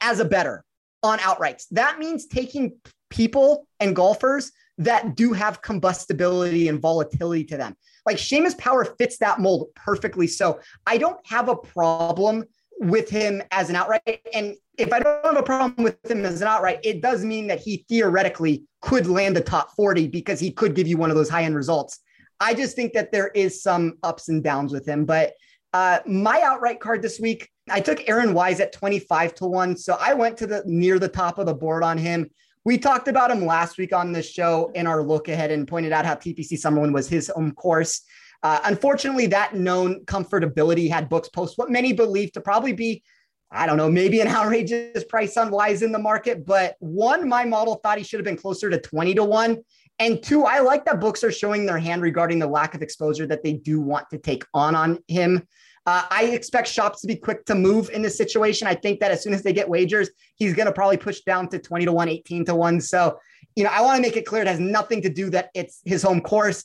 as 0.00 0.20
a 0.20 0.24
better 0.24 0.64
on 1.02 1.18
outrights. 1.18 1.66
That 1.70 1.98
means 1.98 2.26
taking 2.26 2.78
people 3.10 3.66
and 3.80 3.94
golfers 3.94 4.52
that 4.78 5.14
do 5.14 5.32
have 5.32 5.62
combustibility 5.62 6.68
and 6.68 6.80
volatility 6.80 7.44
to 7.44 7.56
them. 7.56 7.76
Like 8.06 8.16
Seamus 8.16 8.56
Power 8.58 8.84
fits 8.84 9.18
that 9.18 9.38
mold 9.38 9.68
perfectly. 9.76 10.26
So 10.26 10.60
I 10.86 10.98
don't 10.98 11.24
have 11.26 11.48
a 11.48 11.56
problem 11.56 12.44
with 12.78 13.08
him 13.08 13.42
as 13.50 13.70
an 13.70 13.76
outright. 13.76 14.20
And 14.34 14.56
if 14.78 14.92
I 14.92 14.98
don't 14.98 15.24
have 15.24 15.36
a 15.36 15.42
problem 15.42 15.84
with 15.84 16.10
him 16.10 16.24
as 16.24 16.40
an 16.40 16.48
outright, 16.48 16.80
it 16.82 17.00
does 17.00 17.24
mean 17.24 17.46
that 17.48 17.60
he 17.60 17.84
theoretically 17.88 18.64
could 18.80 19.06
land 19.06 19.36
the 19.36 19.40
top 19.40 19.72
40 19.76 20.08
because 20.08 20.40
he 20.40 20.50
could 20.50 20.74
give 20.74 20.88
you 20.88 20.96
one 20.96 21.10
of 21.10 21.16
those 21.16 21.28
high 21.28 21.44
end 21.44 21.54
results. 21.54 22.00
I 22.40 22.54
just 22.54 22.74
think 22.74 22.92
that 22.94 23.12
there 23.12 23.28
is 23.28 23.62
some 23.62 23.98
ups 24.02 24.28
and 24.28 24.42
downs 24.42 24.72
with 24.72 24.86
him. 24.86 25.04
But 25.04 25.34
uh, 25.72 26.00
my 26.06 26.40
outright 26.42 26.80
card 26.80 27.02
this 27.02 27.20
week, 27.20 27.48
I 27.70 27.80
took 27.80 28.08
Aaron 28.08 28.34
Wise 28.34 28.60
at 28.60 28.72
25 28.72 29.34
to 29.36 29.46
1. 29.46 29.76
So 29.76 29.96
I 30.00 30.14
went 30.14 30.36
to 30.38 30.46
the 30.46 30.62
near 30.66 30.98
the 30.98 31.08
top 31.08 31.38
of 31.38 31.46
the 31.46 31.54
board 31.54 31.82
on 31.82 31.98
him. 31.98 32.30
We 32.64 32.78
talked 32.78 33.08
about 33.08 33.30
him 33.30 33.44
last 33.44 33.78
week 33.78 33.92
on 33.92 34.12
the 34.12 34.22
show 34.22 34.70
in 34.74 34.86
our 34.86 35.02
look 35.02 35.28
ahead 35.28 35.50
and 35.50 35.66
pointed 35.66 35.92
out 35.92 36.06
how 36.06 36.14
TPC 36.14 36.52
Summerlin 36.52 36.92
was 36.92 37.08
his 37.08 37.28
home 37.28 37.52
course. 37.52 38.02
Uh, 38.42 38.60
unfortunately, 38.64 39.26
that 39.26 39.54
known 39.54 40.04
comfortability 40.04 40.90
had 40.90 41.08
books 41.08 41.28
post 41.28 41.58
what 41.58 41.70
many 41.70 41.92
believe 41.92 42.32
to 42.32 42.40
probably 42.40 42.72
be, 42.72 43.02
I 43.50 43.66
don't 43.66 43.76
know, 43.76 43.90
maybe 43.90 44.20
an 44.20 44.28
outrageous 44.28 45.04
price 45.04 45.36
on 45.36 45.50
Wise 45.50 45.82
in 45.82 45.92
the 45.92 45.98
market. 45.98 46.44
But 46.44 46.76
one, 46.80 47.28
my 47.28 47.44
model 47.44 47.76
thought 47.76 47.98
he 47.98 48.04
should 48.04 48.18
have 48.18 48.24
been 48.24 48.36
closer 48.36 48.70
to 48.70 48.78
20 48.78 49.14
to 49.14 49.24
1. 49.24 49.58
And 49.98 50.22
two, 50.22 50.44
I 50.44 50.60
like 50.60 50.84
that 50.86 51.00
books 51.00 51.22
are 51.22 51.30
showing 51.30 51.66
their 51.66 51.78
hand 51.78 52.02
regarding 52.02 52.38
the 52.38 52.46
lack 52.46 52.74
of 52.74 52.82
exposure 52.82 53.26
that 53.26 53.44
they 53.44 53.52
do 53.52 53.80
want 53.80 54.10
to 54.10 54.18
take 54.18 54.44
on 54.54 54.74
on 54.74 54.98
him. 55.06 55.46
Uh, 55.84 56.04
I 56.10 56.24
expect 56.26 56.68
shops 56.68 57.00
to 57.00 57.08
be 57.08 57.16
quick 57.16 57.44
to 57.46 57.54
move 57.54 57.90
in 57.90 58.02
this 58.02 58.16
situation. 58.16 58.68
I 58.68 58.74
think 58.74 59.00
that 59.00 59.10
as 59.10 59.22
soon 59.22 59.34
as 59.34 59.42
they 59.42 59.52
get 59.52 59.68
wagers, 59.68 60.10
he's 60.36 60.54
going 60.54 60.66
to 60.66 60.72
probably 60.72 60.96
push 60.96 61.22
down 61.22 61.48
to 61.48 61.58
20 61.58 61.86
to 61.86 61.92
1, 61.92 62.08
18 62.08 62.44
to 62.46 62.54
1. 62.54 62.80
So, 62.80 63.18
you 63.56 63.64
know, 63.64 63.70
I 63.70 63.82
want 63.82 63.96
to 63.96 64.02
make 64.02 64.16
it 64.16 64.24
clear 64.24 64.42
it 64.42 64.48
has 64.48 64.60
nothing 64.60 65.02
to 65.02 65.08
do 65.08 65.30
that 65.30 65.50
it's 65.54 65.80
his 65.84 66.02
home 66.02 66.20
course. 66.20 66.64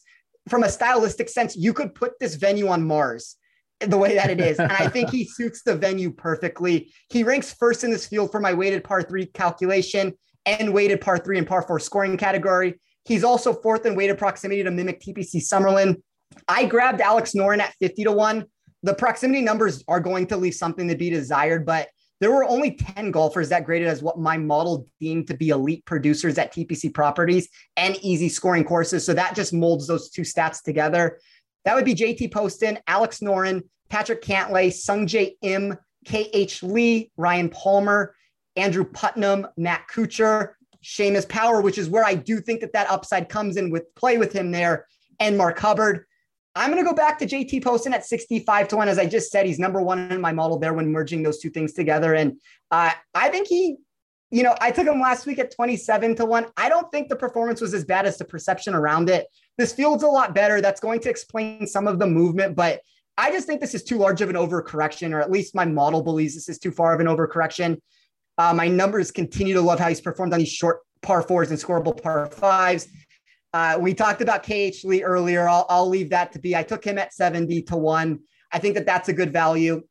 From 0.49 0.63
a 0.63 0.69
stylistic 0.69 1.29
sense, 1.29 1.55
you 1.55 1.73
could 1.73 1.95
put 1.95 2.13
this 2.19 2.35
venue 2.35 2.67
on 2.67 2.85
Mars 2.85 3.37
the 3.79 3.97
way 3.97 4.15
that 4.15 4.29
it 4.29 4.39
is. 4.39 4.59
And 4.59 4.71
I 4.71 4.87
think 4.87 5.09
he 5.09 5.25
suits 5.25 5.63
the 5.63 5.75
venue 5.75 6.11
perfectly. 6.11 6.91
He 7.09 7.23
ranks 7.23 7.53
first 7.53 7.83
in 7.83 7.91
this 7.91 8.07
field 8.07 8.31
for 8.31 8.39
my 8.39 8.53
weighted 8.53 8.83
par 8.83 9.01
three 9.01 9.25
calculation 9.25 10.13
and 10.45 10.73
weighted 10.73 11.01
par 11.01 11.17
three 11.17 11.37
and 11.37 11.45
par 11.45 11.63
four 11.63 11.79
scoring 11.79 12.17
category. 12.17 12.79
He's 13.05 13.23
also 13.23 13.53
fourth 13.53 13.85
in 13.85 13.95
weighted 13.95 14.17
proximity 14.17 14.63
to 14.63 14.71
mimic 14.71 15.01
TPC 15.01 15.35
Summerlin. 15.37 16.01
I 16.47 16.65
grabbed 16.65 17.01
Alex 17.01 17.33
Noren 17.33 17.59
at 17.59 17.73
50 17.79 18.05
to 18.05 18.11
1 18.11 18.45
the 18.83 18.93
proximity 18.93 19.41
numbers 19.41 19.83
are 19.87 19.99
going 19.99 20.27
to 20.27 20.37
leave 20.37 20.53
something 20.53 20.87
to 20.87 20.95
be 20.95 21.09
desired, 21.09 21.65
but 21.65 21.89
there 22.19 22.31
were 22.31 22.45
only 22.45 22.71
10 22.71 23.11
golfers 23.11 23.49
that 23.49 23.65
graded 23.65 23.87
as 23.87 24.01
what 24.01 24.19
my 24.19 24.37
model 24.37 24.87
deemed 24.99 25.27
to 25.27 25.35
be 25.35 25.49
elite 25.49 25.85
producers 25.85 26.37
at 26.37 26.53
TPC 26.53 26.93
properties 26.93 27.47
and 27.75 27.95
easy 27.97 28.29
scoring 28.29 28.63
courses. 28.63 29.05
So 29.05 29.13
that 29.13 29.35
just 29.35 29.53
molds 29.53 29.87
those 29.87 30.09
two 30.09 30.23
stats 30.23 30.63
together. 30.63 31.19
That 31.65 31.75
would 31.75 31.85
be 31.85 31.93
JT 31.93 32.31
Poston, 32.31 32.79
Alex 32.87 33.19
Noren, 33.19 33.61
Patrick 33.89 34.23
Cantlay, 34.23 34.69
Sungjae 34.69 35.35
Im, 35.41 35.77
KH 36.07 36.63
Lee, 36.63 37.11
Ryan 37.17 37.49
Palmer, 37.49 38.15
Andrew 38.55 38.85
Putnam, 38.85 39.47
Matt 39.57 39.87
Kuchar, 39.87 40.53
Seamus 40.83 41.27
Power, 41.27 41.61
which 41.61 41.77
is 41.77 41.89
where 41.89 42.05
I 42.05 42.15
do 42.15 42.39
think 42.39 42.61
that 42.61 42.73
that 42.73 42.89
upside 42.89 43.29
comes 43.29 43.57
in 43.57 43.69
with 43.69 43.93
play 43.95 44.17
with 44.17 44.33
him 44.33 44.51
there, 44.51 44.87
and 45.19 45.37
Mark 45.37 45.59
Hubbard. 45.59 46.05
I'm 46.57 46.71
going 46.71 46.83
to 46.83 46.89
go 46.89 46.95
back 46.95 47.19
to 47.19 47.25
JT 47.25 47.63
Poston 47.63 47.93
at 47.93 48.05
65 48.05 48.67
to 48.69 48.77
1. 48.77 48.89
As 48.89 48.97
I 48.97 49.05
just 49.05 49.31
said, 49.31 49.45
he's 49.45 49.59
number 49.59 49.81
one 49.81 50.11
in 50.11 50.19
my 50.19 50.31
model 50.31 50.57
there 50.57 50.73
when 50.73 50.91
merging 50.91 51.21
those 51.21 51.37
two 51.39 51.51
things 51.51 51.73
together. 51.73 52.15
And 52.15 52.39
uh, 52.71 52.91
I 53.13 53.29
think 53.29 53.47
he, 53.47 53.77
you 54.31 54.41
know, 54.41 54.55
I 54.59 54.71
took 54.71 54.87
him 54.87 54.99
last 54.99 55.27
week 55.27 55.37
at 55.37 55.55
27 55.55 56.15
to 56.15 56.25
1. 56.25 56.47
I 56.57 56.67
don't 56.67 56.91
think 56.91 57.09
the 57.09 57.15
performance 57.15 57.61
was 57.61 57.75
as 57.75 57.85
bad 57.85 58.07
as 58.07 58.17
the 58.17 58.25
perception 58.25 58.73
around 58.73 59.09
it. 59.09 59.27
This 59.57 59.71
field's 59.71 60.03
a 60.03 60.07
lot 60.07 60.33
better. 60.33 60.59
That's 60.59 60.81
going 60.81 60.99
to 61.01 61.09
explain 61.09 61.67
some 61.67 61.87
of 61.87 61.99
the 61.99 62.07
movement, 62.07 62.55
but 62.55 62.81
I 63.19 63.31
just 63.31 63.47
think 63.47 63.61
this 63.61 63.73
is 63.73 63.83
too 63.83 63.97
large 63.97 64.21
of 64.21 64.29
an 64.29 64.35
overcorrection, 64.35 65.13
or 65.13 65.21
at 65.21 65.31
least 65.31 65.55
my 65.55 65.65
model 65.65 66.03
believes 66.03 66.35
this 66.35 66.49
is 66.49 66.59
too 66.59 66.71
far 66.71 66.93
of 66.93 66.99
an 66.99 67.07
overcorrection. 67.07 67.81
Uh, 68.37 68.53
my 68.53 68.67
numbers 68.67 69.09
continue 69.09 69.55
to 69.55 69.61
love 69.61 69.79
how 69.79 69.89
he's 69.89 70.01
performed 70.01 70.33
on 70.33 70.39
these 70.39 70.51
short 70.51 70.81
par 71.01 71.23
fours 71.23 71.49
and 71.49 71.59
scoreable 71.59 71.99
par 71.99 72.27
fives. 72.27 72.87
Uh, 73.53 73.77
we 73.79 73.93
talked 73.93 74.21
about 74.21 74.43
KH 74.43 74.83
Lee 74.83 75.03
earlier. 75.03 75.47
I'll, 75.47 75.65
I'll 75.69 75.87
leave 75.87 76.09
that 76.09 76.31
to 76.33 76.39
be. 76.39 76.55
I 76.55 76.63
took 76.63 76.83
him 76.83 76.97
at 76.97 77.13
70 77.13 77.63
to 77.63 77.77
1. 77.77 78.19
I 78.51 78.59
think 78.59 78.75
that 78.75 78.85
that's 78.85 79.09
a 79.09 79.13
good 79.13 79.31
value. 79.31 79.83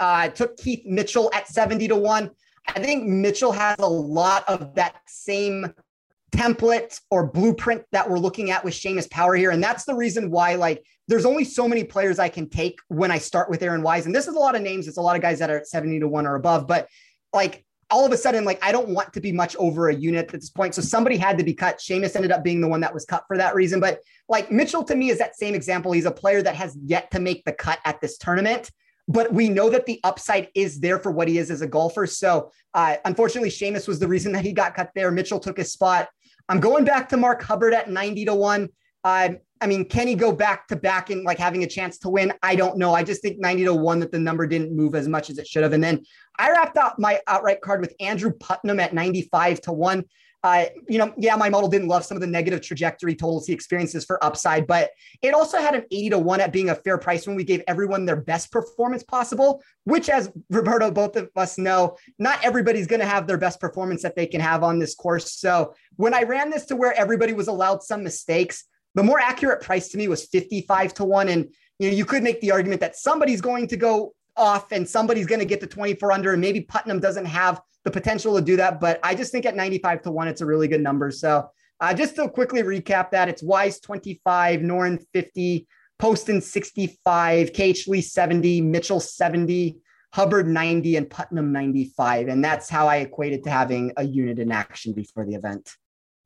Uh, 0.00 0.14
I 0.24 0.28
took 0.28 0.56
Keith 0.56 0.84
Mitchell 0.86 1.30
at 1.34 1.48
70 1.48 1.88
to 1.88 1.96
1. 1.96 2.30
I 2.68 2.80
think 2.80 3.06
Mitchell 3.06 3.52
has 3.52 3.76
a 3.78 3.88
lot 3.88 4.44
of 4.48 4.74
that 4.74 4.96
same 5.06 5.72
template 6.32 7.00
or 7.10 7.26
blueprint 7.26 7.82
that 7.92 8.08
we're 8.08 8.18
looking 8.18 8.50
at 8.50 8.64
with 8.64 8.74
Seamus 8.74 9.10
Power 9.10 9.34
here. 9.34 9.50
And 9.50 9.62
that's 9.62 9.84
the 9.84 9.94
reason 9.94 10.30
why, 10.30 10.54
like, 10.54 10.84
there's 11.08 11.24
only 11.24 11.44
so 11.44 11.66
many 11.66 11.84
players 11.84 12.18
I 12.18 12.28
can 12.28 12.48
take 12.48 12.78
when 12.88 13.10
I 13.10 13.18
start 13.18 13.48
with 13.48 13.62
Aaron 13.62 13.82
Wise. 13.82 14.04
And 14.04 14.14
this 14.14 14.28
is 14.28 14.34
a 14.34 14.38
lot 14.38 14.54
of 14.54 14.62
names. 14.62 14.86
It's 14.86 14.98
a 14.98 15.02
lot 15.02 15.16
of 15.16 15.22
guys 15.22 15.38
that 15.38 15.50
are 15.50 15.56
at 15.56 15.66
70 15.66 16.00
to 16.00 16.08
1 16.08 16.26
or 16.26 16.34
above. 16.34 16.66
But 16.66 16.88
like 17.32 17.64
all 17.90 18.04
of 18.04 18.12
a 18.12 18.16
sudden, 18.16 18.44
like 18.44 18.58
I 18.62 18.72
don't 18.72 18.88
want 18.88 19.12
to 19.14 19.20
be 19.20 19.32
much 19.32 19.56
over 19.56 19.88
a 19.88 19.94
unit 19.94 20.26
at 20.26 20.40
this 20.40 20.50
point. 20.50 20.74
So 20.74 20.82
somebody 20.82 21.16
had 21.16 21.38
to 21.38 21.44
be 21.44 21.54
cut. 21.54 21.78
Seamus 21.78 22.16
ended 22.16 22.32
up 22.32 22.44
being 22.44 22.60
the 22.60 22.68
one 22.68 22.80
that 22.80 22.92
was 22.92 23.04
cut 23.04 23.24
for 23.26 23.36
that 23.36 23.54
reason. 23.54 23.80
But 23.80 24.00
like 24.28 24.50
Mitchell 24.50 24.84
to 24.84 24.94
me 24.94 25.10
is 25.10 25.18
that 25.18 25.36
same 25.36 25.54
example. 25.54 25.92
He's 25.92 26.04
a 26.04 26.10
player 26.10 26.42
that 26.42 26.54
has 26.54 26.76
yet 26.84 27.10
to 27.12 27.20
make 27.20 27.44
the 27.44 27.52
cut 27.52 27.78
at 27.84 28.00
this 28.00 28.18
tournament. 28.18 28.70
But 29.10 29.32
we 29.32 29.48
know 29.48 29.70
that 29.70 29.86
the 29.86 30.00
upside 30.04 30.48
is 30.54 30.80
there 30.80 30.98
for 30.98 31.10
what 31.10 31.28
he 31.28 31.38
is 31.38 31.50
as 31.50 31.62
a 31.62 31.66
golfer. 31.66 32.06
So 32.06 32.50
uh, 32.74 32.96
unfortunately, 33.06 33.48
Seamus 33.48 33.88
was 33.88 33.98
the 33.98 34.08
reason 34.08 34.32
that 34.32 34.44
he 34.44 34.52
got 34.52 34.74
cut 34.74 34.90
there. 34.94 35.10
Mitchell 35.10 35.40
took 35.40 35.56
his 35.56 35.72
spot. 35.72 36.08
I'm 36.50 36.60
going 36.60 36.84
back 36.84 37.08
to 37.10 37.16
Mark 37.16 37.42
Hubbard 37.42 37.72
at 37.72 37.88
90 37.88 38.26
to 38.26 38.34
1. 38.34 38.68
Uh, 39.04 39.28
I 39.60 39.66
mean, 39.66 39.84
can 39.84 40.06
he 40.06 40.14
go 40.14 40.32
back 40.32 40.68
to 40.68 40.76
back 40.76 41.10
and 41.10 41.24
like 41.24 41.38
having 41.38 41.64
a 41.64 41.66
chance 41.66 41.98
to 41.98 42.08
win? 42.08 42.32
I 42.42 42.54
don't 42.54 42.78
know. 42.78 42.94
I 42.94 43.02
just 43.02 43.22
think 43.22 43.38
90 43.38 43.64
to 43.64 43.74
1 43.74 44.00
that 44.00 44.12
the 44.12 44.18
number 44.18 44.46
didn't 44.46 44.76
move 44.76 44.94
as 44.94 45.08
much 45.08 45.30
as 45.30 45.38
it 45.38 45.46
should 45.46 45.62
have. 45.62 45.72
And 45.72 45.82
then 45.82 46.04
I 46.38 46.50
wrapped 46.50 46.76
up 46.76 46.98
my 46.98 47.20
outright 47.26 47.60
card 47.60 47.80
with 47.80 47.94
Andrew 48.00 48.32
Putnam 48.32 48.80
at 48.80 48.94
95 48.94 49.60
to 49.62 49.72
1. 49.72 50.04
Uh, 50.44 50.66
you 50.88 50.98
know, 50.98 51.12
yeah, 51.18 51.34
my 51.34 51.48
model 51.48 51.68
didn't 51.68 51.88
love 51.88 52.04
some 52.04 52.16
of 52.16 52.20
the 52.20 52.26
negative 52.26 52.62
trajectory 52.62 53.14
totals 53.14 53.46
he 53.46 53.52
experiences 53.52 54.04
for 54.04 54.22
upside, 54.24 54.68
but 54.68 54.90
it 55.20 55.34
also 55.34 55.58
had 55.58 55.74
an 55.74 55.82
80 55.90 56.10
to 56.10 56.18
1 56.18 56.40
at 56.40 56.52
being 56.52 56.70
a 56.70 56.76
fair 56.76 56.96
price 56.96 57.26
when 57.26 57.34
we 57.34 57.42
gave 57.42 57.60
everyone 57.66 58.04
their 58.04 58.20
best 58.20 58.52
performance 58.52 59.02
possible, 59.02 59.60
which, 59.82 60.08
as 60.08 60.30
Roberto, 60.48 60.92
both 60.92 61.16
of 61.16 61.28
us 61.34 61.58
know, 61.58 61.96
not 62.20 62.44
everybody's 62.44 62.86
going 62.86 63.00
to 63.00 63.06
have 63.06 63.26
their 63.26 63.38
best 63.38 63.60
performance 63.60 64.02
that 64.02 64.14
they 64.14 64.26
can 64.26 64.40
have 64.40 64.62
on 64.62 64.78
this 64.78 64.94
course. 64.94 65.32
So 65.32 65.74
when 65.96 66.14
I 66.14 66.22
ran 66.22 66.50
this 66.50 66.66
to 66.66 66.76
where 66.76 66.94
everybody 66.94 67.32
was 67.32 67.48
allowed 67.48 67.82
some 67.82 68.04
mistakes, 68.04 68.64
the 68.98 69.04
more 69.04 69.20
accurate 69.20 69.62
price 69.62 69.86
to 69.90 69.96
me 69.96 70.08
was 70.08 70.24
55 70.26 70.92
to 70.94 71.04
1. 71.04 71.28
And 71.28 71.54
you 71.78 71.88
know, 71.88 71.96
you 71.96 72.04
could 72.04 72.24
make 72.24 72.40
the 72.40 72.50
argument 72.50 72.80
that 72.80 72.96
somebody's 72.96 73.40
going 73.40 73.68
to 73.68 73.76
go 73.76 74.12
off 74.36 74.72
and 74.72 74.88
somebody's 74.88 75.26
going 75.26 75.38
to 75.38 75.44
get 75.44 75.60
the 75.60 75.68
24 75.68 76.10
under, 76.10 76.32
and 76.32 76.40
maybe 76.40 76.62
Putnam 76.62 76.98
doesn't 76.98 77.26
have 77.26 77.60
the 77.84 77.92
potential 77.92 78.34
to 78.34 78.42
do 78.42 78.56
that. 78.56 78.80
But 78.80 78.98
I 79.04 79.14
just 79.14 79.30
think 79.30 79.46
at 79.46 79.54
95 79.54 80.02
to 80.02 80.10
1, 80.10 80.26
it's 80.26 80.40
a 80.40 80.46
really 80.46 80.66
good 80.66 80.80
number. 80.80 81.12
So 81.12 81.48
uh, 81.78 81.94
just 81.94 82.16
to 82.16 82.28
quickly 82.28 82.64
recap 82.64 83.12
that, 83.12 83.28
it's 83.28 83.40
Wise 83.40 83.78
25, 83.78 84.60
Noren 84.62 85.00
50, 85.12 85.68
Poston 86.00 86.40
65, 86.40 87.52
KH 87.52 87.86
Lee 87.86 88.00
70, 88.00 88.62
Mitchell 88.62 88.98
70, 88.98 89.78
Hubbard 90.12 90.48
90, 90.48 90.96
and 90.96 91.08
Putnam 91.08 91.52
95. 91.52 92.26
And 92.26 92.44
that's 92.44 92.68
how 92.68 92.88
I 92.88 92.96
equated 92.96 93.44
to 93.44 93.50
having 93.50 93.92
a 93.96 94.02
unit 94.02 94.40
in 94.40 94.50
action 94.50 94.92
before 94.92 95.24
the 95.24 95.36
event. 95.36 95.70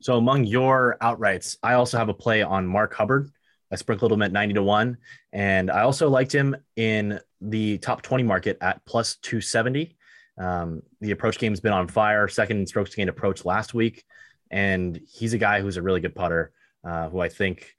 So 0.03 0.17
among 0.17 0.45
your 0.45 0.97
outrights, 1.01 1.57
I 1.63 1.75
also 1.75 1.97
have 1.97 2.09
a 2.09 2.15
play 2.15 2.43
on 2.43 2.67
Mark 2.67 2.93
Hubbard. 2.93 3.31
I 3.71 3.77
sprinkled 3.77 4.13
him 4.13 4.21
at 4.23 4.33
90 4.33 4.55
to 4.55 4.63
1. 4.63 4.99
And 5.33 5.71
I 5.71 5.83
also 5.83 6.11
liked 6.11 6.33
him 6.33 6.57
in 6.75 7.21
the 7.41 7.79
top 7.79 8.03
20 8.03 8.25
market 8.25 8.59
at 8.61 8.85
plus 8.85 9.15
270. 9.17 9.97
Um, 10.39 10.83
the 11.01 11.13
approach 11.13 11.39
game's 11.39 11.61
been 11.61 11.73
on 11.73 11.87
fire, 11.87 12.27
second 12.27 12.69
strokes 12.69 12.97
gained 12.97 13.11
approach 13.11 13.45
last 13.45 13.75
week. 13.75 14.03
And 14.51 15.01
he's 15.09 15.35
a 15.35 15.39
guy 15.39 15.61
who's 15.61 15.77
a 15.77 15.83
really 15.83 16.01
good 16.01 16.17
putter, 16.17 16.51
uh, 16.85 17.09
who 17.09 17.21
I 17.21 17.29
think 17.29 17.77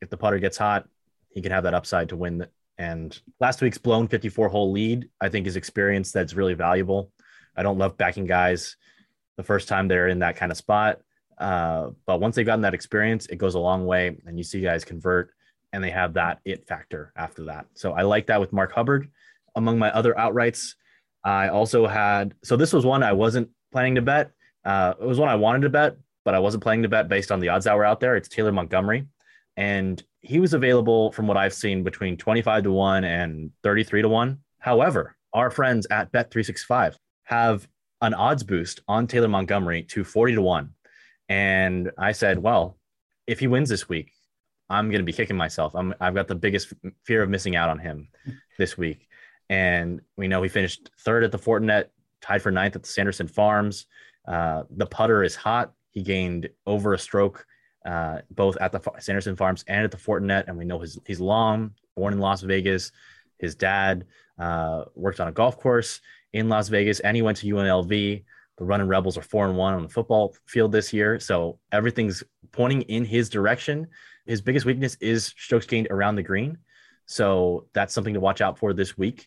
if 0.00 0.10
the 0.10 0.16
putter 0.16 0.40
gets 0.40 0.58
hot, 0.58 0.88
he 1.30 1.42
can 1.42 1.52
have 1.52 1.62
that 1.62 1.74
upside 1.74 2.08
to 2.08 2.16
win. 2.16 2.44
And 2.76 3.16
last 3.38 3.62
week's 3.62 3.78
blown 3.78 4.08
54 4.08 4.48
hole 4.48 4.72
lead, 4.72 5.08
I 5.20 5.28
think 5.28 5.46
is 5.46 5.54
experience 5.54 6.10
that's 6.10 6.34
really 6.34 6.54
valuable. 6.54 7.12
I 7.56 7.62
don't 7.62 7.78
love 7.78 7.96
backing 7.96 8.26
guys 8.26 8.76
the 9.36 9.44
first 9.44 9.68
time 9.68 9.86
they're 9.86 10.08
in 10.08 10.18
that 10.18 10.34
kind 10.34 10.50
of 10.50 10.58
spot. 10.58 11.00
Uh, 11.38 11.90
but 12.06 12.20
once 12.20 12.36
they've 12.36 12.46
gotten 12.46 12.62
that 12.62 12.74
experience, 12.74 13.26
it 13.26 13.36
goes 13.36 13.54
a 13.54 13.58
long 13.58 13.86
way, 13.86 14.16
and 14.26 14.38
you 14.38 14.44
see 14.44 14.60
guys 14.60 14.84
convert, 14.84 15.30
and 15.72 15.82
they 15.82 15.90
have 15.90 16.14
that 16.14 16.40
it 16.44 16.66
factor 16.66 17.12
after 17.16 17.44
that. 17.44 17.66
So 17.74 17.92
I 17.92 18.02
like 18.02 18.26
that 18.26 18.40
with 18.40 18.52
Mark 18.52 18.72
Hubbard. 18.72 19.10
Among 19.54 19.78
my 19.78 19.90
other 19.92 20.14
outrights, 20.14 20.74
I 21.24 21.48
also 21.48 21.86
had. 21.86 22.34
So 22.42 22.56
this 22.56 22.72
was 22.72 22.86
one 22.86 23.02
I 23.02 23.12
wasn't 23.12 23.50
planning 23.70 23.96
to 23.96 24.02
bet. 24.02 24.30
Uh, 24.64 24.94
it 25.00 25.06
was 25.06 25.18
one 25.18 25.28
I 25.28 25.36
wanted 25.36 25.62
to 25.62 25.70
bet, 25.70 25.96
but 26.24 26.34
I 26.34 26.38
wasn't 26.38 26.62
planning 26.62 26.82
to 26.82 26.88
bet 26.88 27.08
based 27.08 27.32
on 27.32 27.40
the 27.40 27.48
odds 27.48 27.64
that 27.64 27.76
were 27.76 27.84
out 27.84 28.00
there. 28.00 28.16
It's 28.16 28.28
Taylor 28.28 28.52
Montgomery, 28.52 29.06
and 29.56 30.02
he 30.20 30.38
was 30.38 30.54
available 30.54 31.12
from 31.12 31.26
what 31.26 31.36
I've 31.36 31.54
seen 31.54 31.82
between 31.82 32.16
25 32.16 32.64
to 32.64 32.72
1 32.72 33.04
and 33.04 33.50
33 33.62 34.02
to 34.02 34.08
1. 34.08 34.38
However, 34.60 35.16
our 35.32 35.50
friends 35.50 35.86
at 35.90 36.12
Bet365 36.12 36.94
have 37.24 37.66
an 38.00 38.14
odds 38.14 38.42
boost 38.42 38.80
on 38.88 39.06
Taylor 39.06 39.28
Montgomery 39.28 39.82
to 39.84 40.04
40 40.04 40.36
to 40.36 40.42
1. 40.42 40.70
And 41.32 41.90
I 41.96 42.12
said, 42.12 42.42
well, 42.42 42.76
if 43.26 43.40
he 43.40 43.46
wins 43.46 43.70
this 43.70 43.88
week, 43.88 44.12
I'm 44.68 44.90
going 44.90 45.00
to 45.00 45.04
be 45.04 45.14
kicking 45.14 45.36
myself. 45.36 45.74
I'm, 45.74 45.94
I've 45.98 46.14
got 46.14 46.28
the 46.28 46.34
biggest 46.34 46.74
fear 47.04 47.22
of 47.22 47.30
missing 47.30 47.56
out 47.56 47.70
on 47.70 47.78
him 47.78 48.08
this 48.58 48.76
week. 48.76 49.08
And 49.48 50.02
we 50.18 50.28
know 50.28 50.42
he 50.42 50.50
finished 50.50 50.90
third 51.00 51.24
at 51.24 51.32
the 51.32 51.38
Fortinet, 51.38 51.86
tied 52.20 52.42
for 52.42 52.50
ninth 52.50 52.76
at 52.76 52.82
the 52.82 52.88
Sanderson 52.88 53.28
Farms. 53.28 53.86
Uh, 54.28 54.64
the 54.76 54.84
putter 54.84 55.24
is 55.24 55.34
hot. 55.34 55.72
He 55.90 56.02
gained 56.02 56.50
over 56.66 56.92
a 56.92 56.98
stroke 56.98 57.46
uh, 57.86 58.18
both 58.30 58.58
at 58.58 58.70
the 58.70 58.80
Sanderson 58.98 59.34
Farms 59.34 59.64
and 59.68 59.84
at 59.84 59.90
the 59.90 59.96
Fortinet. 59.96 60.48
And 60.48 60.58
we 60.58 60.66
know 60.66 60.80
his, 60.80 60.98
he's 61.06 61.18
long, 61.18 61.72
born 61.96 62.12
in 62.12 62.20
Las 62.20 62.42
Vegas. 62.42 62.92
His 63.38 63.54
dad 63.54 64.04
uh, 64.38 64.84
worked 64.94 65.18
on 65.18 65.28
a 65.28 65.32
golf 65.32 65.58
course 65.58 66.02
in 66.34 66.50
Las 66.50 66.68
Vegas, 66.68 67.00
and 67.00 67.16
he 67.16 67.22
went 67.22 67.38
to 67.38 67.46
UNLV. 67.46 68.22
The 68.62 68.66
running 68.66 68.86
Rebels 68.86 69.18
are 69.18 69.22
four 69.22 69.48
and 69.48 69.56
one 69.56 69.74
on 69.74 69.82
the 69.82 69.88
football 69.88 70.36
field 70.46 70.70
this 70.70 70.92
year, 70.92 71.18
so 71.18 71.58
everything's 71.72 72.22
pointing 72.52 72.82
in 72.82 73.04
his 73.04 73.28
direction. 73.28 73.88
His 74.24 74.40
biggest 74.40 74.64
weakness 74.64 74.96
is 75.00 75.34
strokes 75.36 75.66
gained 75.66 75.88
around 75.90 76.14
the 76.14 76.22
green, 76.22 76.58
so 77.06 77.66
that's 77.74 77.92
something 77.92 78.14
to 78.14 78.20
watch 78.20 78.40
out 78.40 78.60
for 78.60 78.72
this 78.72 78.96
week. 78.96 79.26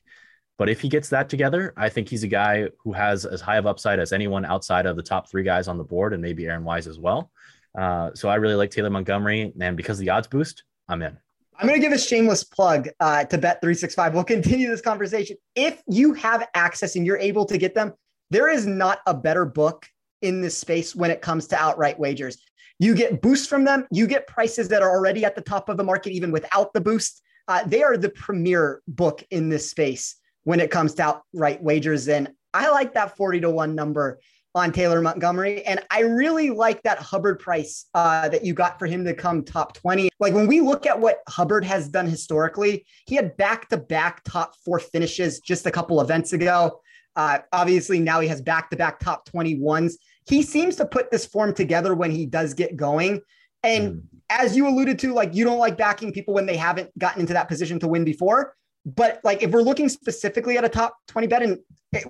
But 0.58 0.70
if 0.70 0.80
he 0.80 0.88
gets 0.88 1.10
that 1.10 1.28
together, 1.28 1.74
I 1.76 1.90
think 1.90 2.08
he's 2.08 2.24
a 2.24 2.30
guy 2.30 2.70
who 2.82 2.94
has 2.94 3.26
as 3.26 3.42
high 3.42 3.58
of 3.58 3.68
upside 3.68 4.00
as 4.00 4.14
anyone 4.14 4.46
outside 4.46 4.86
of 4.86 4.96
the 4.96 5.04
top 5.04 5.30
three 5.30 5.44
guys 5.44 5.68
on 5.68 5.78
the 5.78 5.84
board, 5.84 6.14
and 6.14 6.22
maybe 6.22 6.46
Aaron 6.46 6.64
Wise 6.64 6.88
as 6.88 6.98
well. 6.98 7.30
Uh, 7.78 8.12
so 8.14 8.30
I 8.30 8.36
really 8.36 8.56
like 8.56 8.72
Taylor 8.72 8.90
Montgomery, 8.90 9.52
and 9.60 9.76
because 9.76 9.98
the 9.98 10.12
odds 10.12 10.28
boost, 10.28 10.64
I'm 10.88 11.02
in. 11.02 11.18
I'm 11.60 11.68
going 11.68 11.82
to 11.82 11.86
give 11.86 11.94
a 11.94 12.00
shameless 12.00 12.46
plug 12.46 12.88
uh, 13.02 13.26
to 13.26 13.38
Bet365. 13.38 14.14
We'll 14.14 14.24
continue 14.24 14.70
this 14.70 14.82
conversation. 14.82 15.36
If 15.56 15.82
you 15.88 16.14
have 16.14 16.48
access 16.54 16.96
and 16.96 17.06
you're 17.06 17.18
able 17.18 17.46
to 17.48 17.58
get 17.58 17.76
them, 17.76 17.92
there 18.36 18.50
is 18.50 18.68
not 18.68 19.00
a 19.08 19.14
better 19.14 19.46
book 19.46 19.88
in 20.22 20.42
this 20.42 20.58
space 20.58 20.94
when 20.94 21.10
it 21.10 21.22
comes 21.22 21.48
to 21.48 21.56
outright 21.56 21.98
wagers. 21.98 22.38
You 22.80 22.94
get 22.94 23.22
boosts 23.22 23.48
from 23.48 23.64
them, 23.64 23.88
you 23.92 24.08
get 24.08 24.28
prices 24.28 24.68
that 24.68 24.82
are 24.82 24.90
already 24.90 25.24
at 25.24 25.36
the 25.36 25.42
top 25.42 25.70
of 25.70 25.78
the 25.78 25.86
market, 25.86 26.12
even 26.12 26.34
without 26.34 26.74
the 26.74 26.82
boost. 26.82 27.22
Uh, 27.48 27.64
they 27.66 27.82
are 27.82 27.96
the 27.96 28.10
premier 28.10 28.82
book 28.90 29.24
in 29.32 29.48
this 29.48 29.70
space 29.70 30.18
when 30.44 30.60
it 30.60 30.70
comes 30.70 30.96
to 30.96 31.04
outright 31.04 31.64
wagers. 31.64 32.10
And 32.10 32.30
I 32.54 32.70
like 32.72 32.94
that 32.96 33.16
40 33.16 33.40
to 33.40 33.50
1 33.50 33.74
number 33.74 34.20
on 34.54 34.74
Taylor 34.74 35.02
Montgomery. 35.02 35.64
And 35.64 35.80
I 35.90 36.02
really 36.02 36.50
like 36.50 36.84
that 36.84 37.00
Hubbard 37.00 37.40
price 37.40 37.86
uh, 37.94 38.28
that 38.28 38.44
you 38.44 38.54
got 38.54 38.78
for 38.80 38.86
him 38.86 39.06
to 39.06 39.14
come 39.14 39.46
top 39.46 39.76
20. 39.76 40.10
Like 40.20 40.34
when 40.34 40.48
we 40.48 40.60
look 40.60 40.86
at 40.86 41.00
what 41.00 41.20
Hubbard 41.30 41.64
has 41.64 41.88
done 41.88 42.08
historically, 42.08 42.86
he 43.06 43.16
had 43.16 43.38
back 43.38 43.70
to 43.70 43.78
back 43.78 44.26
top 44.26 44.56
four 44.66 44.80
finishes 44.80 45.40
just 45.40 45.66
a 45.66 45.72
couple 45.72 46.02
events 46.02 46.34
ago. 46.34 46.82
Uh, 47.16 47.40
obviously, 47.52 48.00
now 48.00 48.20
he 48.20 48.28
has 48.28 48.42
back 48.42 48.70
to 48.70 48.76
back 48.76 49.00
top 49.00 49.30
21s. 49.30 49.94
He 50.28 50.42
seems 50.42 50.76
to 50.78 50.86
put 50.86 51.12
this 51.12 51.26
form 51.26 51.54
together 51.54 51.96
when 51.96 52.12
he 52.12 52.26
does 52.26 52.54
get 52.54 52.76
going. 52.76 53.22
And 53.64 53.94
mm. 53.94 54.02
as 54.30 54.56
you 54.56 54.68
alluded 54.68 55.00
to, 55.00 55.14
like 55.14 55.34
you 55.34 55.46
don't 55.46 55.60
like 55.60 55.78
backing 55.78 56.12
people 56.12 56.34
when 56.34 56.46
they 56.46 56.58
haven't 56.58 56.98
gotten 56.98 57.22
into 57.22 57.34
that 57.34 57.48
position 57.48 57.80
to 57.80 57.88
win 57.88 58.04
before. 58.04 58.56
But 58.86 59.20
like 59.24 59.42
if 59.42 59.52
we're 59.52 59.64
looking 59.64 59.90
specifically 59.90 60.58
at 60.58 60.64
a 60.64 60.70
top 60.70 60.98
20 61.08 61.28
bet, 61.28 61.42
and 61.42 61.60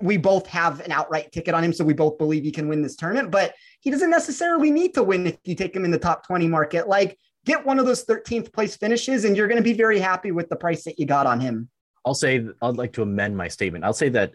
we 0.00 0.16
both 0.16 0.46
have 0.48 0.80
an 0.80 0.92
outright 0.92 1.32
ticket 1.32 1.54
on 1.54 1.64
him, 1.64 1.72
so 1.72 1.84
we 1.84 1.94
both 1.94 2.18
believe 2.18 2.42
he 2.42 2.50
can 2.50 2.68
win 2.68 2.82
this 2.82 2.96
tournament, 2.96 3.30
but 3.30 3.54
he 3.80 3.90
doesn't 3.90 4.10
necessarily 4.10 4.70
need 4.70 4.92
to 4.94 5.02
win 5.02 5.26
if 5.26 5.38
you 5.44 5.54
take 5.54 5.74
him 5.74 5.84
in 5.84 5.90
the 5.90 5.98
top 5.98 6.26
20 6.26 6.48
market. 6.48 6.88
Like 6.88 7.18
get 7.46 7.64
one 7.64 7.78
of 7.78 7.86
those 7.86 8.04
13th 8.04 8.52
place 8.52 8.76
finishes, 8.76 9.24
and 9.24 9.36
you're 9.36 9.48
going 9.48 9.56
to 9.56 9.64
be 9.64 9.72
very 9.72 9.98
happy 9.98 10.32
with 10.32 10.48
the 10.48 10.56
price 10.56 10.84
that 10.84 10.98
you 10.98 11.06
got 11.06 11.26
on 11.26 11.40
him. 11.40 11.70
I'll 12.04 12.14
say 12.14 12.44
I'd 12.60 12.76
like 12.76 12.92
to 12.94 13.02
amend 13.02 13.36
my 13.36 13.48
statement. 13.48 13.84
I'll 13.84 13.94
say 13.94 14.10
that 14.10 14.34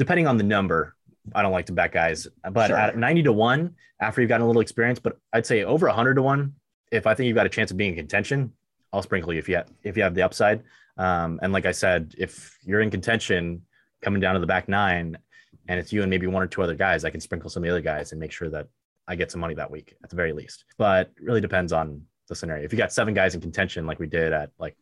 depending 0.00 0.26
on 0.26 0.38
the 0.38 0.42
number, 0.42 0.96
I 1.34 1.42
don't 1.42 1.52
like 1.52 1.66
to 1.66 1.74
bet 1.74 1.92
guys, 1.92 2.26
but 2.50 2.68
sure. 2.68 2.76
at 2.78 2.96
90 2.96 3.24
to 3.24 3.32
one, 3.34 3.74
after 4.00 4.22
you've 4.22 4.30
gotten 4.30 4.44
a 4.44 4.46
little 4.46 4.62
experience, 4.62 4.98
but 4.98 5.18
I'd 5.30 5.44
say 5.44 5.62
over 5.62 5.86
100 5.88 6.14
to 6.14 6.22
one, 6.22 6.54
if 6.90 7.06
I 7.06 7.12
think 7.12 7.26
you've 7.26 7.34
got 7.34 7.44
a 7.44 7.50
chance 7.50 7.70
of 7.70 7.76
being 7.76 7.90
in 7.90 7.96
contention, 7.96 8.54
I'll 8.94 9.02
sprinkle 9.02 9.34
you 9.34 9.38
if 9.38 9.46
you 9.46 9.56
have, 9.56 9.68
if 9.82 9.98
you 9.98 10.02
have 10.02 10.14
the 10.14 10.22
upside. 10.22 10.62
Um, 10.96 11.38
and 11.42 11.52
like 11.52 11.66
I 11.66 11.72
said, 11.72 12.14
if 12.16 12.58
you're 12.64 12.80
in 12.80 12.90
contention 12.90 13.60
coming 14.00 14.22
down 14.22 14.32
to 14.34 14.40
the 14.40 14.46
back 14.46 14.70
nine, 14.70 15.18
and 15.68 15.78
it's 15.78 15.92
you 15.92 16.00
and 16.00 16.08
maybe 16.08 16.26
one 16.26 16.42
or 16.42 16.46
two 16.46 16.62
other 16.62 16.74
guys, 16.74 17.04
I 17.04 17.10
can 17.10 17.20
sprinkle 17.20 17.50
some 17.50 17.62
of 17.62 17.66
the 17.66 17.70
other 17.70 17.82
guys 17.82 18.12
and 18.12 18.18
make 18.18 18.32
sure 18.32 18.48
that 18.48 18.68
I 19.06 19.16
get 19.16 19.30
some 19.30 19.42
money 19.42 19.54
that 19.54 19.70
week 19.70 19.96
at 20.02 20.08
the 20.08 20.16
very 20.16 20.32
least. 20.32 20.64
But 20.78 21.12
really 21.20 21.42
depends 21.42 21.74
on 21.74 22.06
the 22.26 22.34
scenario. 22.34 22.64
If 22.64 22.72
you 22.72 22.78
got 22.78 22.90
seven 22.90 23.12
guys 23.12 23.34
in 23.34 23.42
contention, 23.42 23.86
like 23.86 23.98
we 23.98 24.06
did 24.06 24.32
at 24.32 24.50
like 24.58 24.76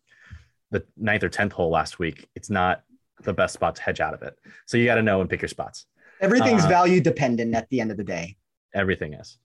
the 0.70 0.84
ninth 0.97 1.24
or 1.24 1.28
tenth 1.28 1.53
hole 1.53 1.70
last 1.70 1.99
week, 1.99 2.28
it's 2.36 2.51
not 2.51 2.82
the 3.23 3.33
best 3.33 3.55
spot 3.55 3.77
to 3.77 3.83
hedge 3.83 4.01
out 4.01 4.14
of 4.14 4.23
it. 4.23 4.35
So 4.66 4.77
you 4.77 4.85
got 4.85 4.97
to 4.97 5.03
know 5.03 5.21
and 5.21 5.29
pick 5.29 5.43
your 5.43 5.49
spots. 5.49 5.87
Everything's 6.21 6.64
uh, 6.64 6.69
value 6.69 7.01
dependent 7.01 7.55
at 7.55 7.69
the 7.71 7.81
end 7.81 7.91
of 7.91 7.97
the 7.97 8.05
day. 8.05 8.37
Everything 8.75 9.14
is. 9.14 9.39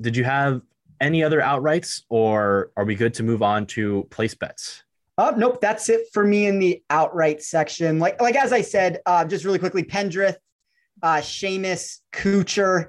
did 0.00 0.16
you 0.16 0.24
have 0.24 0.62
any 1.00 1.22
other 1.22 1.40
outrights, 1.40 2.02
or 2.08 2.70
are 2.76 2.84
we 2.84 2.94
good 2.94 3.14
to 3.14 3.22
move 3.22 3.42
on 3.42 3.66
to 3.66 4.06
place 4.10 4.34
bets? 4.34 4.84
Oh, 5.18 5.32
nope. 5.36 5.60
That's 5.60 5.88
it 5.88 6.06
for 6.12 6.24
me 6.24 6.46
in 6.46 6.58
the 6.58 6.82
outright 6.90 7.42
section. 7.42 7.98
Like, 7.98 8.20
like 8.20 8.36
as 8.36 8.52
I 8.52 8.62
said, 8.62 9.00
uh, 9.06 9.24
just 9.24 9.44
really 9.44 9.58
quickly, 9.58 9.84
Pendrith, 9.84 10.36
uh, 11.02 11.16
Seamus, 11.16 12.00
Kuchar, 12.12 12.88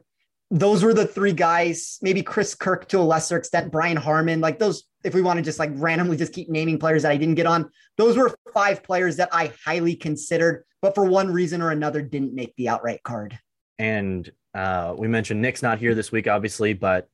those 0.52 0.84
were 0.84 0.94
the 0.94 1.08
three 1.08 1.34
guys, 1.34 1.98
maybe 2.02 2.22
Chris 2.22 2.54
Kirk 2.54 2.88
to 2.90 3.00
a 3.00 3.02
lesser 3.02 3.38
extent, 3.38 3.72
Brian 3.72 3.98
Harman, 3.98 4.42
like 4.42 4.60
those, 4.60 4.84
if 5.04 5.14
we 5.14 5.22
want 5.22 5.38
to 5.38 5.44
just 5.44 5.60
like 5.60 5.72
randomly 5.74 6.18
just 6.18 6.34
keep 6.34 6.50
naming 6.50 6.78
players 6.78 7.04
that 7.04 7.12
I 7.12 7.18
didn't 7.18 7.36
get 7.36 7.48
on, 7.48 7.70
those 7.98 8.16
were 8.18 8.36
five 8.54 8.84
players 8.84 9.18
that 9.18 9.30
I 9.32 9.52
highly 9.66 9.96
considered, 9.96 10.64
but 10.82 10.94
for 10.94 11.06
one 11.06 11.32
reason 11.32 11.62
or 11.62 11.72
another 11.72 12.02
didn't 12.02 12.36
make 12.36 12.56
the 12.56 12.70
outright 12.70 13.02
card. 13.04 13.38
And 13.80 14.32
uh, 14.54 14.94
we 14.98 15.08
mentioned 15.08 15.42
Nick's 15.42 15.64
not 15.64 15.80
here 15.80 15.96
this 15.96 16.12
week, 16.12 16.28
obviously, 16.28 16.74
but 16.74 17.10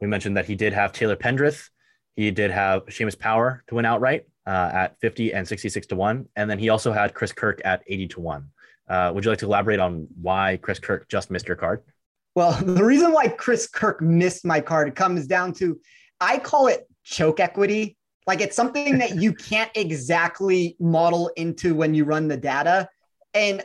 we 0.00 0.06
mentioned 0.06 0.36
that 0.36 0.46
he 0.46 0.54
did 0.54 0.72
have 0.72 0.92
Taylor 0.92 1.16
Pendrith. 1.16 1.68
He 2.14 2.30
did 2.30 2.50
have 2.50 2.86
Seamus 2.86 3.18
Power 3.18 3.64
to 3.68 3.74
win 3.74 3.84
outright 3.84 4.26
uh, 4.46 4.70
at 4.72 5.00
50 5.00 5.32
and 5.32 5.48
66 5.48 5.86
to 5.88 5.96
1. 5.96 6.28
And 6.36 6.50
then 6.50 6.58
he 6.58 6.68
also 6.68 6.92
had 6.92 7.14
Chris 7.14 7.32
Kirk 7.32 7.60
at 7.64 7.82
80 7.86 8.08
to 8.08 8.20
1. 8.20 8.48
Uh, 8.88 9.12
would 9.14 9.24
you 9.24 9.30
like 9.30 9.40
to 9.40 9.46
elaborate 9.46 9.80
on 9.80 10.06
why 10.20 10.58
Chris 10.62 10.78
Kirk 10.78 11.08
just 11.08 11.30
missed 11.30 11.48
your 11.48 11.56
card? 11.56 11.82
Well, 12.36 12.52
the 12.62 12.84
reason 12.84 13.12
why 13.12 13.26
Chris 13.26 13.66
Kirk 13.66 14.00
missed 14.00 14.46
my 14.46 14.60
card 14.60 14.94
comes 14.94 15.26
down 15.26 15.52
to 15.54 15.80
I 16.20 16.38
call 16.38 16.68
it 16.68 16.86
choke 17.02 17.40
equity. 17.40 17.96
Like 18.28 18.40
it's 18.40 18.54
something 18.54 18.98
that 18.98 19.16
you 19.16 19.32
can't 19.50 19.70
exactly 19.74 20.76
model 20.78 21.32
into 21.36 21.74
when 21.74 21.94
you 21.94 22.04
run 22.04 22.28
the 22.28 22.36
data. 22.36 22.88
And 23.34 23.64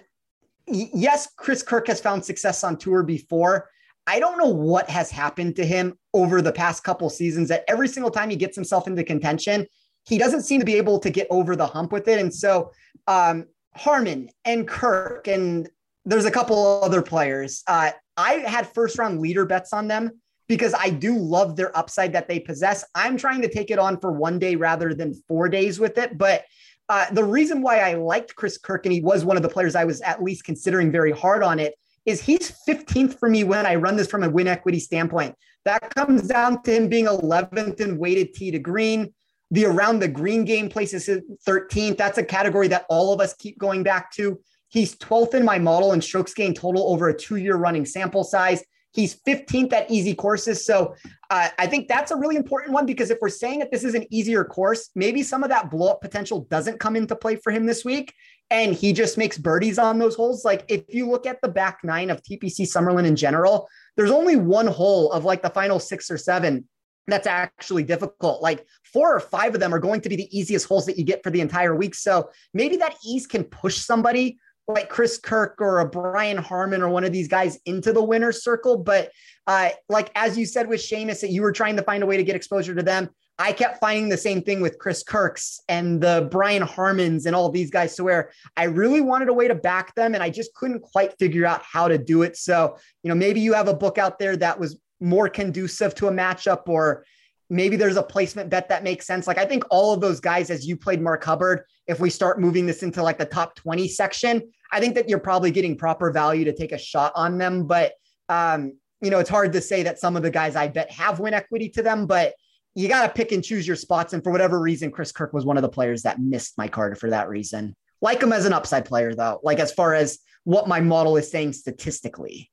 yes, 0.65 1.28
Chris 1.38 1.61
Kirk 1.61 1.88
has 1.88 2.01
found 2.01 2.26
success 2.26 2.63
on 2.63 2.78
tour 2.78 3.03
before. 3.03 3.69
I 4.07 4.19
don't 4.19 4.38
know 4.38 4.49
what 4.49 4.89
has 4.89 5.11
happened 5.11 5.55
to 5.57 5.65
him 5.65 5.97
over 6.13 6.41
the 6.41 6.51
past 6.51 6.84
couple 6.84 7.09
seasons 7.09 7.49
that 7.49 7.63
every 7.67 7.88
single 7.88 8.11
time 8.11 8.30
he 8.30 8.36
gets 8.36 8.55
himself 8.55 8.88
into 8.88 9.03
contention, 9.03 9.67
he 10.07 10.17
doesn't 10.17 10.41
seem 10.41 10.59
to 10.59 10.65
be 10.65 10.76
able 10.76 10.99
to 10.99 11.09
get 11.09 11.28
over 11.30 11.55
the 11.55 11.67
hump 11.67 11.91
with 11.91 12.07
it. 12.07 12.19
And 12.19 12.34
so 12.34 12.72
um, 13.07 13.45
Harman 13.76 14.30
and 14.43 14.67
Kirk, 14.67 15.28
and 15.28 15.69
there's 16.03 16.26
a 16.26 16.32
couple 16.32 16.84
other 16.84 17.01
players. 17.01 17.63
Uh, 17.67 17.91
I 18.18 18.34
had 18.34 18.72
first 18.74 18.97
round 18.97 19.20
leader 19.20 19.45
bets 19.45 19.74
on 19.74 19.88
them 19.88 20.12
because 20.47 20.74
I 20.74 20.89
do 20.89 21.18
love 21.18 21.55
their 21.55 21.76
upside 21.78 22.14
that 22.14 22.28
they 22.28 22.39
possess. 22.39 22.84
I'm 22.93 23.18
trying 23.18 23.41
to 23.41 23.49
take 23.49 23.72
it 23.72 23.80
on 23.80 23.99
for 23.99 24.12
one 24.12 24.38
day 24.38 24.55
rather 24.55 24.93
than 24.93 25.14
four 25.28 25.47
days 25.47 25.80
with 25.80 25.97
it. 25.97 26.18
But 26.18 26.43
uh, 26.89 27.05
the 27.14 27.24
reason 27.24 27.62
why 27.62 27.80
I 27.80 27.93
liked 27.93 28.36
Chris 28.36 28.57
Kirk 28.57 28.86
and 28.86 28.91
he 28.91 28.99
was 28.99 29.24
one 29.24 29.38
of 29.38 29.43
the 29.43 29.49
players 29.49 29.76
I 29.76 29.86
was 29.86 30.01
at 30.01 30.22
least 30.22 30.43
considering 30.43 30.91
very 30.91 31.12
hard 31.12 31.41
on 31.41 31.57
it 31.57 31.76
is 32.05 32.22
he's 32.22 32.51
15th 32.68 33.18
for 33.18 33.30
me 33.30 33.43
when 33.43 33.66
I 33.66 33.76
run 33.76 33.95
this 33.95 34.07
from 34.07 34.24
a 34.24 34.30
win 34.30 34.47
equity 34.47 34.80
standpoint. 34.80 35.36
That 35.64 35.93
comes 35.95 36.24
down 36.24 36.64
to 36.64 36.76
him 36.76 36.89
being 36.89 37.05
11th 37.05 37.80
in 37.80 37.97
weighted 37.97 38.34
tee 38.34 38.51
to 38.51 38.59
green. 38.59 39.14
The 39.51 39.66
around 39.66 39.99
the 39.99 40.07
green 40.07 40.43
game 40.43 40.70
places 40.70 41.07
13th. 41.47 41.97
That's 41.97 42.18
a 42.18 42.24
category 42.24 42.68
that 42.70 42.86
all 42.89 43.14
of 43.14 43.22
us 43.22 43.34
keep 43.36 43.57
going 43.57 43.84
back 43.84 44.12
to. 44.14 44.39
He's 44.72 44.95
12th 44.95 45.34
in 45.34 45.43
my 45.43 45.59
model 45.59 45.91
and 45.91 46.03
strokes 46.03 46.34
gained 46.34 46.55
total 46.55 46.91
over 46.91 47.09
a 47.09 47.17
two 47.17 47.36
year 47.36 47.57
running 47.57 47.86
sample 47.86 48.24
size. 48.24 48.63
He's 48.93 49.22
15th 49.28 49.72
at 49.74 49.91
easy 49.91 50.13
courses. 50.13 50.65
So 50.65 50.95
uh, 51.30 51.49
I 51.57 51.67
think 51.67 51.88
that's 51.88 52.11
a 52.11 52.15
really 52.15 52.36
important 52.36 52.74
one 52.74 52.86
because 52.86 53.09
if 53.09 53.17
we're 53.22 53.30
saying 53.30 53.59
that 53.59 53.72
this 53.72 53.84
is 53.84 53.95
an 53.95 54.05
easier 54.09 54.43
course, 54.43 54.89
maybe 54.95 55.24
some 55.24 55.43
of 55.43 55.49
that 55.49 55.69
blow 55.69 55.91
up 55.91 56.01
potential 56.01 56.47
doesn't 56.49 56.80
come 56.80 56.95
into 56.95 57.15
play 57.15 57.36
for 57.36 57.51
him 57.51 57.65
this 57.65 57.86
week. 57.86 58.13
And 58.49 58.74
he 58.74 58.91
just 58.91 59.17
makes 59.17 59.38
birdies 59.38 59.78
on 59.78 59.99
those 59.99 60.15
holes. 60.15 60.43
Like 60.43 60.65
if 60.69 60.84
you 60.89 61.09
look 61.09 61.26
at 61.26 61.41
the 61.41 61.49
back 61.49 61.80
nine 61.84 62.09
of 62.09 62.22
TPC 62.24 62.61
Summerlin 62.61 63.05
in 63.05 63.15
general, 63.15 63.67
there's 63.97 64.11
only 64.11 64.38
one 64.38 64.67
hole 64.67 65.11
of 65.11 65.26
like 65.26 65.41
the 65.41 65.49
final 65.49 65.80
six 65.80 66.09
or 66.09 66.17
seven 66.17 66.67
that's 67.07 67.28
actually 67.28 67.84
difficult. 67.84 68.41
Like 68.41 68.65
four 68.93 69.15
or 69.15 69.19
five 69.19 69.53
of 69.53 69.59
them 69.59 69.74
are 69.74 69.80
going 69.80 70.01
to 70.01 70.09
be 70.09 70.15
the 70.15 70.38
easiest 70.38 70.67
holes 70.67 70.86
that 70.86 70.97
you 70.97 71.03
get 71.03 71.24
for 71.24 71.30
the 71.30 71.41
entire 71.41 71.76
week. 71.76 71.95
So 71.95 72.30
maybe 72.53 72.78
that 72.78 72.95
ease 73.05 73.28
can 73.28 73.43
push 73.43 73.78
somebody 73.78 74.38
like 74.74 74.89
Chris 74.89 75.17
Kirk 75.17 75.57
or 75.59 75.80
a 75.80 75.88
Brian 75.88 76.38
Harman 76.38 76.82
or 76.82 76.89
one 76.89 77.03
of 77.03 77.11
these 77.11 77.28
guys 77.28 77.59
into 77.65 77.93
the 77.93 78.03
winner's 78.03 78.43
circle. 78.43 78.78
But 78.78 79.11
uh, 79.47 79.69
like 79.89 80.11
as 80.15 80.38
you 80.38 80.45
said 80.45 80.67
with 80.67 80.82
Seamus, 80.82 81.22
that 81.22 81.32
you 81.32 81.41
were 81.41 81.51
trying 81.51 81.76
to 81.76 81.84
find 81.84 82.03
a 82.03 82.05
way 82.05 82.17
to 82.17 82.24
get 82.24 82.36
exposure 82.36 82.76
to 82.76 82.84
them. 82.84 83.09
I 83.39 83.53
kept 83.53 83.80
finding 83.80 84.09
the 84.09 84.17
same 84.17 84.43
thing 84.43 84.61
with 84.61 84.78
Chris 84.78 85.01
Kirk's 85.01 85.59
and 85.67 85.99
the 85.99 86.28
Brian 86.30 86.61
Harmans 86.61 87.26
and 87.26 87.36
all 87.36 87.49
these 87.49 87.72
guys 87.72 87.95
to 87.95 88.03
where 88.03 88.32
I 88.55 88.65
really 88.65 89.01
wanted 89.01 89.30
a 89.30 89.34
way 89.34 89.47
to 89.47 89.55
back 89.55 89.95
them 89.95 90.13
and 90.13 90.22
I 90.22 90.30
just 90.30 90.53
couldn't 90.53 90.82
quite 90.82 91.17
figure 91.17 91.45
out 91.45 91.63
how 91.63 91.88
to 91.88 91.97
do 91.97 92.22
it. 92.22 92.38
So, 92.38 92.78
you 93.01 93.09
know, 93.09 93.15
maybe 93.15 93.39
you 93.39 93.53
have 93.53 93.67
a 93.67 93.74
book 93.74 93.97
out 93.97 94.19
there 94.19 94.38
that 94.38 94.59
was 94.59 94.78
more 94.99 95.28
conducive 95.28 95.95
to 95.95 96.07
a 96.07 96.11
matchup 96.11 96.67
or 96.67 97.03
maybe 97.49 97.76
there's 97.76 97.97
a 97.97 98.03
placement 98.03 98.49
bet 98.49 98.69
that 98.69 98.84
makes 98.84 99.07
sense. 99.07 99.28
Like 99.28 99.39
I 99.39 99.45
think 99.45 99.63
all 99.69 99.93
of 99.93 100.01
those 100.01 100.19
guys, 100.19 100.49
as 100.49 100.65
you 100.65 100.78
played 100.78 101.01
Mark 101.01 101.24
Hubbard, 101.24 101.63
if 101.91 101.99
we 101.99 102.09
start 102.09 102.39
moving 102.39 102.65
this 102.65 102.83
into 102.83 103.03
like 103.03 103.17
the 103.17 103.25
top 103.25 103.55
20 103.55 103.87
section, 103.87 104.41
I 104.71 104.79
think 104.79 104.95
that 104.95 105.09
you're 105.09 105.19
probably 105.19 105.51
getting 105.51 105.77
proper 105.77 106.11
value 106.11 106.45
to 106.45 106.53
take 106.53 106.71
a 106.71 106.77
shot 106.77 107.11
on 107.15 107.37
them. 107.37 107.67
But 107.67 107.93
um, 108.29 108.73
you 109.01 109.09
know, 109.09 109.19
it's 109.19 109.29
hard 109.29 109.51
to 109.53 109.61
say 109.61 109.83
that 109.83 109.99
some 109.99 110.15
of 110.15 110.23
the 110.23 110.31
guys 110.31 110.55
I 110.55 110.67
bet 110.67 110.91
have 110.91 111.19
win 111.19 111.33
equity 111.33 111.69
to 111.69 111.81
them, 111.81 112.05
but 112.05 112.33
you 112.75 112.87
got 112.87 113.05
to 113.05 113.13
pick 113.13 113.31
and 113.31 113.43
choose 113.43 113.67
your 113.67 113.75
spots. 113.75 114.13
And 114.13 114.23
for 114.23 114.31
whatever 114.31 114.59
reason, 114.59 114.91
Chris 114.91 115.11
Kirk 115.11 115.33
was 115.33 115.45
one 115.45 115.57
of 115.57 115.63
the 115.63 115.69
players 115.69 116.03
that 116.03 116.19
missed 116.19 116.57
my 116.57 116.67
card 116.67 116.97
for 116.97 117.09
that 117.09 117.27
reason. 117.27 117.75
Like 118.01 118.21
him 118.21 118.31
as 118.31 118.45
an 118.45 118.53
upside 118.53 118.85
player, 118.85 119.13
though, 119.13 119.39
like 119.43 119.59
as 119.59 119.71
far 119.71 119.93
as 119.93 120.19
what 120.43 120.67
my 120.67 120.79
model 120.79 121.17
is 121.17 121.29
saying 121.29 121.53
statistically. 121.53 122.49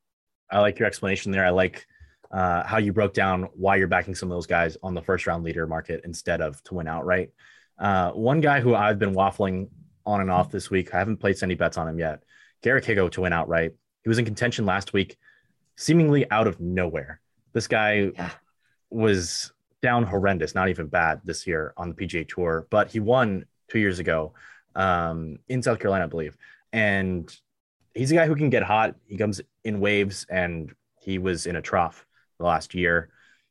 I 0.51 0.61
like 0.61 0.79
your 0.79 0.89
explanation 0.89 1.33
there. 1.33 1.47
I 1.47 1.51
like 1.51 1.87
uh, 2.31 2.65
how 2.65 2.79
you 2.79 2.93
broke 2.93 3.15
down 3.15 3.49
why 3.55 3.77
you're 3.77 3.87
backing 3.87 4.15
some 4.15 4.31
of 4.31 4.37
those 4.37 4.47
guys 4.47 4.77
on 4.83 4.95
the 4.95 5.03
first 5.03 5.27
round 5.27 5.45
leader 5.45 5.67
market 5.67 6.03
instead 6.05 6.41
of 6.41 6.63
to 6.65 6.75
win 6.75 6.89
outright. 6.89 7.31
Uh, 7.79 8.11
one 8.13 8.41
guy 8.41 8.61
who 8.61 8.75
I've 8.75 8.99
been 8.99 9.15
waffling 9.15 9.69
on 10.05 10.21
and 10.21 10.31
off 10.31 10.51
this 10.51 10.71
week, 10.71 10.95
I 10.95 10.99
haven't 10.99 11.19
placed 11.19 11.43
any 11.43 11.55
bets 11.55 11.77
on 11.77 11.89
him 11.89 11.99
yet. 11.99 12.23
Garrick 12.63 12.85
Higgo 12.85 13.11
to 13.13 13.21
win 13.23 13.33
outright. 13.33 13.73
He 14.03 14.09
was 14.09 14.19
in 14.19 14.25
contention 14.25 14.67
last 14.67 14.93
week, 14.93 15.17
seemingly 15.77 16.29
out 16.31 16.47
of 16.47 16.61
nowhere. 16.61 17.21
This 17.53 17.69
guy 17.69 18.11
yeah. 18.15 18.31
was 18.91 19.53
down 19.81 20.03
horrendous, 20.05 20.55
not 20.55 20.69
even 20.69 20.87
bad 20.87 21.21
this 21.25 21.47
year 21.47 21.73
on 21.77 21.91
the 21.91 21.95
PGA 21.95 22.27
Tour, 22.29 22.67
but 22.71 22.91
he 22.91 23.01
won 23.01 23.45
two 23.69 23.79
years 23.79 23.99
ago 23.99 24.33
um, 24.75 25.39
in 25.49 25.63
South 25.63 25.79
Carolina, 25.79 26.05
I 26.05 26.09
believe. 26.09 26.37
And 26.73 27.33
he's 27.95 28.11
a 28.11 28.15
guy 28.15 28.27
who 28.27 28.35
can 28.35 28.51
get 28.51 28.63
hot. 28.63 28.95
He 29.07 29.17
comes 29.17 29.41
in 29.65 29.81
waves, 29.81 30.27
and 30.29 30.73
he 31.01 31.19
was 31.19 31.47
in 31.47 31.57
a 31.57 31.63
trough 31.63 32.07
the 32.39 32.45
last 32.45 32.75
year. 32.75 33.11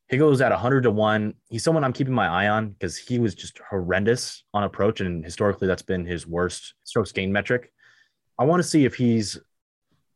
He 0.10 0.18
goes 0.18 0.40
at 0.40 0.52
100 0.52 0.84
to 0.84 0.92
1. 0.92 1.34
He's 1.50 1.64
someone 1.64 1.84
I'm 1.84 1.94
keeping 1.94 2.14
my 2.14 2.28
eye 2.28 2.48
on 2.48 2.70
because 2.70 2.98
he 2.98 3.20
was 3.20 3.36
just 3.36 3.60
horrendous 3.70 4.44
on 4.54 4.64
approach. 4.64 5.02
And 5.02 5.24
historically, 5.24 5.68
that's 5.68 5.82
been 5.82 6.06
his 6.06 6.26
worst 6.26 6.76
strokes 6.84 7.12
gain 7.12 7.32
metric. 7.32 7.74
I 8.40 8.46
want 8.46 8.62
to 8.62 8.68
see 8.68 8.86
if 8.86 8.96
he's 8.96 9.38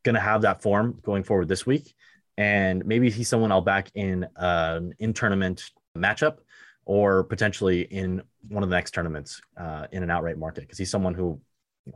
going 0.03 0.15
to 0.15 0.21
have 0.21 0.43
that 0.43 0.61
form 0.61 0.99
going 1.03 1.23
forward 1.23 1.47
this 1.47 1.65
week. 1.65 1.93
And 2.37 2.85
maybe 2.85 3.09
he's 3.09 3.27
someone 3.27 3.51
I'll 3.51 3.61
back 3.61 3.91
in 3.93 4.25
an 4.37 4.93
in 4.99 5.13
tournament 5.13 5.69
matchup 5.97 6.37
or 6.85 7.23
potentially 7.25 7.81
in 7.81 8.21
one 8.47 8.63
of 8.63 8.69
the 8.69 8.75
next 8.75 8.91
tournaments 8.91 9.41
uh, 9.57 9.87
in 9.91 10.03
an 10.03 10.09
outright 10.09 10.37
market 10.37 10.61
because 10.61 10.77
he's 10.77 10.89
someone 10.89 11.13
who 11.13 11.39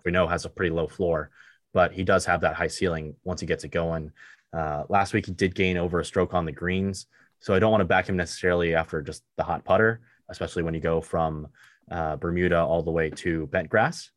we 0.03 0.11
know 0.11 0.27
has 0.27 0.45
a 0.45 0.49
pretty 0.49 0.73
low 0.73 0.87
floor, 0.87 1.29
but 1.73 1.93
he 1.93 2.03
does 2.03 2.25
have 2.25 2.41
that 2.41 2.55
high 2.55 2.67
ceiling 2.67 3.15
once 3.23 3.39
he 3.39 3.47
gets 3.47 3.63
it 3.63 3.69
going. 3.69 4.11
Uh, 4.53 4.83
last 4.89 5.13
week, 5.13 5.25
he 5.25 5.31
did 5.31 5.55
gain 5.55 5.77
over 5.77 5.99
a 5.99 6.05
stroke 6.05 6.33
on 6.33 6.45
the 6.45 6.51
greens. 6.51 7.07
So 7.39 7.53
I 7.53 7.59
don't 7.59 7.71
want 7.71 7.81
to 7.81 7.85
back 7.85 8.09
him 8.09 8.17
necessarily 8.17 8.75
after 8.75 9.01
just 9.01 9.23
the 9.37 9.43
hot 9.43 9.63
putter, 9.63 10.01
especially 10.29 10.63
when 10.63 10.73
you 10.73 10.79
go 10.79 11.01
from 11.01 11.47
uh, 11.91 12.15
Bermuda 12.15 12.59
all 12.59 12.81
the 12.81 12.91
way 12.91 13.09
to 13.11 13.47
bent 13.47 13.69
grass. 13.69 14.09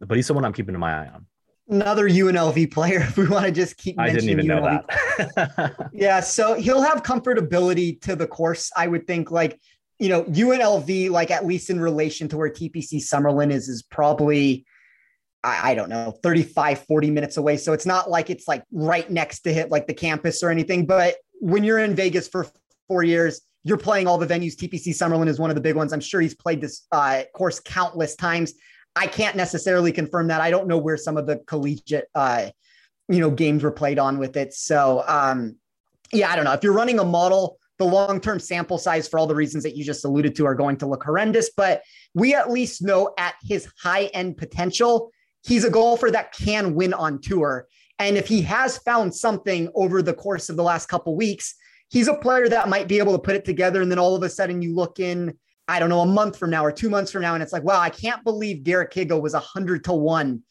But 0.00 0.16
he's 0.16 0.26
someone 0.26 0.44
I'm 0.44 0.52
keeping 0.52 0.76
my 0.78 1.04
eye 1.04 1.10
on. 1.14 1.26
Another 1.68 2.08
UNLV 2.08 2.72
player. 2.72 3.00
If 3.00 3.16
we 3.16 3.28
want 3.28 3.46
to 3.46 3.52
just 3.52 3.76
keep, 3.76 3.98
I 3.98 4.12
didn't 4.12 4.30
even 4.30 4.46
UNLV. 4.46 4.48
know 4.48 5.28
that. 5.36 5.90
yeah, 5.92 6.20
so 6.20 6.54
he'll 6.54 6.82
have 6.82 7.02
comfortability 7.02 8.00
to 8.02 8.16
the 8.16 8.26
course. 8.26 8.70
I 8.76 8.88
would 8.88 9.06
think, 9.06 9.30
like 9.30 9.60
you 9.98 10.08
know, 10.08 10.24
UNLV, 10.24 11.10
like 11.10 11.30
at 11.30 11.46
least 11.46 11.70
in 11.70 11.78
relation 11.78 12.26
to 12.28 12.36
where 12.36 12.50
TPC 12.50 12.94
Summerlin 12.96 13.52
is, 13.52 13.68
is 13.68 13.82
probably 13.82 14.66
I, 15.44 15.70
I, 15.70 15.74
don't 15.74 15.88
know, 15.88 16.12
35, 16.22 16.86
40 16.86 17.10
minutes 17.10 17.36
away. 17.36 17.56
So 17.56 17.72
it's 17.72 17.86
not 17.86 18.10
like 18.10 18.30
it's 18.30 18.48
like 18.48 18.64
right 18.72 19.08
next 19.10 19.40
to 19.42 19.52
hit 19.52 19.70
like 19.70 19.86
the 19.86 19.94
campus 19.94 20.42
or 20.42 20.50
anything. 20.50 20.86
But 20.86 21.16
when 21.34 21.64
you're 21.64 21.78
in 21.78 21.94
Vegas 21.94 22.28
for 22.28 22.46
four 22.88 23.02
years, 23.02 23.40
you're 23.64 23.78
playing 23.78 24.06
all 24.06 24.18
the 24.18 24.26
venues. 24.26 24.56
TPC 24.56 24.88
Summerlin 24.88 25.28
is 25.28 25.38
one 25.38 25.50
of 25.50 25.56
the 25.56 25.62
big 25.62 25.76
ones. 25.76 25.92
I'm 25.92 26.00
sure 26.00 26.20
he's 26.20 26.34
played 26.34 26.60
this 26.60 26.86
uh, 26.92 27.22
course 27.34 27.60
countless 27.60 28.16
times. 28.16 28.54
I 28.96 29.06
can't 29.06 29.36
necessarily 29.36 29.92
confirm 29.92 30.28
that. 30.28 30.40
I 30.40 30.50
don't 30.50 30.66
know 30.66 30.78
where 30.78 30.96
some 30.96 31.16
of 31.16 31.26
the 31.26 31.38
collegiate, 31.46 32.08
uh, 32.14 32.50
you 33.08 33.20
know, 33.20 33.30
games 33.30 33.62
were 33.62 33.72
played 33.72 33.98
on 33.98 34.18
with 34.18 34.36
it. 34.36 34.52
So, 34.52 35.04
um, 35.06 35.56
yeah, 36.12 36.30
I 36.30 36.36
don't 36.36 36.44
know. 36.44 36.52
If 36.52 36.62
you're 36.62 36.74
running 36.74 36.98
a 36.98 37.04
model, 37.04 37.58
the 37.78 37.84
long-term 37.84 38.38
sample 38.38 38.78
size 38.78 39.08
for 39.08 39.18
all 39.18 39.26
the 39.26 39.34
reasons 39.34 39.64
that 39.64 39.76
you 39.76 39.84
just 39.84 40.04
alluded 40.04 40.36
to 40.36 40.46
are 40.46 40.54
going 40.54 40.76
to 40.78 40.86
look 40.86 41.02
horrendous. 41.02 41.50
But 41.56 41.82
we 42.14 42.34
at 42.34 42.50
least 42.50 42.82
know 42.82 43.14
at 43.18 43.34
his 43.42 43.68
high-end 43.82 44.36
potential, 44.36 45.10
he's 45.44 45.64
a 45.64 45.70
golfer 45.70 46.10
that 46.10 46.32
can 46.32 46.74
win 46.74 46.92
on 46.92 47.20
tour. 47.20 47.66
And 47.98 48.16
if 48.16 48.28
he 48.28 48.42
has 48.42 48.78
found 48.78 49.14
something 49.14 49.70
over 49.74 50.02
the 50.02 50.14
course 50.14 50.48
of 50.48 50.56
the 50.56 50.62
last 50.62 50.88
couple 50.88 51.16
weeks, 51.16 51.54
he's 51.92 52.08
a 52.08 52.14
player 52.14 52.48
that 52.48 52.70
might 52.70 52.88
be 52.88 52.98
able 52.98 53.12
to 53.12 53.18
put 53.18 53.36
it 53.36 53.44
together. 53.44 53.82
And 53.82 53.90
then 53.90 53.98
all 53.98 54.16
of 54.16 54.22
a 54.22 54.30
sudden 54.30 54.62
you 54.62 54.74
look 54.74 54.98
in, 54.98 55.36
I 55.68 55.78
don't 55.78 55.90
know, 55.90 56.00
a 56.00 56.06
month 56.06 56.38
from 56.38 56.48
now 56.48 56.64
or 56.64 56.72
two 56.72 56.88
months 56.88 57.12
from 57.12 57.22
now, 57.22 57.34
and 57.34 57.42
it's 57.42 57.52
like, 57.52 57.62
wow, 57.62 57.78
I 57.78 57.90
can't 57.90 58.24
believe 58.24 58.64
Garrick 58.64 58.92
Higgo 58.92 59.20
was 59.20 59.34
a 59.34 59.40
hundred 59.40 59.84
to 59.84 59.92
one 59.92 60.42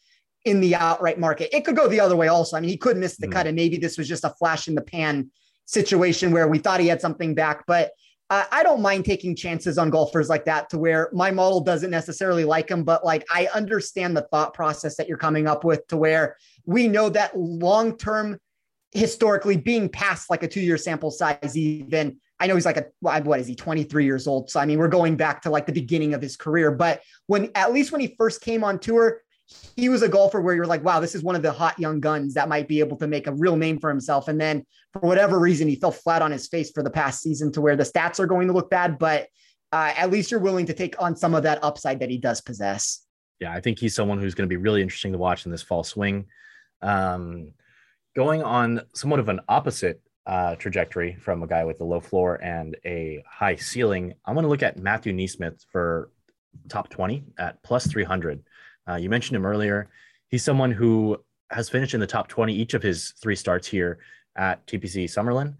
in 0.44 0.60
the 0.60 0.76
outright 0.76 1.18
market. 1.18 1.54
It 1.54 1.64
could 1.64 1.76
go 1.76 1.88
the 1.88 2.00
other 2.00 2.16
way 2.16 2.28
also. 2.28 2.56
I 2.56 2.60
mean, 2.60 2.70
he 2.70 2.76
could 2.76 2.96
miss 2.96 3.16
the 3.16 3.26
mm. 3.26 3.32
cut, 3.32 3.46
and 3.46 3.56
maybe 3.56 3.76
this 3.76 3.98
was 3.98 4.08
just 4.08 4.24
a 4.24 4.30
flash 4.30 4.68
in 4.68 4.74
the 4.74 4.82
pan 4.82 5.30
situation 5.66 6.30
where 6.30 6.48
we 6.48 6.58
thought 6.58 6.80
he 6.80 6.86
had 6.86 7.00
something 7.00 7.34
back. 7.34 7.64
But 7.66 7.90
uh, 8.30 8.44
I 8.50 8.62
don't 8.62 8.80
mind 8.80 9.04
taking 9.04 9.36
chances 9.36 9.78
on 9.78 9.90
golfers 9.90 10.28
like 10.28 10.44
that 10.46 10.70
to 10.70 10.78
where 10.78 11.10
my 11.12 11.30
model 11.30 11.60
doesn't 11.60 11.90
necessarily 11.90 12.44
like 12.44 12.70
him, 12.70 12.84
but 12.84 13.04
like 13.04 13.26
I 13.30 13.48
understand 13.52 14.16
the 14.16 14.26
thought 14.30 14.54
process 14.54 14.96
that 14.96 15.08
you're 15.08 15.18
coming 15.18 15.46
up 15.46 15.64
with 15.64 15.86
to 15.88 15.96
where 15.96 16.36
we 16.64 16.88
know 16.88 17.08
that 17.10 17.36
long 17.36 17.98
term 17.98 18.38
historically 18.92 19.56
being 19.56 19.88
past 19.88 20.30
like 20.30 20.42
a 20.42 20.48
two 20.48 20.60
year 20.60 20.76
sample 20.76 21.10
size, 21.10 21.56
even 21.56 22.18
I 22.38 22.46
know 22.46 22.54
he's 22.54 22.66
like 22.66 22.76
a 22.76 22.86
what 23.00 23.40
is 23.40 23.46
he 23.46 23.54
23 23.54 24.04
years 24.04 24.26
old. 24.26 24.50
So 24.50 24.60
I 24.60 24.66
mean, 24.66 24.78
we're 24.78 24.88
going 24.88 25.16
back 25.16 25.42
to 25.42 25.50
like 25.50 25.66
the 25.66 25.72
beginning 25.72 26.14
of 26.14 26.22
his 26.22 26.36
career, 26.36 26.70
but 26.70 27.02
when 27.26 27.50
at 27.54 27.72
least 27.72 27.92
when 27.92 28.00
he 28.00 28.14
first 28.18 28.40
came 28.40 28.64
on 28.64 28.78
tour, 28.78 29.22
he 29.76 29.88
was 29.88 30.02
a 30.02 30.08
golfer 30.08 30.40
where 30.40 30.54
you're 30.54 30.66
like, 30.66 30.84
wow, 30.84 31.00
this 31.00 31.14
is 31.14 31.22
one 31.22 31.36
of 31.36 31.42
the 31.42 31.52
hot 31.52 31.78
young 31.78 32.00
guns 32.00 32.34
that 32.34 32.48
might 32.48 32.68
be 32.68 32.80
able 32.80 32.96
to 32.98 33.06
make 33.06 33.26
a 33.26 33.32
real 33.32 33.56
name 33.56 33.78
for 33.78 33.90
himself. 33.90 34.28
And 34.28 34.40
then 34.40 34.64
for 34.92 35.00
whatever 35.00 35.38
reason, 35.38 35.68
he 35.68 35.76
fell 35.76 35.90
flat 35.90 36.22
on 36.22 36.30
his 36.30 36.48
face 36.48 36.70
for 36.70 36.82
the 36.82 36.90
past 36.90 37.20
season 37.20 37.52
to 37.52 37.60
where 37.60 37.76
the 37.76 37.84
stats 37.84 38.20
are 38.20 38.26
going 38.26 38.48
to 38.48 38.54
look 38.54 38.70
bad, 38.70 38.98
but 38.98 39.28
uh, 39.72 39.92
at 39.96 40.10
least 40.10 40.30
you're 40.30 40.40
willing 40.40 40.66
to 40.66 40.74
take 40.74 41.00
on 41.00 41.16
some 41.16 41.34
of 41.34 41.42
that 41.44 41.62
upside 41.62 42.00
that 42.00 42.10
he 42.10 42.18
does 42.18 42.40
possess. 42.40 43.06
Yeah, 43.40 43.52
I 43.52 43.60
think 43.60 43.78
he's 43.78 43.94
someone 43.94 44.20
who's 44.20 44.34
going 44.34 44.48
to 44.48 44.52
be 44.52 44.60
really 44.60 44.82
interesting 44.82 45.12
to 45.12 45.18
watch 45.18 45.46
in 45.46 45.52
this 45.52 45.62
fall 45.62 45.82
swing. 45.82 46.26
Um, 46.82 47.52
going 48.14 48.42
on 48.42 48.82
somewhat 48.94 49.20
of 49.20 49.28
an 49.28 49.40
opposite 49.48 50.00
uh, 50.26 50.54
trajectory 50.56 51.16
from 51.16 51.42
a 51.42 51.46
guy 51.46 51.64
with 51.64 51.80
a 51.80 51.84
low 51.84 52.00
floor 52.00 52.42
and 52.42 52.76
a 52.84 53.24
high 53.28 53.56
ceiling, 53.56 54.14
I'm 54.24 54.34
going 54.34 54.44
to 54.44 54.50
look 54.50 54.62
at 54.62 54.78
Matthew 54.78 55.12
NeSmith 55.12 55.64
for 55.70 56.10
top 56.68 56.88
20 56.88 57.24
at 57.38 57.62
plus 57.62 57.86
300. 57.86 58.42
Uh, 58.88 58.96
you 58.96 59.08
mentioned 59.08 59.36
him 59.36 59.46
earlier. 59.46 59.88
He's 60.28 60.44
someone 60.44 60.70
who 60.70 61.18
has 61.50 61.68
finished 61.68 61.94
in 61.94 62.00
the 62.00 62.06
top 62.06 62.28
20 62.28 62.54
each 62.54 62.74
of 62.74 62.82
his 62.82 63.14
three 63.20 63.36
starts 63.36 63.66
here 63.66 63.98
at 64.36 64.66
TPC 64.66 65.04
Summerlin. 65.04 65.54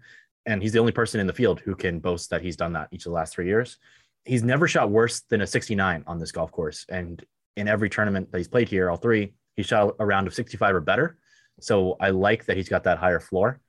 And 0.45 0.61
he's 0.61 0.73
the 0.73 0.79
only 0.79 0.91
person 0.91 1.19
in 1.19 1.27
the 1.27 1.33
field 1.33 1.59
who 1.59 1.75
can 1.75 1.99
boast 1.99 2.29
that 2.29 2.41
he's 2.41 2.57
done 2.57 2.73
that 2.73 2.89
each 2.91 3.05
of 3.05 3.11
the 3.11 3.15
last 3.15 3.33
three 3.33 3.47
years. 3.47 3.77
He's 4.25 4.43
never 4.43 4.67
shot 4.67 4.89
worse 4.89 5.21
than 5.21 5.41
a 5.41 5.47
69 5.47 6.03
on 6.07 6.19
this 6.19 6.31
golf 6.31 6.51
course. 6.51 6.85
And 6.89 7.23
in 7.55 7.67
every 7.67 7.89
tournament 7.89 8.31
that 8.31 8.37
he's 8.37 8.47
played 8.47 8.67
here, 8.67 8.89
all 8.89 8.97
three, 8.97 9.33
he 9.55 9.63
shot 9.63 9.95
a 9.99 10.05
round 10.05 10.27
of 10.27 10.33
65 10.33 10.75
or 10.75 10.81
better. 10.81 11.17
So 11.59 11.97
I 11.99 12.09
like 12.09 12.45
that 12.45 12.57
he's 12.57 12.69
got 12.69 12.83
that 12.83 12.97
higher 12.97 13.19
floor 13.19 13.59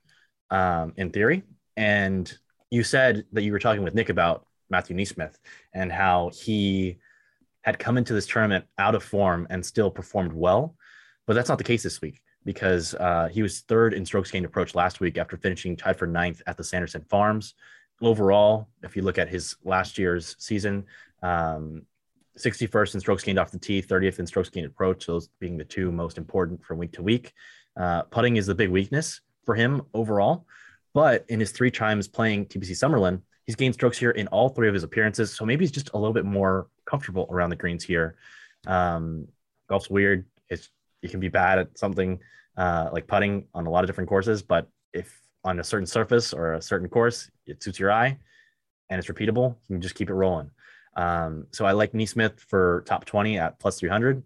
um, 0.51 0.93
in 0.97 1.11
theory. 1.11 1.43
And 1.77 2.33
you 2.71 2.83
said 2.83 3.25
that 3.33 3.43
you 3.43 3.53
were 3.53 3.59
talking 3.59 3.83
with 3.83 3.95
Nick 3.95 4.09
about 4.09 4.47
Matthew 4.71 4.97
NeSmith 4.97 5.37
and 5.73 5.93
how 5.93 6.31
he 6.35 6.99
had 7.63 7.79
come 7.79 7.97
into 7.97 8.13
this 8.13 8.27
tournament 8.27 8.65
out 8.79 8.95
of 8.95 9.03
form 9.03 9.47
and 9.51 9.65
still 9.65 9.91
performed 9.91 10.33
well. 10.33 10.77
But 11.27 11.35
that's 11.35 11.49
not 11.49 11.59
the 11.59 11.65
case 11.65 11.83
this 11.83 12.01
week 12.01 12.21
because 12.45 12.95
uh, 12.95 13.29
he 13.33 13.43
was 13.43 13.61
third 13.61 13.95
in 13.95 14.05
strokes 14.05 14.31
gained 14.31 14.45
approach 14.45 14.75
last 14.75 15.01
week 15.01 15.17
after 15.17 15.37
finishing 15.37 15.77
tied 15.77 15.99
for 15.99 16.07
ninth 16.07 16.43
at 16.47 16.57
the 16.57 16.65
Sanderson 16.65 17.03
Farms. 17.09 17.55
Overall, 18.03 18.69
if 18.83 18.97
you 18.97 19.03
look 19.03 19.19
at 19.19 19.29
his 19.29 19.57
last 19.65 19.99
year's 19.99 20.37
season, 20.39 20.85
um, 21.23 21.83
61st 22.37 22.95
in 22.95 23.01
strokes 23.01 23.23
gained 23.23 23.39
off 23.39 23.51
the 23.51 23.59
tee, 23.59 23.81
30th 23.81 24.19
in 24.19 24.27
strokes 24.27 24.51
gained 24.51 24.67
approach, 24.67 25.07
those 25.07 25.29
being 25.39 25.57
the 25.57 25.65
two 25.65 25.93
most 25.93 26.19
important 26.19 26.63
from 26.65 26.79
week 26.79 26.93
to 26.93 27.03
week. 27.03 27.33
Uh, 27.77 28.03
putting 28.03 28.37
is 28.37 28.47
the 28.47 28.55
big 28.55 28.71
weakness 28.71 29.21
for 29.45 29.55
him 29.55 29.83
overall. 29.95 30.47
But 30.93 31.25
in 31.29 31.41
his 31.41 31.51
three 31.51 31.71
times 31.71 32.07
playing 32.07 32.47
TPC 32.47 32.71
Summerlin, 32.71 33.21
he's 33.47 33.57
gained 33.57 33.75
strokes 33.75 33.99
here 33.99 34.13
in 34.13 34.27
all 34.29 34.49
three 34.49 34.69
of 34.69 34.75
his 34.75 34.85
appearances. 34.85 35.35
So 35.35 35.45
maybe 35.45 35.65
he's 35.65 35.73
just 35.73 35.91
a 35.95 35.99
little 35.99 36.13
bit 36.13 36.25
more 36.25 36.69
comfortable 36.87 37.27
around 37.31 37.51
the 37.51 37.57
greens 37.57 37.85
here. 37.85 38.17
Um, 38.67 39.27
golf's 39.69 39.91
weird. 39.91 40.25
It's 40.49 40.71
you 41.03 41.09
can 41.09 41.21
be 41.21 41.29
bad 41.29 41.59
at 41.59 41.79
something 41.79 42.21
uh, 42.57 42.91
like 42.93 43.07
putting 43.07 43.47
on 43.55 43.67
a 43.67 43.71
lot 43.71 43.85
of 43.85 43.89
different 43.89 44.09
courses, 44.09 44.43
but 44.43 44.69
if 44.93 45.21
on 45.45 45.61
a 45.61 45.65
certain 45.65 45.87
surface 45.87 46.33
or 46.33 46.55
a 46.55 46.63
certain 46.63 46.89
course 46.89 47.31
it 47.47 47.63
suits 47.63 47.79
your 47.79 47.93
eye 47.93 48.17
and 48.89 48.99
it's 48.99 49.09
repeatable, 49.09 49.57
you 49.69 49.75
can 49.75 49.83
just 49.83 49.95
keep 49.95 50.09
it 50.09 50.15
rolling. 50.15 50.51
Um, 50.97 51.47
so 51.51 51.67
I 51.67 51.73
like 51.73 51.93
NeSmith 51.93 52.41
for 52.41 52.85
top 52.87 53.05
20 53.05 53.39
at 53.39 53.59
plus 53.59 53.81
300. 53.81 54.23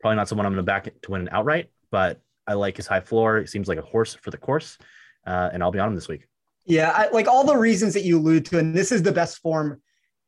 Probably 0.00 0.16
not 0.16 0.28
someone 0.28 0.46
I'm 0.46 0.52
going 0.52 0.64
to 0.64 0.66
back 0.66 0.84
to 1.02 1.10
win 1.10 1.28
outright, 1.32 1.70
but 1.90 2.20
I 2.46 2.54
like 2.54 2.76
his 2.76 2.86
high 2.86 3.00
floor. 3.00 3.38
It 3.38 3.48
seems 3.48 3.68
like 3.68 3.78
a 3.78 3.82
horse 3.82 4.14
for 4.14 4.30
the 4.30 4.36
course, 4.36 4.78
uh, 5.26 5.50
and 5.52 5.62
I'll 5.62 5.70
be 5.70 5.78
on 5.78 5.88
him 5.88 5.94
this 5.94 6.08
week. 6.08 6.26
Yeah, 6.66 6.92
I, 6.94 7.08
like 7.10 7.28
all 7.28 7.44
the 7.44 7.56
reasons 7.56 7.94
that 7.94 8.04
you 8.04 8.18
allude 8.18 8.46
to, 8.46 8.58
and 8.58 8.74
this 8.74 8.92
is 8.92 9.02
the 9.02 9.12
best 9.12 9.38
form 9.38 9.82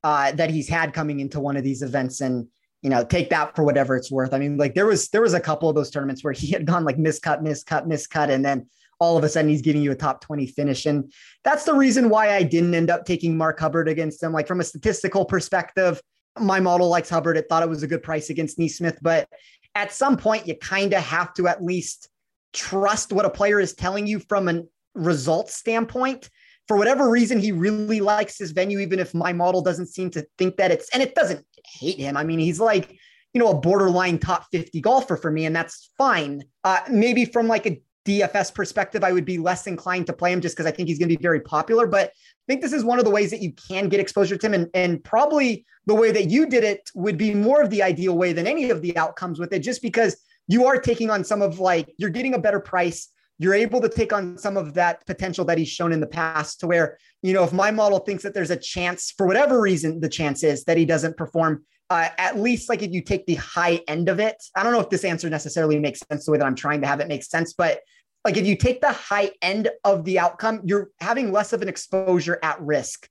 uh, 0.04 0.32
that 0.32 0.50
he's 0.50 0.68
had 0.68 0.92
coming 0.92 1.20
into 1.20 1.40
one 1.40 1.56
of 1.56 1.64
these 1.64 1.82
events, 1.82 2.20
and 2.20 2.46
you 2.82 2.90
know, 2.90 3.04
take 3.04 3.30
that 3.30 3.56
for 3.56 3.64
whatever 3.64 3.96
it's 3.96 4.10
worth. 4.10 4.32
I 4.32 4.38
mean, 4.38 4.56
like 4.56 4.74
there 4.74 4.86
was 4.86 5.08
there 5.08 5.22
was 5.22 5.34
a 5.34 5.40
couple 5.40 5.68
of 5.68 5.74
those 5.74 5.90
tournaments 5.90 6.22
where 6.22 6.32
he 6.32 6.50
had 6.50 6.66
gone 6.66 6.84
like 6.84 6.96
miscut, 6.96 7.42
miscut, 7.42 7.86
miscut, 7.86 8.30
and 8.30 8.44
then 8.44 8.66
all 8.98 9.16
of 9.16 9.24
a 9.24 9.28
sudden 9.28 9.50
he's 9.50 9.62
giving 9.62 9.82
you 9.82 9.92
a 9.92 9.96
top 9.96 10.20
20 10.20 10.46
finish. 10.46 10.86
And 10.86 11.12
that's 11.44 11.64
the 11.64 11.74
reason 11.74 12.08
why 12.08 12.34
I 12.34 12.42
didn't 12.42 12.74
end 12.74 12.90
up 12.90 13.04
taking 13.04 13.36
Mark 13.36 13.58
Hubbard 13.60 13.88
against 13.88 14.22
him. 14.22 14.32
Like 14.32 14.46
from 14.46 14.60
a 14.60 14.64
statistical 14.64 15.24
perspective, 15.24 16.00
my 16.38 16.60
model 16.60 16.88
likes 16.88 17.10
Hubbard. 17.10 17.36
It 17.36 17.46
thought 17.48 17.62
it 17.62 17.68
was 17.68 17.82
a 17.82 17.86
good 17.86 18.02
price 18.02 18.30
against 18.30 18.58
NeSmith, 18.58 18.98
but 19.02 19.28
at 19.76 19.92
some 19.92 20.16
point 20.16 20.48
you 20.48 20.56
kind 20.56 20.94
of 20.94 21.02
have 21.02 21.34
to 21.34 21.46
at 21.46 21.62
least 21.62 22.08
trust 22.52 23.12
what 23.12 23.26
a 23.26 23.30
player 23.30 23.60
is 23.60 23.74
telling 23.74 24.06
you 24.06 24.18
from 24.18 24.48
a 24.48 24.62
results 24.94 25.54
standpoint. 25.54 26.30
For 26.66 26.76
whatever 26.76 27.10
reason, 27.10 27.38
he 27.38 27.52
really 27.52 28.00
likes 28.00 28.38
his 28.38 28.50
venue, 28.50 28.80
even 28.80 28.98
if 28.98 29.14
my 29.14 29.32
model 29.32 29.62
doesn't 29.62 29.86
seem 29.86 30.10
to 30.12 30.26
think 30.38 30.56
that 30.56 30.72
it's, 30.72 30.88
and 30.92 31.02
it 31.02 31.14
doesn't 31.14 31.46
hate 31.78 31.98
him. 31.98 32.16
I 32.16 32.24
mean, 32.24 32.40
he's 32.40 32.58
like, 32.58 32.98
you 33.34 33.38
know, 33.38 33.50
a 33.50 33.60
borderline 33.60 34.18
top 34.18 34.46
50 34.50 34.80
golfer 34.80 35.16
for 35.16 35.30
me, 35.30 35.44
and 35.44 35.54
that's 35.54 35.90
fine. 35.98 36.42
Uh, 36.64 36.80
maybe 36.90 37.26
from 37.26 37.46
like 37.46 37.66
a 37.66 37.80
DFS 38.07 38.54
perspective, 38.54 39.04
I 39.04 39.12
would 39.12 39.24
be 39.24 39.38
less 39.38 39.66
inclined 39.66 40.07
to 40.07 40.12
play 40.12 40.32
him 40.32 40.40
just 40.40 40.57
because 40.57 40.66
I 40.66 40.70
think 40.70 40.88
he's 40.88 40.98
going 40.98 41.09
to 41.09 41.16
be 41.16 41.22
very 41.22 41.40
popular. 41.40 41.86
But 41.86 42.09
I 42.09 42.46
think 42.46 42.62
this 42.62 42.72
is 42.72 42.84
one 42.84 42.98
of 42.98 43.04
the 43.04 43.11
ways 43.11 43.30
that 43.32 43.42
you 43.42 43.52
can 43.52 43.88
get 43.88 44.00
exposure 44.00 44.36
to 44.36 44.46
him. 44.46 44.54
And, 44.54 44.70
and 44.72 45.04
probably 45.04 45.66
the 45.86 45.94
way 45.94 46.12
that 46.12 46.30
you 46.30 46.46
did 46.46 46.64
it 46.64 46.88
would 46.94 47.18
be 47.18 47.34
more 47.34 47.61
of 47.61 47.70
the 47.70 47.82
ideal 47.82 48.16
way 48.16 48.32
than 48.32 48.46
any 48.46 48.70
of 48.70 48.80
the 48.80 48.96
outcomes 48.96 49.38
with 49.38 49.52
it, 49.52 49.59
just 49.59 49.82
because 49.82 50.16
you 50.48 50.66
are 50.66 50.80
taking 50.80 51.11
on 51.11 51.24
some 51.24 51.42
of 51.42 51.59
like, 51.59 51.92
you're 51.98 52.11
getting 52.11 52.34
a 52.34 52.38
better 52.38 52.61
price. 52.61 53.09
You're 53.38 53.54
able 53.54 53.80
to 53.82 53.88
take 53.88 54.12
on 54.12 54.38
some 54.38 54.57
of 54.57 54.74
that 54.74 55.04
potential 55.07 55.44
that 55.46 55.59
he's 55.59 55.68
shown 55.68 55.92
in 55.92 56.00
the 56.00 56.07
past 56.07 56.61
to 56.61 56.66
where, 56.66 56.98
you 57.22 57.34
know, 57.34 57.44
if 57.44 57.52
my 57.52 57.70
model 57.70 57.98
thinks 57.98 58.22
that 58.22 58.32
there's 58.32 58.50
a 58.50 58.57
chance 58.57 59.12
for 59.16 59.26
whatever 59.26 59.61
reason, 59.61 60.00
the 60.00 60.09
chance 60.09 60.42
is 60.42 60.64
that 60.64 60.78
he 60.78 60.86
doesn't 60.86 61.18
perform, 61.18 61.64
uh, 61.90 62.09
at 62.16 62.38
least 62.38 62.68
like 62.68 62.82
if 62.82 62.92
you 62.92 63.02
take 63.02 63.26
the 63.26 63.34
high 63.34 63.80
end 63.88 64.09
of 64.09 64.20
it, 64.20 64.42
I 64.54 64.62
don't 64.62 64.72
know 64.72 64.80
if 64.80 64.88
this 64.88 65.04
answer 65.04 65.28
necessarily 65.28 65.78
makes 65.78 66.00
sense 66.00 66.24
the 66.24 66.32
way 66.32 66.38
that 66.38 66.46
I'm 66.46 66.54
trying 66.54 66.80
to 66.80 66.86
have 66.86 67.00
it 67.00 67.09
make 67.09 67.24
sense, 67.24 67.52
but 67.52 67.80
like 68.26 68.36
if 68.36 68.44
you 68.44 68.56
take 68.56 68.80
the 68.80 68.90
high 68.90 69.30
end 69.40 69.70
of 69.84 70.04
the 70.04 70.18
outcome, 70.18 70.60
you're 70.64 70.90
having 70.98 71.30
less 71.30 71.52
of 71.52 71.62
an 71.62 71.68
exposure 71.68 72.40
at 72.42 72.60
risk 72.60 73.08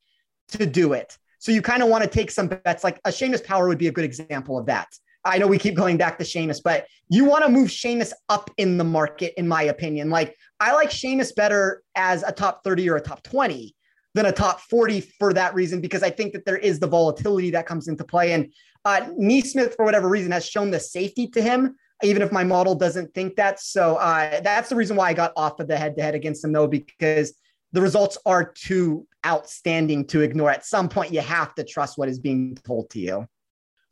to 0.50 0.66
do 0.66 0.92
it. 0.92 1.18
So 1.40 1.54
you 1.54 1.62
kind 1.62 1.82
of 1.82 1.88
want 1.88 2.04
to 2.04 2.10
take 2.10 2.30
some 2.30 2.48
bets. 2.48 2.84
Like 2.84 3.00
a 3.06 3.12
Seamus 3.12 3.42
Power 3.42 3.70
would 3.70 3.78
be 3.78 3.88
a 3.88 3.94
good 3.94 4.04
example 4.04 4.60
of 4.60 4.66
that. 4.66 4.90
I 5.24 5.38
know 5.38 5.48
we 5.48 5.58
keep 5.58 5.74
going 5.74 5.96
back 5.96 6.18
to 6.18 6.26
Seamus, 6.26 6.60
but 6.62 6.86
you 7.08 7.24
want 7.24 7.46
to 7.46 7.50
move 7.50 7.70
Seamus 7.70 8.12
up 8.28 8.52
in 8.58 8.78
the 8.78 8.84
market, 8.84 9.34
in 9.38 9.48
my 9.48 9.62
opinion. 9.64 10.10
Like 10.10 10.36
I 10.60 10.74
like 10.74 10.90
Seamus 10.90 11.34
better 11.34 11.82
as 11.96 12.22
a 12.24 12.34
top 12.34 12.66
30 12.66 12.90
or 12.90 12.98
a 12.98 13.02
top 13.02 13.24
20 13.24 13.74
than 14.16 14.26
a 14.26 14.34
top 14.34 14.60
40 14.60 15.00
for 15.00 15.32
that 15.32 15.56
reason, 15.56 15.80
because 15.80 16.04
I 16.04 16.10
think 16.10 16.34
that 16.34 16.44
there 16.44 16.58
is 16.58 16.82
the 16.82 16.88
volatility 16.88 17.52
that 17.52 17.66
comes 17.66 17.88
into 17.88 18.04
play. 18.04 18.34
And 18.34 18.52
uh, 18.84 19.08
NeSmith, 19.18 19.78
for 19.78 19.86
whatever 19.86 20.10
reason, 20.10 20.34
has 20.34 20.46
shown 20.46 20.72
the 20.72 20.80
safety 20.82 21.28
to 21.28 21.42
him 21.42 21.78
even 22.04 22.22
if 22.22 22.32
my 22.32 22.44
model 22.44 22.76
doesn't 22.76 23.14
think 23.14 23.36
that. 23.36 23.60
So 23.60 23.96
uh, 23.96 24.42
that's 24.42 24.70
the 24.70 24.76
reason 24.76 24.96
why 24.98 25.10
I 25.10 25.14
got 25.14 25.34
off 25.36 25.60
of 25.60 25.68
the 25.68 25.78
head 25.78 25.96
to 25.98 26.04
head 26.04 26.16
against 26.16 26.42
them, 26.42 26.52
though, 26.52 26.68
because 26.68 27.34
the 27.72 27.82
results 27.82 28.18
are 28.26 28.52
too 28.52 29.08
outstanding 29.26 30.06
to 30.08 30.22
ignore. 30.22 30.50
At 30.50 30.66
some 30.66 30.90
point, 30.90 31.14
you 31.14 31.22
have 31.22 31.56
to 31.56 31.64
trust 31.64 31.98
what 31.98 32.10
is 32.10 32.20
being 32.20 32.58
told 32.66 32.90
to 32.92 33.00
you. 33.00 33.28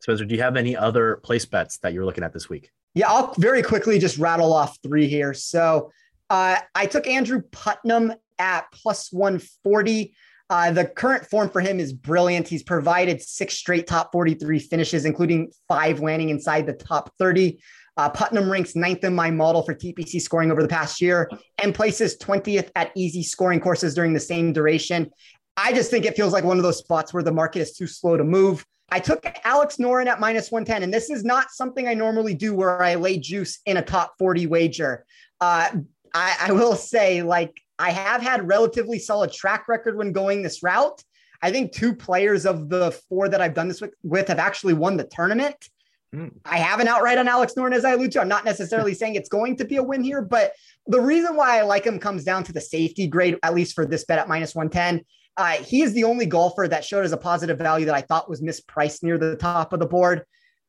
Spencer, 0.00 0.24
do 0.24 0.34
you 0.34 0.42
have 0.42 0.56
any 0.56 0.76
other 0.76 1.16
place 1.16 1.46
bets 1.46 1.78
that 1.78 1.92
you're 1.92 2.04
looking 2.04 2.24
at 2.24 2.32
this 2.32 2.48
week? 2.48 2.70
Yeah, 2.94 3.10
I'll 3.10 3.34
very 3.34 3.62
quickly 3.62 3.98
just 3.98 4.18
rattle 4.18 4.52
off 4.52 4.78
three 4.82 5.08
here. 5.08 5.34
So 5.34 5.90
uh, 6.30 6.58
I 6.74 6.86
took 6.86 7.06
Andrew 7.06 7.42
Putnam 7.52 8.12
at 8.38 8.66
plus 8.72 9.12
140. 9.12 10.14
Uh, 10.50 10.72
the 10.72 10.84
current 10.84 11.24
form 11.26 11.48
for 11.48 11.60
him 11.60 11.80
is 11.80 11.92
brilliant. 11.92 12.46
He's 12.46 12.62
provided 12.62 13.22
six 13.22 13.54
straight 13.54 13.86
top 13.86 14.12
43 14.12 14.58
finishes, 14.58 15.04
including 15.04 15.50
five 15.68 16.00
landing 16.00 16.28
inside 16.28 16.66
the 16.66 16.74
top 16.74 17.12
30. 17.18 17.58
Uh, 17.96 18.08
Putnam 18.08 18.50
ranks 18.50 18.74
ninth 18.74 19.04
in 19.04 19.14
my 19.14 19.30
model 19.30 19.62
for 19.62 19.74
TPC 19.74 20.20
scoring 20.20 20.50
over 20.50 20.62
the 20.62 20.68
past 20.68 21.00
year 21.00 21.30
and 21.62 21.74
places 21.74 22.16
20th 22.18 22.70
at 22.74 22.90
easy 22.96 23.22
scoring 23.22 23.60
courses 23.60 23.94
during 23.94 24.12
the 24.12 24.20
same 24.20 24.52
duration. 24.52 25.10
I 25.56 25.72
just 25.72 25.90
think 25.90 26.04
it 26.04 26.16
feels 26.16 26.32
like 26.32 26.44
one 26.44 26.56
of 26.56 26.64
those 26.64 26.78
spots 26.78 27.14
where 27.14 27.22
the 27.22 27.32
market 27.32 27.60
is 27.60 27.76
too 27.76 27.86
slow 27.86 28.16
to 28.16 28.24
move. 28.24 28.66
I 28.90 29.00
took 29.00 29.24
Alex 29.44 29.76
Noren 29.76 30.06
at 30.06 30.20
minus 30.20 30.50
110, 30.50 30.82
and 30.82 30.92
this 30.92 31.10
is 31.10 31.24
not 31.24 31.50
something 31.50 31.88
I 31.88 31.94
normally 31.94 32.34
do 32.34 32.54
where 32.54 32.82
I 32.82 32.96
lay 32.96 33.18
juice 33.18 33.60
in 33.66 33.76
a 33.76 33.82
top 33.82 34.14
40 34.18 34.46
wager. 34.46 35.04
Uh, 35.40 35.68
I, 36.12 36.36
I 36.40 36.52
will 36.52 36.74
say, 36.74 37.22
like, 37.22 37.52
I 37.78 37.90
have 37.90 38.22
had 38.22 38.46
relatively 38.46 38.98
solid 38.98 39.32
track 39.32 39.68
record 39.68 39.96
when 39.96 40.12
going 40.12 40.42
this 40.42 40.62
route. 40.62 41.02
I 41.42 41.50
think 41.50 41.72
two 41.72 41.94
players 41.94 42.46
of 42.46 42.68
the 42.68 42.92
four 43.08 43.28
that 43.28 43.40
I've 43.40 43.54
done 43.54 43.68
this 43.68 43.80
with, 43.80 43.94
with 44.02 44.28
have 44.28 44.38
actually 44.38 44.74
won 44.74 44.96
the 44.96 45.04
tournament. 45.04 45.68
Mm. 46.14 46.32
I 46.44 46.58
have 46.58 46.80
an 46.80 46.86
outright 46.86 47.18
on 47.18 47.26
Alex 47.26 47.54
Noren, 47.54 47.74
as 47.74 47.84
I 47.84 47.92
alluded 47.92 48.12
to. 48.12 48.20
I'm 48.20 48.28
not 48.28 48.44
necessarily 48.44 48.94
saying 48.94 49.16
it's 49.16 49.28
going 49.28 49.56
to 49.56 49.64
be 49.64 49.76
a 49.76 49.82
win 49.82 50.02
here, 50.02 50.22
but 50.22 50.52
the 50.86 51.00
reason 51.00 51.34
why 51.34 51.58
I 51.58 51.62
like 51.62 51.84
him 51.84 51.98
comes 51.98 52.24
down 52.24 52.44
to 52.44 52.52
the 52.52 52.60
safety 52.60 53.06
grade, 53.06 53.38
at 53.42 53.54
least 53.54 53.74
for 53.74 53.84
this 53.84 54.04
bet 54.04 54.18
at 54.18 54.28
minus 54.28 54.54
110. 54.54 55.04
Uh, 55.36 55.62
he 55.62 55.82
is 55.82 55.92
the 55.94 56.04
only 56.04 56.26
golfer 56.26 56.68
that 56.68 56.84
showed 56.84 57.04
as 57.04 57.12
a 57.12 57.16
positive 57.16 57.58
value 57.58 57.86
that 57.86 57.94
I 57.94 58.02
thought 58.02 58.30
was 58.30 58.40
mispriced 58.40 59.02
near 59.02 59.18
the 59.18 59.36
top 59.36 59.72
of 59.72 59.80
the 59.80 59.86
board. 59.86 60.22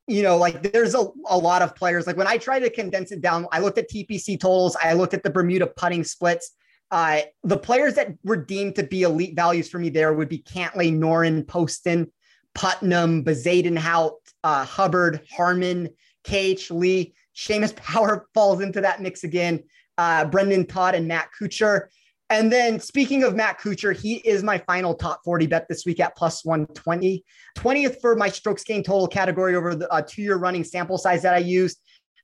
You 0.08 0.22
know, 0.22 0.36
like 0.36 0.72
there's 0.72 0.94
a, 0.94 1.06
a 1.26 1.38
lot 1.38 1.62
of 1.62 1.76
players. 1.76 2.06
Like 2.06 2.16
when 2.16 2.26
I 2.26 2.38
try 2.38 2.58
to 2.58 2.70
condense 2.70 3.12
it 3.12 3.20
down, 3.20 3.46
I 3.52 3.60
looked 3.60 3.78
at 3.78 3.90
TPC 3.90 4.40
totals, 4.40 4.76
I 4.80 4.94
looked 4.94 5.14
at 5.14 5.22
the 5.22 5.30
Bermuda 5.30 5.68
putting 5.68 6.02
splits. 6.02 6.52
Uh, 6.90 7.22
the 7.42 7.56
players 7.56 7.94
that 7.94 8.14
were 8.22 8.36
deemed 8.36 8.76
to 8.76 8.84
be 8.84 9.02
elite 9.02 9.34
values 9.34 9.68
for 9.68 9.78
me 9.78 9.88
there 9.88 10.12
would 10.12 10.28
be 10.28 10.38
Cantlay, 10.38 10.96
Noren, 10.96 11.46
Poston, 11.46 12.12
Putnam, 12.54 13.24
Bezuidenhout, 13.24 14.12
uh, 14.44 14.64
Hubbard, 14.64 15.20
Harman, 15.30 15.88
KH 16.24 16.70
Lee. 16.70 17.14
Seamus 17.34 17.74
Power 17.76 18.26
falls 18.34 18.60
into 18.60 18.80
that 18.80 19.00
mix 19.00 19.24
again. 19.24 19.62
Uh, 19.98 20.24
Brendon 20.24 20.66
Todd 20.66 20.94
and 20.94 21.08
Matt 21.08 21.28
Kuchar. 21.38 21.88
And 22.28 22.52
then 22.52 22.80
speaking 22.80 23.22
of 23.22 23.36
Matt 23.36 23.60
Kuchar, 23.60 23.96
he 23.96 24.16
is 24.16 24.42
my 24.42 24.58
final 24.58 24.94
top 24.94 25.20
40 25.24 25.46
bet 25.46 25.66
this 25.68 25.86
week 25.86 26.00
at 26.00 26.16
plus 26.16 26.44
120. 26.44 27.24
20th 27.56 28.00
for 28.00 28.16
my 28.16 28.28
strokes 28.28 28.64
gain 28.64 28.82
total 28.82 29.06
category 29.06 29.54
over 29.54 29.76
the 29.76 29.88
uh, 29.92 30.02
two 30.02 30.22
year 30.22 30.36
running 30.36 30.64
sample 30.64 30.98
size 30.98 31.22
that 31.22 31.34
I 31.34 31.38
used. 31.38 31.78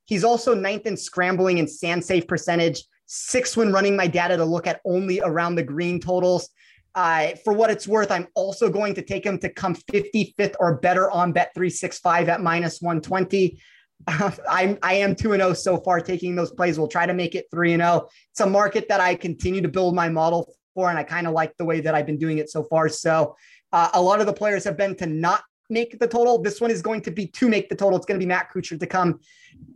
He's 0.05 0.25
also 0.25 0.53
ninth 0.53 0.85
in 0.85 0.97
scrambling 0.97 1.59
and 1.59 1.69
sand 1.69 2.03
save 2.03 2.27
percentage, 2.27 2.83
sixth 3.05 3.55
when 3.55 3.71
running 3.71 3.95
my 3.95 4.07
data 4.07 4.35
to 4.35 4.43
look 4.43 4.67
at 4.67 4.81
only 4.85 5.21
around 5.21 5.55
the 5.55 5.63
green 5.63 6.01
totals. 6.01 6.49
Uh, 6.95 7.29
for 7.43 7.53
what 7.53 7.71
it's 7.71 7.87
worth, 7.87 8.11
I'm 8.11 8.27
also 8.35 8.69
going 8.69 8.93
to 8.95 9.01
take 9.01 9.25
him 9.25 9.39
to 9.39 9.49
come 9.49 9.75
55th 9.75 10.55
or 10.59 10.77
better 10.77 11.09
on 11.09 11.31
bet 11.31 11.51
365 11.55 12.29
at 12.29 12.41
minus 12.41 12.81
120. 12.81 13.59
I'm 14.07 14.77
I 14.83 14.95
am 14.95 15.15
two 15.15 15.33
and 15.33 15.41
zero 15.41 15.51
oh 15.51 15.53
so 15.53 15.77
far 15.77 16.01
taking 16.01 16.35
those 16.35 16.51
plays. 16.51 16.77
We'll 16.77 16.87
try 16.87 17.05
to 17.05 17.13
make 17.13 17.35
it 17.35 17.45
three 17.51 17.73
and 17.73 17.81
zero. 17.81 17.91
Oh. 18.03 18.09
It's 18.31 18.41
a 18.41 18.47
market 18.47 18.87
that 18.89 18.99
I 18.99 19.15
continue 19.15 19.61
to 19.61 19.69
build 19.69 19.95
my 19.95 20.09
model 20.09 20.53
for, 20.75 20.89
and 20.89 20.99
I 20.99 21.03
kind 21.03 21.27
of 21.27 21.33
like 21.33 21.55
the 21.57 21.65
way 21.65 21.79
that 21.79 21.95
I've 21.95 22.05
been 22.05 22.17
doing 22.17 22.37
it 22.37 22.49
so 22.49 22.63
far. 22.63 22.89
So 22.89 23.35
uh, 23.71 23.89
a 23.93 24.01
lot 24.01 24.19
of 24.19 24.25
the 24.25 24.33
players 24.33 24.63
have 24.65 24.77
been 24.77 24.95
to 24.97 25.05
not 25.05 25.43
make 25.69 25.99
the 25.99 26.07
total. 26.07 26.41
This 26.41 26.59
one 26.59 26.71
is 26.71 26.81
going 26.81 27.01
to 27.01 27.11
be 27.11 27.27
to 27.27 27.47
make 27.47 27.69
the 27.69 27.75
total. 27.75 27.97
It's 27.97 28.05
going 28.05 28.19
to 28.19 28.23
be 28.23 28.27
Matt 28.27 28.51
Kuchar 28.53 28.79
to 28.79 28.87
come 28.87 29.19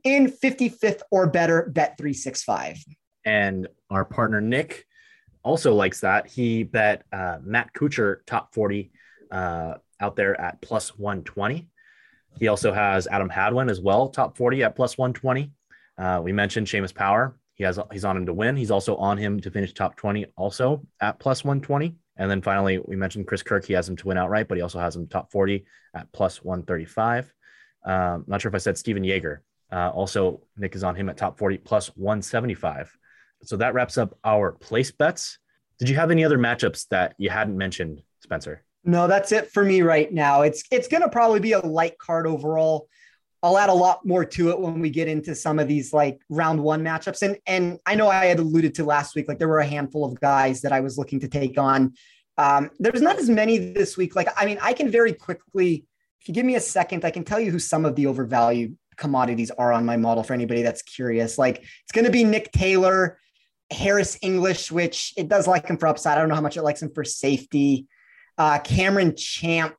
in 0.03 0.31
55th 0.31 1.01
or 1.09 1.27
better. 1.27 1.69
Bet 1.73 1.97
three 1.97 2.13
six 2.13 2.43
five. 2.43 2.77
And 3.23 3.67
our 3.89 4.05
partner 4.05 4.41
Nick 4.41 4.85
also 5.47 5.73
likes 5.73 6.01
that. 6.01 6.27
He 6.27 6.63
bet 6.63 7.03
uh, 7.11 7.37
Matt 7.41 7.73
Kuchar 7.73 8.17
top 8.27 8.53
40 8.53 8.91
uh, 9.31 9.75
out 9.99 10.15
there 10.15 10.39
at 10.39 10.61
plus 10.61 10.97
120. 10.97 11.67
He 12.37 12.47
also 12.49 12.71
has 12.73 13.07
Adam 13.07 13.29
Hadwin 13.29 13.69
as 13.69 13.81
well, 13.81 14.09
top 14.09 14.37
40 14.37 14.63
at 14.63 14.75
plus 14.75 14.97
120. 14.97 15.51
Uh, 15.97 16.21
we 16.23 16.31
mentioned 16.31 16.67
Seamus 16.67 16.93
Power. 16.93 17.39
He 17.55 17.63
has 17.63 17.79
he's 17.91 18.05
on 18.05 18.15
him 18.15 18.27
to 18.27 18.33
win. 18.33 18.55
He's 18.55 18.69
also 18.69 18.95
on 18.97 19.17
him 19.17 19.39
to 19.39 19.49
finish 19.49 19.73
top 19.73 19.95
20, 19.95 20.27
also 20.35 20.85
at 21.01 21.17
plus 21.19 21.43
120. 21.43 21.95
And 22.17 22.29
then 22.29 22.41
finally, 22.41 22.79
we 22.79 22.95
mentioned 22.95 23.25
Chris 23.25 23.41
Kirk. 23.41 23.65
He 23.65 23.73
has 23.73 23.89
him 23.89 23.95
to 23.95 24.07
win 24.07 24.17
outright, 24.17 24.47
but 24.47 24.57
he 24.57 24.61
also 24.61 24.79
has 24.79 24.95
him 24.95 25.07
top 25.07 25.31
40 25.31 25.65
at 25.95 26.11
plus 26.11 26.43
135. 26.43 27.33
Um, 27.85 28.25
not 28.27 28.41
sure 28.41 28.49
if 28.49 28.55
I 28.55 28.59
said 28.59 28.77
Stephan 28.77 29.03
Jaeger. 29.03 29.43
Uh, 29.71 29.89
also, 29.89 30.41
Nick 30.57 30.75
is 30.75 30.83
on 30.83 30.95
him 30.95 31.09
at 31.09 31.17
top 31.17 31.37
40 31.37 31.57
plus 31.57 31.87
175. 31.95 32.95
So 33.43 33.57
that 33.57 33.73
wraps 33.73 33.97
up 33.97 34.17
our 34.23 34.51
place 34.51 34.91
bets. 34.91 35.39
Did 35.79 35.89
you 35.89 35.95
have 35.95 36.11
any 36.11 36.25
other 36.25 36.37
matchups 36.37 36.87
that 36.89 37.15
you 37.17 37.29
hadn't 37.29 37.57
mentioned, 37.57 38.01
Spencer? 38.21 38.63
No, 38.83 39.07
that's 39.07 39.31
it 39.31 39.51
for 39.51 39.63
me 39.63 39.81
right 39.81 40.11
now. 40.11 40.41
It's 40.41 40.63
it's 40.71 40.87
going 40.87 41.03
to 41.03 41.09
probably 41.09 41.39
be 41.39 41.51
a 41.51 41.59
light 41.59 41.97
card 41.97 42.25
overall. 42.25 42.87
I'll 43.43 43.57
add 43.57 43.69
a 43.69 43.73
lot 43.73 44.05
more 44.05 44.25
to 44.25 44.49
it 44.49 44.59
when 44.59 44.79
we 44.79 44.89
get 44.89 45.07
into 45.07 45.35
some 45.35 45.59
of 45.59 45.67
these 45.67 45.93
like 45.93 46.21
round 46.29 46.61
one 46.61 46.83
matchups. 46.83 47.21
And 47.21 47.37
and 47.45 47.79
I 47.85 47.95
know 47.95 48.09
I 48.09 48.25
had 48.25 48.39
alluded 48.39 48.75
to 48.75 48.85
last 48.85 49.15
week, 49.15 49.27
like 49.27 49.39
there 49.39 49.47
were 49.47 49.59
a 49.59 49.65
handful 49.65 50.05
of 50.05 50.19
guys 50.19 50.61
that 50.61 50.71
I 50.71 50.79
was 50.79 50.97
looking 50.97 51.19
to 51.19 51.27
take 51.27 51.57
on. 51.57 51.93
Um, 52.37 52.71
there's 52.79 53.01
not 53.01 53.17
as 53.17 53.29
many 53.29 53.57
this 53.57 53.97
week. 53.97 54.15
Like, 54.15 54.29
I 54.37 54.45
mean, 54.45 54.59
I 54.61 54.73
can 54.73 54.89
very 54.89 55.13
quickly, 55.13 55.85
if 56.21 56.27
you 56.27 56.33
give 56.33 56.45
me 56.45 56.55
a 56.55 56.59
second, 56.59 57.03
I 57.03 57.11
can 57.11 57.23
tell 57.23 57.39
you 57.39 57.51
who 57.51 57.59
some 57.59 57.83
of 57.83 57.95
the 57.95 58.05
overvalued 58.05 58.77
commodities 58.95 59.51
are 59.51 59.71
on 59.71 59.85
my 59.85 59.97
model 59.97 60.23
for 60.23 60.33
anybody 60.33 60.61
that's 60.61 60.81
curious. 60.81 61.37
Like 61.37 61.57
it's 61.57 61.91
going 61.91 62.05
to 62.05 62.11
be 62.11 62.23
Nick 62.23 62.51
Taylor, 62.51 63.19
Harris 63.71 64.17
English, 64.21 64.71
which 64.71 65.13
it 65.17 65.27
does 65.27 65.47
like 65.47 65.67
him 65.67 65.77
for 65.77 65.87
upside. 65.87 66.17
I 66.17 66.21
don't 66.21 66.29
know 66.29 66.35
how 66.35 66.41
much 66.41 66.57
it 66.57 66.63
likes 66.63 66.81
him 66.81 66.91
for 66.93 67.03
safety 67.03 67.87
uh, 68.37 68.59
Cameron 68.59 69.15
Champ, 69.15 69.75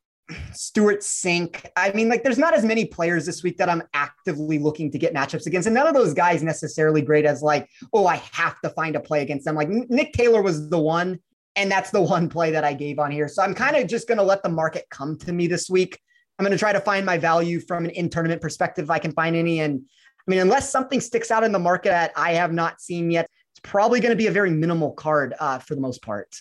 Stewart 0.53 1.01
Cink. 1.01 1.64
I 1.76 1.93
mean, 1.93 2.09
like, 2.09 2.22
there's 2.22 2.39
not 2.39 2.55
as 2.55 2.64
many 2.64 2.84
players 2.84 3.24
this 3.24 3.43
week 3.43 3.57
that 3.59 3.68
I'm 3.68 3.82
actively 3.95 4.59
looking 4.59 4.91
to 4.91 4.99
get 4.99 5.14
matchups 5.14 5.47
against. 5.47 5.66
And 5.66 5.74
none 5.74 5.86
of 5.86 5.95
those 5.95 6.12
guys 6.12 6.43
necessarily 6.43 7.01
great 7.01 7.24
as, 7.24 7.43
like, 7.43 7.68
oh, 7.93 8.07
I 8.07 8.16
have 8.32 8.61
to 8.61 8.70
find 8.70 8.97
a 8.97 9.01
play 9.01 9.22
against 9.22 9.45
them. 9.45 9.55
Like, 9.55 9.68
Nick 9.68 10.12
Taylor 10.12 10.43
was 10.43 10.68
the 10.68 10.78
one, 10.78 11.18
and 11.57 11.70
that's 11.70 11.91
the 11.91 12.03
one 12.03 12.28
play 12.28 12.51
that 12.51 12.64
I 12.64 12.74
gave 12.74 12.99
on 12.99 13.11
here. 13.11 13.28
So 13.28 13.43
I'm 13.43 13.55
kind 13.55 13.76
of 13.76 13.86
just 13.86 14.09
going 14.09 14.18
to 14.18 14.24
let 14.24 14.43
the 14.43 14.49
market 14.49 14.86
come 14.91 15.16
to 15.18 15.32
me 15.32 15.47
this 15.47 15.70
week. 15.70 15.99
I'm 16.39 16.45
going 16.45 16.53
to 16.53 16.59
try 16.59 16.72
to 16.72 16.80
find 16.80 17.05
my 17.05 17.18
value 17.18 17.61
from 17.61 17.84
an 17.84 17.91
in 17.91 18.11
tournament 18.11 18.41
perspective 18.41 18.84
if 18.84 18.91
I 18.91 18.99
can 18.99 19.12
find 19.12 19.34
any. 19.34 19.61
And 19.61 19.80
I 19.84 20.30
mean, 20.30 20.39
unless 20.41 20.70
something 20.70 21.01
sticks 21.01 21.30
out 21.32 21.43
in 21.43 21.51
the 21.51 21.59
market 21.59 21.89
that 21.89 22.12
I 22.14 22.34
have 22.34 22.53
not 22.53 22.80
seen 22.80 23.11
yet, 23.11 23.28
it's 23.59 23.68
probably 23.68 23.98
going 23.98 24.11
to 24.11 24.16
be 24.16 24.28
a 24.28 24.30
very 24.30 24.50
minimal 24.50 24.92
card 24.92 25.34
uh, 25.40 25.59
for 25.59 25.74
the 25.74 25.80
most 25.80 26.00
part. 26.00 26.40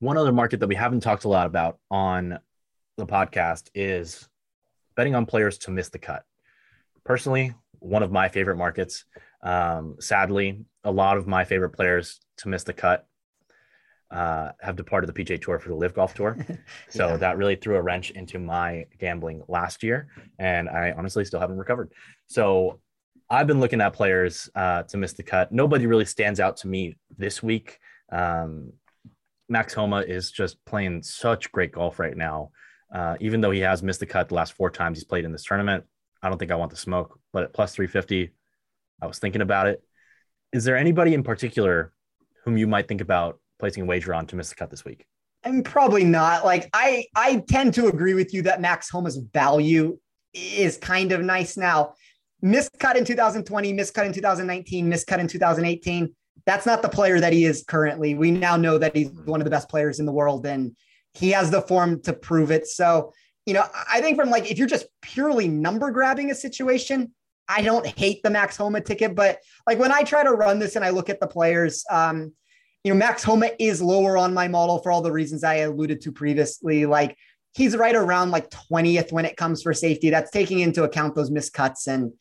One 0.00 0.18
other 0.18 0.32
market 0.32 0.60
that 0.60 0.66
we 0.66 0.74
haven't 0.74 1.00
talked 1.00 1.24
a 1.24 1.28
lot 1.28 1.46
about 1.46 1.78
on 1.90 2.38
the 2.98 3.06
podcast 3.06 3.70
is 3.74 4.28
betting 4.94 5.14
on 5.14 5.24
players 5.24 5.56
to 5.58 5.70
miss 5.70 5.88
the 5.88 5.98
cut. 5.98 6.24
Personally, 7.04 7.54
one 7.78 8.02
of 8.02 8.12
my 8.12 8.28
favorite 8.28 8.56
markets. 8.56 9.06
Um, 9.42 9.96
sadly, 9.98 10.66
a 10.84 10.92
lot 10.92 11.16
of 11.16 11.26
my 11.26 11.44
favorite 11.44 11.70
players 11.70 12.20
to 12.38 12.48
miss 12.48 12.64
the 12.64 12.74
cut 12.74 13.06
uh, 14.10 14.50
have 14.60 14.76
departed 14.76 15.06
the 15.06 15.24
PGA 15.24 15.40
Tour 15.40 15.58
for 15.58 15.70
the 15.70 15.74
LIV 15.74 15.94
Golf 15.94 16.12
Tour. 16.12 16.36
So 16.90 17.08
yeah. 17.08 17.16
that 17.16 17.38
really 17.38 17.56
threw 17.56 17.76
a 17.76 17.82
wrench 17.82 18.10
into 18.10 18.38
my 18.38 18.84
gambling 18.98 19.42
last 19.48 19.82
year, 19.82 20.08
and 20.38 20.68
I 20.68 20.92
honestly 20.92 21.24
still 21.24 21.40
haven't 21.40 21.56
recovered. 21.58 21.92
So 22.26 22.80
I've 23.30 23.46
been 23.46 23.60
looking 23.60 23.80
at 23.80 23.92
players 23.92 24.48
uh, 24.54 24.84
to 24.84 24.96
miss 24.96 25.12
the 25.12 25.22
cut. 25.22 25.52
Nobody 25.52 25.86
really 25.86 26.06
stands 26.06 26.40
out 26.40 26.56
to 26.58 26.68
me 26.68 26.96
this 27.16 27.42
week. 27.42 27.78
Um, 28.10 28.72
Max 29.48 29.74
Homa 29.74 30.00
is 30.00 30.30
just 30.30 30.64
playing 30.64 31.02
such 31.02 31.52
great 31.52 31.72
golf 31.72 31.98
right 31.98 32.16
now. 32.16 32.50
Uh, 32.92 33.16
even 33.20 33.40
though 33.40 33.50
he 33.50 33.60
has 33.60 33.82
missed 33.82 34.00
the 34.00 34.06
cut 34.06 34.28
the 34.28 34.34
last 34.34 34.54
four 34.54 34.70
times 34.70 34.98
he's 34.98 35.04
played 35.04 35.26
in 35.26 35.32
this 35.32 35.44
tournament, 35.44 35.84
I 36.22 36.28
don't 36.28 36.38
think 36.38 36.50
I 36.50 36.56
want 36.56 36.70
the 36.70 36.76
smoke. 36.76 37.20
But 37.32 37.44
at 37.44 37.52
plus 37.52 37.74
350, 37.74 38.32
I 39.02 39.06
was 39.06 39.18
thinking 39.18 39.42
about 39.42 39.66
it. 39.66 39.82
Is 40.52 40.64
there 40.64 40.76
anybody 40.76 41.12
in 41.12 41.22
particular 41.22 41.92
whom 42.44 42.56
you 42.56 42.66
might 42.66 42.88
think 42.88 43.02
about 43.02 43.40
placing 43.58 43.82
a 43.82 43.86
wager 43.86 44.14
on 44.14 44.26
to 44.28 44.36
miss 44.36 44.48
the 44.48 44.54
cut 44.54 44.70
this 44.70 44.84
week? 44.84 45.04
I'm 45.44 45.62
probably 45.62 46.04
not. 46.04 46.44
Like 46.44 46.70
I, 46.72 47.04
I 47.14 47.44
tend 47.48 47.74
to 47.74 47.88
agree 47.88 48.14
with 48.14 48.32
you 48.32 48.42
that 48.42 48.60
Max 48.60 48.88
Homa's 48.88 49.18
value 49.18 49.98
is 50.32 50.78
kind 50.78 51.12
of 51.12 51.20
nice 51.20 51.56
now. 51.56 51.94
Miscut 52.42 52.96
in 52.96 53.04
2020, 53.04 53.72
miscut 53.72 54.06
in 54.06 54.12
2019, 54.12 54.90
miscut 54.90 55.18
in 55.18 55.28
2018 55.28 56.14
that's 56.48 56.64
not 56.64 56.80
the 56.80 56.88
player 56.88 57.20
that 57.20 57.34
he 57.34 57.44
is 57.44 57.62
currently. 57.68 58.14
We 58.14 58.30
now 58.30 58.56
know 58.56 58.78
that 58.78 58.96
he's 58.96 59.10
one 59.10 59.38
of 59.38 59.44
the 59.44 59.50
best 59.50 59.68
players 59.68 60.00
in 60.00 60.06
the 60.06 60.12
world 60.12 60.46
and 60.46 60.74
he 61.12 61.30
has 61.32 61.50
the 61.50 61.60
form 61.60 62.00
to 62.04 62.14
prove 62.14 62.50
it. 62.50 62.66
So, 62.66 63.12
you 63.44 63.52
know, 63.52 63.66
I 63.90 64.00
think 64.00 64.16
from 64.16 64.30
like 64.30 64.50
if 64.50 64.56
you're 64.56 64.66
just 64.66 64.86
purely 65.02 65.46
number 65.46 65.90
grabbing 65.90 66.30
a 66.30 66.34
situation, 66.34 67.12
I 67.50 67.60
don't 67.60 67.86
hate 67.86 68.22
the 68.22 68.30
Max 68.30 68.56
Homa 68.56 68.80
ticket, 68.80 69.14
but 69.14 69.40
like 69.66 69.78
when 69.78 69.92
I 69.92 70.04
try 70.04 70.24
to 70.24 70.30
run 70.30 70.58
this 70.58 70.74
and 70.74 70.84
I 70.84 70.88
look 70.88 71.10
at 71.10 71.20
the 71.20 71.26
players, 71.26 71.84
um, 71.90 72.32
you 72.82 72.94
know, 72.94 72.98
Max 72.98 73.22
Homa 73.22 73.50
is 73.58 73.82
lower 73.82 74.16
on 74.16 74.32
my 74.32 74.48
model 74.48 74.78
for 74.78 74.90
all 74.90 75.02
the 75.02 75.12
reasons 75.12 75.44
I 75.44 75.56
alluded 75.56 76.00
to 76.00 76.12
previously. 76.12 76.86
Like 76.86 77.14
he's 77.52 77.76
right 77.76 77.94
around 77.94 78.30
like 78.30 78.48
20th 78.48 79.12
when 79.12 79.26
it 79.26 79.36
comes 79.36 79.62
for 79.62 79.74
safety. 79.74 80.08
That's 80.08 80.30
taking 80.30 80.60
into 80.60 80.84
account 80.84 81.14
those 81.14 81.30
miscuts 81.30 81.86
and 81.88 82.12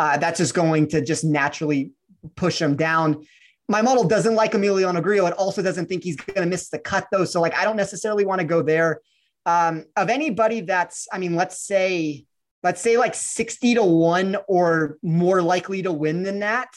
uh, 0.00 0.16
that's 0.16 0.38
just 0.38 0.54
going 0.54 0.88
to 0.88 1.04
just 1.04 1.24
naturally 1.24 1.92
push 2.36 2.60
him 2.60 2.74
down 2.76 3.24
my 3.70 3.82
model 3.82 4.02
doesn't 4.02 4.34
like 4.34 4.50
Emiliano 4.50 5.00
Grillo. 5.00 5.28
It 5.28 5.34
also 5.34 5.62
doesn't 5.62 5.86
think 5.86 6.02
he's 6.02 6.16
going 6.16 6.42
to 6.42 6.46
miss 6.46 6.70
the 6.70 6.78
cut 6.80 7.06
though. 7.12 7.24
So 7.24 7.40
like, 7.40 7.54
I 7.54 7.62
don't 7.62 7.76
necessarily 7.76 8.24
want 8.24 8.40
to 8.40 8.46
go 8.46 8.62
there. 8.62 9.00
Um, 9.46 9.84
of 9.96 10.10
anybody 10.10 10.62
that's, 10.62 11.06
I 11.12 11.18
mean, 11.18 11.36
let's 11.36 11.64
say, 11.64 12.26
let's 12.64 12.80
say 12.80 12.98
like 12.98 13.14
60 13.14 13.76
to 13.76 13.84
one 13.84 14.36
or 14.48 14.98
more 15.04 15.40
likely 15.40 15.82
to 15.82 15.92
win 15.92 16.24
than 16.24 16.40
that. 16.40 16.68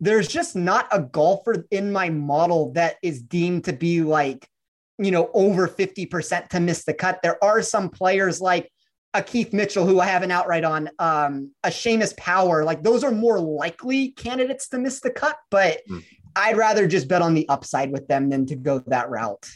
There's 0.00 0.26
just 0.26 0.56
not 0.56 0.88
a 0.90 1.00
golfer 1.00 1.66
in 1.70 1.92
my 1.92 2.08
model 2.08 2.72
that 2.72 2.96
is 3.02 3.20
deemed 3.20 3.64
to 3.64 3.74
be 3.74 4.00
like, 4.00 4.48
you 4.96 5.10
know, 5.10 5.30
over 5.34 5.68
50% 5.68 6.48
to 6.48 6.60
miss 6.60 6.84
the 6.86 6.94
cut. 6.94 7.20
There 7.22 7.44
are 7.44 7.60
some 7.60 7.90
players 7.90 8.40
like 8.40 8.72
a 9.14 9.22
Keith 9.22 9.52
Mitchell, 9.52 9.86
who 9.86 10.00
I 10.00 10.06
have 10.06 10.22
an 10.22 10.30
outright 10.30 10.64
on, 10.64 10.90
um, 10.98 11.52
a 11.64 11.68
Seamus 11.68 12.16
Power, 12.16 12.64
like 12.64 12.82
those 12.82 13.02
are 13.02 13.10
more 13.10 13.40
likely 13.40 14.10
candidates 14.10 14.68
to 14.68 14.78
miss 14.78 15.00
the 15.00 15.10
cut. 15.10 15.36
But 15.50 15.80
mm. 15.90 16.04
I'd 16.36 16.56
rather 16.56 16.86
just 16.86 17.08
bet 17.08 17.22
on 17.22 17.34
the 17.34 17.48
upside 17.48 17.90
with 17.90 18.06
them 18.06 18.28
than 18.28 18.46
to 18.46 18.56
go 18.56 18.80
that 18.86 19.08
route. 19.08 19.48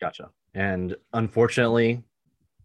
Gotcha. 0.00 0.30
And 0.54 0.96
unfortunately, 1.12 2.02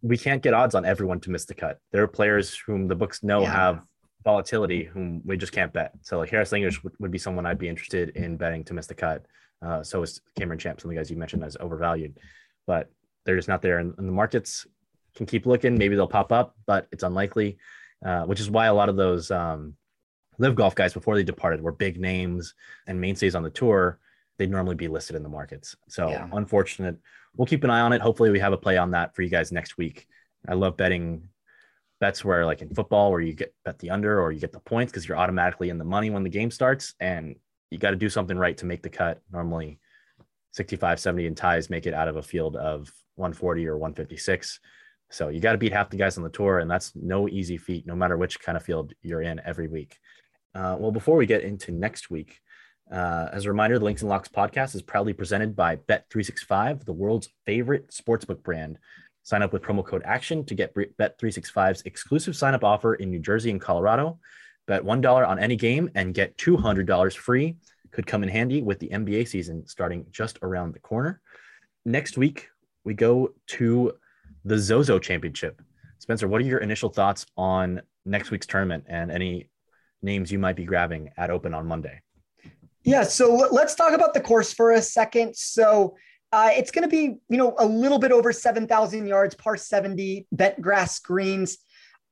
we 0.02 0.18
can't 0.18 0.42
get 0.42 0.54
odds 0.54 0.74
on 0.74 0.84
everyone 0.84 1.20
to 1.20 1.30
miss 1.30 1.46
the 1.46 1.54
cut. 1.54 1.78
There 1.92 2.02
are 2.02 2.08
players 2.08 2.56
whom 2.66 2.88
the 2.88 2.94
books 2.94 3.22
know 3.22 3.42
Yeah. 3.42 3.52
have 3.52 3.82
volatility 4.22 4.84
whom 4.84 5.22
we 5.24 5.36
just 5.36 5.52
can't 5.52 5.72
bet. 5.72 5.92
So 6.02 6.18
like 6.18 6.30
Harris 6.30 6.52
English 6.52 6.82
would, 6.82 6.94
would 6.98 7.10
be 7.10 7.18
someone 7.18 7.46
I'd 7.46 7.58
be 7.58 7.68
interested 7.68 8.10
in 8.10 8.36
betting 8.36 8.64
to 8.64 8.74
miss 8.74 8.86
the 8.86 8.94
cut. 8.94 9.24
Uh, 9.62 9.82
so 9.82 10.02
is 10.02 10.20
Cameron 10.36 10.58
Champ, 10.58 10.80
some 10.80 10.90
of 10.90 10.94
the 10.94 11.00
guys 11.00 11.10
you 11.10 11.16
mentioned 11.16 11.44
as 11.44 11.56
overvalued, 11.58 12.18
but 12.66 12.90
they're 13.24 13.36
just 13.36 13.48
not 13.48 13.62
there. 13.62 13.80
in, 13.80 13.94
and 13.96 14.08
the 14.08 14.12
markets 14.12 14.66
can 15.14 15.26
keep 15.26 15.46
looking. 15.46 15.76
Maybe 15.78 15.96
they'll 15.96 16.06
pop 16.06 16.32
up, 16.32 16.56
but 16.66 16.86
it's 16.92 17.02
unlikely, 17.04 17.58
uh, 18.04 18.24
which 18.24 18.40
is 18.40 18.50
why 18.50 18.66
a 18.66 18.74
lot 18.74 18.88
of 18.88 18.96
those 18.96 19.30
um, 19.30 19.74
LIV 20.38 20.54
Golf 20.56 20.74
guys 20.74 20.92
before 20.92 21.14
they 21.14 21.22
departed 21.24 21.60
were 21.60 21.72
big 21.72 22.00
names 22.00 22.54
and 22.86 23.00
mainstays 23.00 23.34
on 23.34 23.42
the 23.42 23.50
tour. 23.50 23.98
They'd 24.38 24.50
normally 24.50 24.74
be 24.74 24.88
listed 24.88 25.14
in 25.16 25.22
the 25.22 25.28
markets. 25.28 25.76
So 25.88 26.08
Yeah. 26.10 26.28
unfortunate. 26.32 26.96
We'll 27.36 27.46
keep 27.46 27.64
an 27.64 27.70
eye 27.70 27.80
on 27.80 27.92
it. 27.92 28.00
Hopefully, 28.00 28.30
we 28.30 28.40
have 28.40 28.52
a 28.52 28.56
play 28.56 28.76
on 28.76 28.92
that 28.92 29.14
for 29.14 29.22
you 29.22 29.28
guys 29.30 29.52
next 29.52 29.76
week. 29.76 30.06
I 30.46 30.54
love 30.54 30.76
betting 30.76 31.28
bets 32.00 32.24
where, 32.24 32.44
like 32.44 32.60
in 32.62 32.74
football, 32.74 33.10
where 33.10 33.20
you 33.20 33.32
get 33.32 33.54
bet 33.64 33.78
the 33.78 33.90
under 33.90 34.20
or 34.20 34.30
you 34.32 34.40
get 34.40 34.52
the 34.52 34.60
points 34.60 34.92
because 34.92 35.08
you're 35.08 35.16
automatically 35.16 35.70
in 35.70 35.78
the 35.78 35.84
money 35.84 36.10
when 36.10 36.22
the 36.22 36.30
game 36.30 36.50
starts. 36.50 36.94
And 37.00 37.36
you 37.70 37.78
got 37.78 37.90
to 37.90 37.96
do 37.96 38.08
something 38.08 38.36
right 38.36 38.56
to 38.58 38.66
make 38.66 38.82
the 38.82 38.90
cut. 38.90 39.20
Normally, 39.32 39.78
65, 40.52 41.00
70 41.00 41.26
and 41.26 41.36
ties 41.36 41.70
make 41.70 41.86
it 41.86 41.94
out 41.94 42.06
of 42.08 42.16
a 42.16 42.22
field 42.22 42.54
of 42.56 42.92
140 43.16 43.66
or 43.66 43.76
156. 43.76 44.60
So 45.10 45.28
you 45.28 45.40
got 45.40 45.52
to 45.52 45.58
beat 45.58 45.72
half 45.72 45.90
the 45.90 45.96
guys 45.96 46.16
on 46.16 46.24
the 46.24 46.30
tour, 46.30 46.58
and 46.58 46.70
that's 46.70 46.92
no 46.96 47.28
easy 47.28 47.56
feat, 47.56 47.86
no 47.86 47.94
matter 47.94 48.16
which 48.16 48.40
kind 48.40 48.56
of 48.56 48.64
field 48.64 48.92
you're 49.02 49.22
in 49.22 49.40
every 49.44 49.68
week. 49.68 49.98
Uh, 50.54 50.76
well, 50.78 50.92
before 50.92 51.16
we 51.16 51.26
get 51.26 51.42
into 51.42 51.72
next 51.72 52.10
week, 52.10 52.40
uh, 52.92 53.28
as 53.32 53.44
a 53.44 53.48
reminder, 53.48 53.78
the 53.78 53.84
Links 53.84 54.02
and 54.02 54.08
Locks 54.08 54.28
podcast 54.28 54.74
is 54.74 54.82
proudly 54.82 55.12
presented 55.12 55.56
by 55.56 55.76
Bet365, 55.76 56.84
the 56.84 56.92
world's 56.92 57.28
favorite 57.46 57.88
sportsbook 57.88 58.42
brand. 58.42 58.78
Sign 59.22 59.42
up 59.42 59.52
with 59.52 59.62
promo 59.62 59.84
code 59.84 60.02
ACTION 60.04 60.44
to 60.44 60.54
get 60.54 60.74
Bet365's 60.74 61.82
exclusive 61.86 62.36
sign 62.36 62.54
up 62.54 62.62
offer 62.62 62.94
in 62.94 63.10
New 63.10 63.20
Jersey 63.20 63.50
and 63.50 63.60
Colorado. 63.60 64.18
Bet 64.66 64.82
$1 64.82 65.28
on 65.28 65.38
any 65.38 65.56
game 65.56 65.90
and 65.94 66.14
get 66.14 66.36
$200 66.36 67.16
free. 67.16 67.56
Could 67.90 68.06
come 68.06 68.22
in 68.22 68.28
handy 68.28 68.60
with 68.60 68.80
the 68.80 68.88
NBA 68.88 69.28
season 69.28 69.66
starting 69.66 70.06
just 70.10 70.38
around 70.42 70.74
the 70.74 70.80
corner. 70.80 71.20
Next 71.86 72.18
week, 72.18 72.48
we 72.84 72.92
go 72.92 73.30
to 73.48 73.92
the 74.44 74.58
Zozo 74.58 74.98
Championship. 74.98 75.60
Spencer, 75.98 76.28
what 76.28 76.40
are 76.40 76.44
your 76.44 76.58
initial 76.58 76.88
thoughts 76.88 77.26
on 77.36 77.80
next 78.04 78.30
week's 78.30 78.46
tournament 78.46 78.84
and 78.88 79.10
any 79.10 79.48
names 80.02 80.30
you 80.30 80.38
might 80.38 80.56
be 80.56 80.64
grabbing 80.64 81.10
at 81.16 81.30
Open 81.30 81.54
on 81.54 81.66
Monday? 81.66 82.00
Yeah, 82.84 83.04
so 83.04 83.48
let's 83.50 83.74
talk 83.74 83.94
about 83.94 84.12
the 84.12 84.20
course 84.20 84.52
for 84.52 84.72
a 84.72 84.82
second. 84.82 85.34
So 85.34 85.96
uh, 86.32 86.50
it's 86.52 86.70
going 86.70 86.82
to 86.82 86.88
be, 86.88 87.16
you 87.30 87.38
know, 87.38 87.54
a 87.58 87.64
little 87.64 87.98
bit 87.98 88.12
over 88.12 88.32
7,000 88.32 89.06
yards, 89.06 89.34
par 89.34 89.56
70, 89.56 90.26
bent 90.32 90.60
grass 90.60 90.98
greens. 90.98 91.58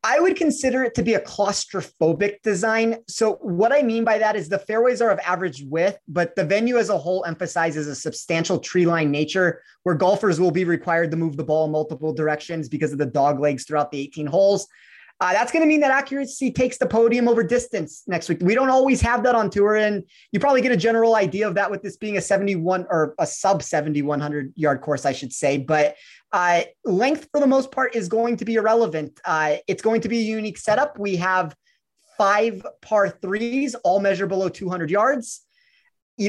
I 0.05 0.19
would 0.19 0.35
consider 0.35 0.83
it 0.83 0.97
to 0.97 1.03
be 1.05 1.15
a 1.15 1.21
claustrophobic 1.21 2.43
design. 2.43 2.97
So 3.07 3.35
what 3.35 3.73
I 3.73 3.83
mean 3.83 4.03
by 4.03 4.19
that 4.19 4.35
is 4.35 4.49
the 4.49 4.59
fairways 4.59 5.01
are 5.01 5.11
of 5.11 5.21
average 5.21 5.63
width, 5.69 5.99
but 6.09 6.35
the 6.35 6.45
venue 6.45 6.77
as 6.77 6.89
a 6.89 6.99
whole 6.99 7.25
emphasizes 7.25 7.87
a 7.87 7.95
substantial 7.95 8.59
tree 8.59 8.85
line 8.85 9.13
nature 9.13 9.63
where 9.85 9.95
golfers 9.95 10.41
will 10.41 10.51
be 10.51 10.65
required 10.65 11.13
to 11.13 11.17
move 11.17 11.37
the 11.37 11.45
ball 11.45 11.67
in 11.67 11.71
multiple 11.71 12.13
directions 12.13 12.69
because 12.69 12.91
of 12.91 12.99
the 12.99 13.07
dog 13.07 13.39
legs 13.39 13.65
throughout 13.65 13.93
the 13.93 14.01
18 14.01 14.27
holes. 14.27 14.67
Uh, 15.23 15.33
that's 15.33 15.53
going 15.53 15.63
to 15.63 15.69
mean 15.69 15.79
that 15.79 15.93
accuracy 15.93 16.51
takes 16.51 16.79
the 16.79 16.87
podium 16.87 17.29
over 17.29 17.45
distance 17.45 18.03
next 18.09 18.29
week. 18.29 18.39
We 18.43 18.57
don't 18.57 18.71
always 18.71 19.01
have 19.03 19.23
that 19.23 19.37
on 19.37 19.51
tour, 19.51 19.77
and 19.77 20.03
you 20.33 20.41
probably 20.41 20.63
get 20.63 20.73
a 20.73 20.77
general 20.77 21.15
idea 21.15 21.47
of 21.47 21.55
that 21.55 21.71
with 21.71 21.81
this 21.81 21.97
being 21.97 22.17
a 22.17 22.21
71 22.21 22.87
or 22.91 23.15
a 23.21 23.27
sub 23.27 23.63
7100 23.63 24.53
yard 24.57 24.81
course, 24.81 25.07
I 25.07 25.13
should 25.13 25.33
say. 25.33 25.59
But 25.59 25.95
uh, 26.33 26.63
length, 26.85 27.29
for 27.31 27.39
the 27.39 27.47
most 27.47 27.71
part, 27.71 27.95
is 27.95 28.09
going 28.09 28.37
to 28.39 28.45
be 28.45 28.55
irrelevant. 28.55 29.21
Uh, 29.25 29.59
it's 29.69 29.81
going 29.81 30.01
to 30.01 30.09
be 30.09 30.19
a 30.19 30.23
unique 30.23 30.59
setup. 30.59 30.99
We 30.99 31.15
have 31.19 31.55
five 32.19 32.67
par 32.81 33.09
threes, 33.09 33.77
all 33.77 34.01
measure 34.01 34.27
below 34.27 34.49
200 34.49 34.91
yards. 34.91 35.43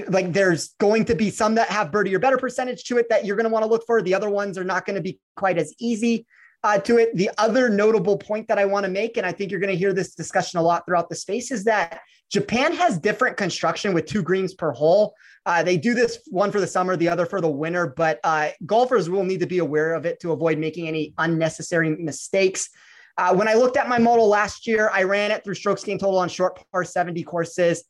Like 0.07 0.33
there's 0.33 0.75
going 0.79 1.05
to 1.05 1.15
be 1.15 1.31
some 1.31 1.55
that 1.55 1.69
have 1.69 1.91
birdie 1.91 2.13
or 2.13 2.19
better 2.19 2.37
percentage 2.37 2.83
to 2.83 2.99
it 2.99 3.09
that 3.09 3.25
you're 3.25 3.37
going 3.37 3.45
to 3.45 3.49
want 3.49 3.65
to 3.65 3.71
look 3.71 3.87
for. 3.87 4.03
The 4.03 4.13
other 4.13 4.29
ones 4.29 4.55
are 4.55 4.63
not 4.63 4.85
going 4.85 4.97
to 4.97 5.01
be 5.01 5.19
quite 5.35 5.57
as 5.57 5.73
easy 5.79 6.27
uh, 6.63 6.79
to 6.79 6.97
it. 6.97 7.15
The 7.15 7.29
other 7.37 7.69
notable 7.69 8.17
point 8.17 8.47
that 8.47 8.57
I 8.57 8.65
want 8.65 8.85
to 8.85 8.91
make, 8.91 9.17
and 9.17 9.25
I 9.25 9.31
think 9.31 9.51
you're 9.51 9.59
going 9.59 9.73
to 9.73 9.77
hear 9.77 9.93
this 9.93 10.15
discussion 10.15 10.59
a 10.59 10.63
lot 10.63 10.85
throughout 10.85 11.09
the 11.09 11.15
space, 11.15 11.51
is 11.51 11.63
that 11.65 11.99
Japan 12.31 12.73
has 12.73 12.97
different 12.97 13.37
construction 13.37 13.93
with 13.93 14.05
two 14.05 14.23
greens 14.23 14.53
per 14.53 14.71
hole. 14.71 15.13
Uh, 15.45 15.61
they 15.61 15.77
do 15.77 15.93
this 15.93 16.19
one 16.27 16.51
for 16.51 16.59
the 16.59 16.67
summer, 16.67 16.95
the 16.95 17.09
other 17.09 17.25
for 17.25 17.41
the 17.41 17.49
winter, 17.49 17.93
but 17.95 18.19
uh, 18.23 18.49
golfers 18.65 19.09
will 19.09 19.23
need 19.23 19.41
to 19.41 19.45
be 19.45 19.59
aware 19.59 19.93
of 19.93 20.05
it 20.05 20.19
to 20.21 20.31
avoid 20.31 20.57
making 20.57 20.87
any 20.87 21.13
unnecessary 21.17 21.95
mistakes. 21.97 22.69
Uh, 23.17 23.35
when 23.35 23.47
I 23.47 23.53
looked 23.53 23.77
at 23.77 23.87
my 23.87 23.99
model 23.99 24.27
last 24.27 24.65
year, 24.65 24.89
I 24.91 25.03
ran 25.03 25.31
it 25.31 25.43
through 25.43 25.55
strokes 25.55 25.83
gain 25.83 25.99
total 25.99 26.17
on 26.17 26.29
short 26.29 26.59
par 26.71 26.83
70 26.83 27.23
courses. 27.23 27.83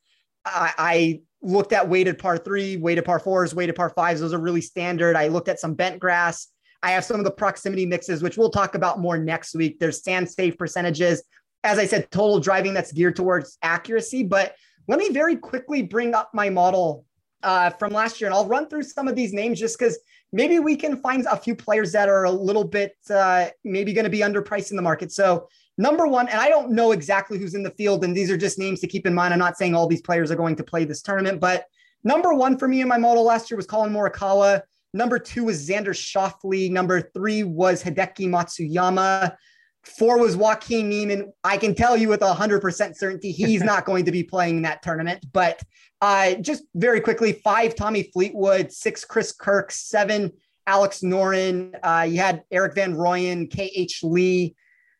I, 0.46 0.74
I 0.78 1.22
looked 1.42 1.72
at 1.72 1.88
weighted 1.88 2.18
par 2.18 2.38
three, 2.38 2.76
weighted 2.78 3.06
par 3.06 3.20
fours, 3.20 3.56
weighted 3.56 3.76
par 3.76 3.92
fives. 3.92 4.20
Those 4.20 4.34
are 4.34 4.40
really 4.40 4.62
standard. 4.62 5.16
I 5.16 5.28
looked 5.28 5.48
at 5.48 5.60
some 5.60 5.76
bent 5.76 6.00
grass. 6.00 6.48
I 6.84 6.92
have 6.92 7.06
some 7.06 7.18
of 7.18 7.24
the 7.24 7.32
proximity 7.32 7.86
mixes, 7.86 8.22
which 8.22 8.38
we'll 8.38 8.50
talk 8.50 8.76
about 8.76 9.00
more 9.00 9.18
next 9.18 9.56
week. 9.56 9.80
There's 9.80 10.04
sand 10.04 10.30
safe 10.30 10.58
percentages. 10.58 11.24
As 11.64 11.80
I 11.80 11.86
said, 11.86 12.12
total 12.12 12.42
driving 12.42 12.74
that's 12.74 12.92
geared 12.92 13.16
towards 13.16 13.58
accuracy. 13.64 14.22
But 14.22 14.56
let 14.90 15.00
me 15.00 15.10
very 15.10 15.38
quickly 15.38 15.82
bring 15.82 16.14
up 16.14 16.32
my 16.34 16.50
model 16.50 17.06
uh, 17.42 17.70
from 17.72 17.94
last 17.94 18.20
year, 18.20 18.28
and 18.28 18.36
I'll 18.36 18.48
run 18.48 18.68
through 18.68 18.84
some 18.84 19.08
of 19.08 19.16
these 19.16 19.34
names 19.34 19.60
just 19.60 19.80
because 19.80 19.98
maybe 20.34 20.60
we 20.60 20.76
can 20.76 20.98
find 20.98 21.26
a 21.26 21.38
few 21.38 21.56
players 21.56 21.94
that 21.94 22.10
are 22.10 22.26
a 22.26 22.32
little 22.32 22.66
bit 22.66 22.96
uh, 23.10 23.48
maybe 23.64 23.94
going 23.94 24.04
to 24.04 24.10
be 24.10 24.20
underpriced 24.20 24.72
in 24.72 24.76
the 24.76 24.84
market. 24.84 25.12
So, 25.12 25.48
number 25.78 26.06
one, 26.06 26.28
and 26.28 26.40
I 26.40 26.50
don't 26.50 26.72
know 26.72 26.92
exactly 26.92 27.38
who's 27.38 27.56
in 27.56 27.64
the 27.64 27.72
field, 27.72 28.04
and 28.04 28.16
these 28.16 28.30
are 28.30 28.38
just 28.38 28.60
names 28.60 28.82
to 28.82 28.88
keep 28.88 29.08
in 29.08 29.14
mind. 29.14 29.34
I'm 29.34 29.40
not 29.40 29.58
saying 29.58 29.74
all 29.74 29.88
these 29.88 30.02
players 30.02 30.32
are 30.32 30.36
going 30.36 30.58
to 30.58 30.64
play 30.64 30.84
this 30.84 31.02
tournament, 31.02 31.40
but 31.40 31.66
number 32.04 32.34
one 32.34 32.58
for 32.58 32.68
me 32.68 32.82
in 32.82 32.90
my 32.90 32.98
model 32.98 33.24
last 33.24 33.50
year 33.50 33.56
was 33.56 33.66
Collin 33.66 33.94
Morikawa. 33.94 34.62
Number 34.94 35.18
two 35.20 35.46
was 35.46 35.68
Xander 35.68 35.94
Schauffele. 35.94 36.70
Number 36.70 37.02
three 37.02 37.44
was 37.44 37.84
Hideki 37.84 38.28
Matsuyama. 38.30 39.36
Four 39.84 40.20
was 40.20 40.38
Joaquin 40.38 40.88
Niemann. 40.88 41.34
I 41.44 41.58
can 41.58 41.76
tell 41.76 41.98
you 41.98 42.08
with 42.08 42.22
100% 42.22 42.96
certainty 42.96 43.32
he's 43.32 43.64
not 43.64 43.86
going 43.86 44.06
to 44.06 44.12
be 44.12 44.24
playing 44.24 44.58
in 44.58 44.62
that 44.64 44.82
tournament. 44.82 45.26
But 45.34 45.62
uh, 46.02 46.36
just 46.36 46.64
very 46.76 47.02
quickly, 47.02 47.34
five 47.34 47.76
Tommy 47.76 48.04
Fleetwood, 48.04 48.72
six 48.72 49.04
Chris 49.04 49.34
Kirk, 49.34 49.72
seven 49.72 50.32
Alex 50.68 51.02
Noren. 51.02 51.74
Uh, 51.84 52.04
you 52.04 52.20
had 52.20 52.44
Erik 52.52 52.76
Van 52.76 52.94
Rooyen, 52.94 53.50
K.H. 53.50 54.04
Lee, 54.04 54.56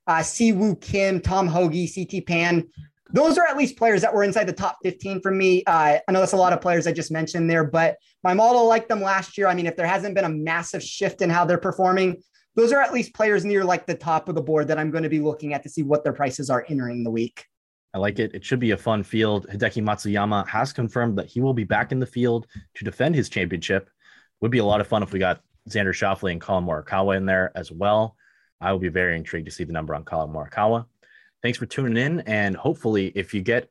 uh, 0.08 0.24
Si 0.24 0.52
Woo 0.52 0.76
Kim, 0.76 1.22
Tom 1.22 1.48
Hoge, 1.48 1.88
C.T. 1.90 2.22
Pan. 2.22 2.68
Those 3.14 3.38
are 3.38 3.46
at 3.46 3.58
least 3.58 3.78
players 3.78 4.02
that 4.02 4.14
were 4.14 4.24
inside 4.24 4.46
the 4.46 4.54
top 4.54 4.78
15 4.84 5.22
for 5.22 5.32
me. 5.32 5.64
Uh, 5.66 6.00
I 6.08 6.12
know 6.12 6.20
that's 6.20 6.34
a 6.34 6.38
lot 6.38 6.52
of 6.52 6.62
players 6.62 6.88
I 6.88 6.92
just 6.92 7.12
mentioned 7.12 7.48
there, 7.48 7.64
but 7.64 7.98
my 8.24 8.34
model 8.34 8.68
liked 8.68 8.90
them 8.90 9.02
last 9.02 9.38
year. 9.38 9.48
I 9.48 9.54
mean, 9.54 9.68
if 9.68 9.78
there 9.78 9.86
hasn't 9.86 10.16
been 10.16 10.26
a 10.26 10.30
massive 10.30 10.84
shift 10.84 11.22
in 11.22 11.30
how 11.30 11.46
they're 11.46 11.60
performing, 11.60 12.24
those 12.56 12.74
are 12.74 12.82
at 12.82 12.94
least 12.94 13.14
players 13.14 13.46
near 13.46 13.64
like 13.64 13.86
the 13.86 13.96
top 13.96 14.30
of 14.30 14.36
the 14.36 14.42
board 14.42 14.68
that 14.68 14.80
I'm 14.80 14.90
going 14.90 15.04
to 15.04 15.10
be 15.10 15.20
looking 15.20 15.54
at 15.54 15.62
to 15.64 15.70
see 15.70 15.84
what 15.84 16.04
their 16.04 16.14
prices 16.14 16.50
are 16.50 16.66
entering 16.68 17.04
the 17.04 17.12
week. 17.12 17.46
I 17.94 18.00
like 18.00 18.18
it. 18.18 18.34
It 18.34 18.44
should 18.44 18.60
be 18.60 18.72
a 18.72 18.78
fun 18.78 19.04
field. 19.04 19.48
Hideki 19.48 19.84
Matsuyama 19.84 20.48
has 20.48 20.74
confirmed 20.74 21.18
that 21.20 21.28
he 21.28 21.40
will 21.40 21.54
be 21.54 21.64
back 21.64 21.92
in 21.92 22.00
the 22.00 22.08
field 22.08 22.48
to 22.76 22.84
defend 22.84 23.14
his 23.14 23.30
championship. 23.30 23.90
Would 24.42 24.52
be 24.52 24.58
a 24.58 24.66
lot 24.66 24.82
of 24.82 24.88
fun 24.88 25.04
if 25.04 25.14
we 25.14 25.20
got 25.20 25.42
Xander 25.70 25.94
Schauffele 25.94 26.32
and 26.32 26.42
Collin 26.42 26.66
Morikawa 26.66 27.16
in 27.16 27.28
there 27.28 27.52
as 27.56 27.72
well. 27.72 28.18
I 28.60 28.72
will 28.72 28.80
be 28.80 28.90
very 28.90 29.16
intrigued 29.16 29.46
to 29.46 29.52
see 29.52 29.64
the 29.64 29.74
number 29.74 29.94
on 29.94 30.04
Collin 30.04 30.34
Morikawa. 30.34 30.88
Thanks 31.44 31.58
for 31.58 31.66
tuning 31.66 31.98
in. 31.98 32.22
And 32.22 32.56
hopefully, 32.56 33.12
if 33.16 33.34
you 33.34 33.42
get 33.42 33.70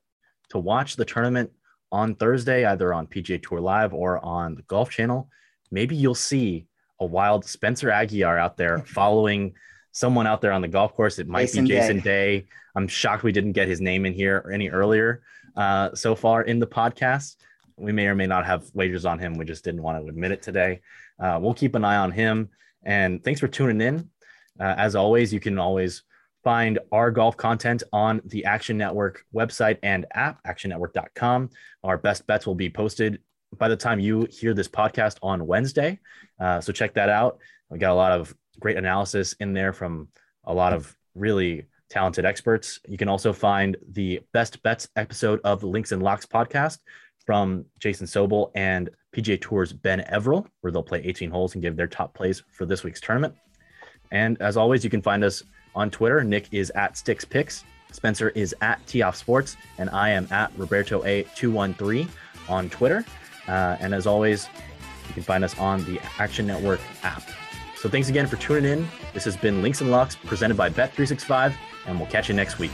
to 0.50 0.58
watch 0.58 0.96
the 0.96 1.06
tournament 1.06 1.50
on 1.90 2.14
Thursday, 2.14 2.66
either 2.66 2.92
on 2.92 3.06
PGA 3.06 3.42
Tour 3.42 3.60
Live 3.60 3.94
or 3.94 4.22
on 4.22 4.54
the 4.54 4.62
Golf 4.62 4.90
Channel, 4.90 5.28
maybe 5.70 5.96
you'll 5.96 6.14
see 6.14 6.66
a 7.00 7.06
wild 7.06 7.46
Spencer 7.46 7.88
Aguiar 7.88 8.38
out 8.38 8.58
there 8.58 8.78
following 8.86 9.54
someone 9.90 10.26
out 10.26 10.42
there 10.42 10.52
on 10.52 10.60
the 10.60 10.68
golf 10.68 10.94
course. 10.94 11.18
It 11.18 11.28
might 11.28 11.42
Jason 11.44 11.64
be 11.64 11.70
Jason 11.70 11.96
Day. 12.00 12.40
Day. 12.40 12.46
I'm 12.76 12.88
shocked 12.88 13.22
we 13.22 13.32
didn't 13.32 13.52
get 13.52 13.68
his 13.68 13.80
name 13.80 14.04
in 14.04 14.12
here 14.12 14.50
any 14.52 14.68
earlier 14.68 15.22
uh, 15.56 15.94
so 15.94 16.14
far 16.14 16.42
in 16.42 16.58
the 16.58 16.66
podcast. 16.66 17.36
We 17.76 17.92
may 17.92 18.06
or 18.06 18.14
may 18.14 18.26
not 18.26 18.44
have 18.44 18.64
wagers 18.74 19.06
on 19.06 19.18
him. 19.18 19.34
We 19.34 19.46
just 19.46 19.64
didn't 19.64 19.82
want 19.82 20.02
to 20.02 20.08
admit 20.08 20.30
it 20.30 20.42
today. 20.42 20.80
Uh, 21.18 21.38
we'll 21.40 21.54
keep 21.54 21.74
an 21.74 21.84
eye 21.84 21.96
on 21.96 22.10
him. 22.10 22.50
And 22.82 23.24
thanks 23.24 23.40
for 23.40 23.48
tuning 23.48 23.80
in. 23.80 24.10
Uh, 24.60 24.74
as 24.76 24.94
always, 24.94 25.32
you 25.32 25.40
can 25.40 25.58
always 25.58 26.02
find 26.42 26.78
our 26.90 27.10
golf 27.10 27.36
content 27.36 27.82
on 27.92 28.20
the 28.24 28.44
Action 28.44 28.76
Network 28.76 29.24
website 29.34 29.78
and 29.82 30.06
app, 30.12 30.42
actionnetwork.com. 30.44 31.50
Our 31.84 31.98
best 31.98 32.26
bets 32.26 32.46
will 32.46 32.54
be 32.54 32.70
posted 32.70 33.20
by 33.58 33.68
the 33.68 33.76
time 33.76 34.00
you 34.00 34.26
hear 34.30 34.54
this 34.54 34.68
podcast 34.68 35.18
on 35.22 35.46
Wednesday. 35.46 36.00
Uh, 36.40 36.60
so 36.60 36.72
check 36.72 36.94
that 36.94 37.08
out. 37.08 37.38
We 37.70 37.78
got 37.78 37.92
a 37.92 37.94
lot 37.94 38.12
of 38.12 38.34
great 38.60 38.76
analysis 38.76 39.34
in 39.34 39.52
there 39.52 39.72
from 39.72 40.08
a 40.44 40.54
lot 40.54 40.72
of 40.72 40.96
really 41.14 41.66
talented 41.88 42.24
experts. 42.24 42.80
You 42.88 42.96
can 42.96 43.08
also 43.08 43.32
find 43.32 43.76
the 43.90 44.20
best 44.32 44.62
bets 44.62 44.88
episode 44.96 45.40
of 45.44 45.60
the 45.60 45.66
Links 45.66 45.92
and 45.92 46.02
Locks 46.02 46.26
podcast 46.26 46.78
from 47.24 47.66
Jason 47.78 48.06
Sobel 48.06 48.50
and 48.54 48.90
PGA 49.14 49.40
Tour's 49.40 49.72
Ben 49.72 50.00
Everill, 50.10 50.46
where 50.60 50.72
they'll 50.72 50.82
play 50.82 51.02
18 51.04 51.30
holes 51.30 51.54
and 51.54 51.62
give 51.62 51.76
their 51.76 51.86
top 51.86 52.14
plays 52.14 52.42
for 52.50 52.66
this 52.66 52.82
week's 52.82 53.00
tournament. 53.00 53.34
And 54.10 54.40
as 54.40 54.56
always, 54.56 54.84
you 54.84 54.90
can 54.90 55.02
find 55.02 55.22
us 55.22 55.42
on 55.74 55.90
Twitter. 55.90 56.22
Nick 56.24 56.48
is 56.52 56.70
at 56.70 56.96
Sticks 56.96 57.24
Picks, 57.24 57.64
Spencer 57.92 58.30
is 58.30 58.54
at 58.60 58.84
Tee 58.86 59.02
Off 59.02 59.16
Sports, 59.16 59.56
and 59.78 59.90
I 59.90 60.10
am 60.10 60.26
at 60.30 60.50
Roberto 60.56 61.02
A213 61.02 62.08
on 62.48 62.70
Twitter. 62.70 63.04
Uh, 63.46 63.76
and 63.80 63.94
as 63.94 64.06
always, 64.06 64.48
you 65.08 65.14
can 65.14 65.22
find 65.22 65.44
us 65.44 65.58
on 65.58 65.84
the 65.84 66.00
Action 66.18 66.46
Network 66.46 66.80
app. 67.02 67.22
So 67.76 67.88
thanks 67.88 68.08
again 68.08 68.26
for 68.26 68.36
tuning 68.36 68.70
in. 68.70 68.88
This 69.12 69.24
has 69.24 69.36
been 69.36 69.62
Links 69.62 69.80
and 69.80 69.90
Locks 69.90 70.16
presented 70.16 70.56
by 70.56 70.70
Bet365, 70.70 71.54
and 71.86 71.98
we'll 71.98 72.08
catch 72.08 72.28
you 72.28 72.34
next 72.34 72.58
week. 72.58 72.70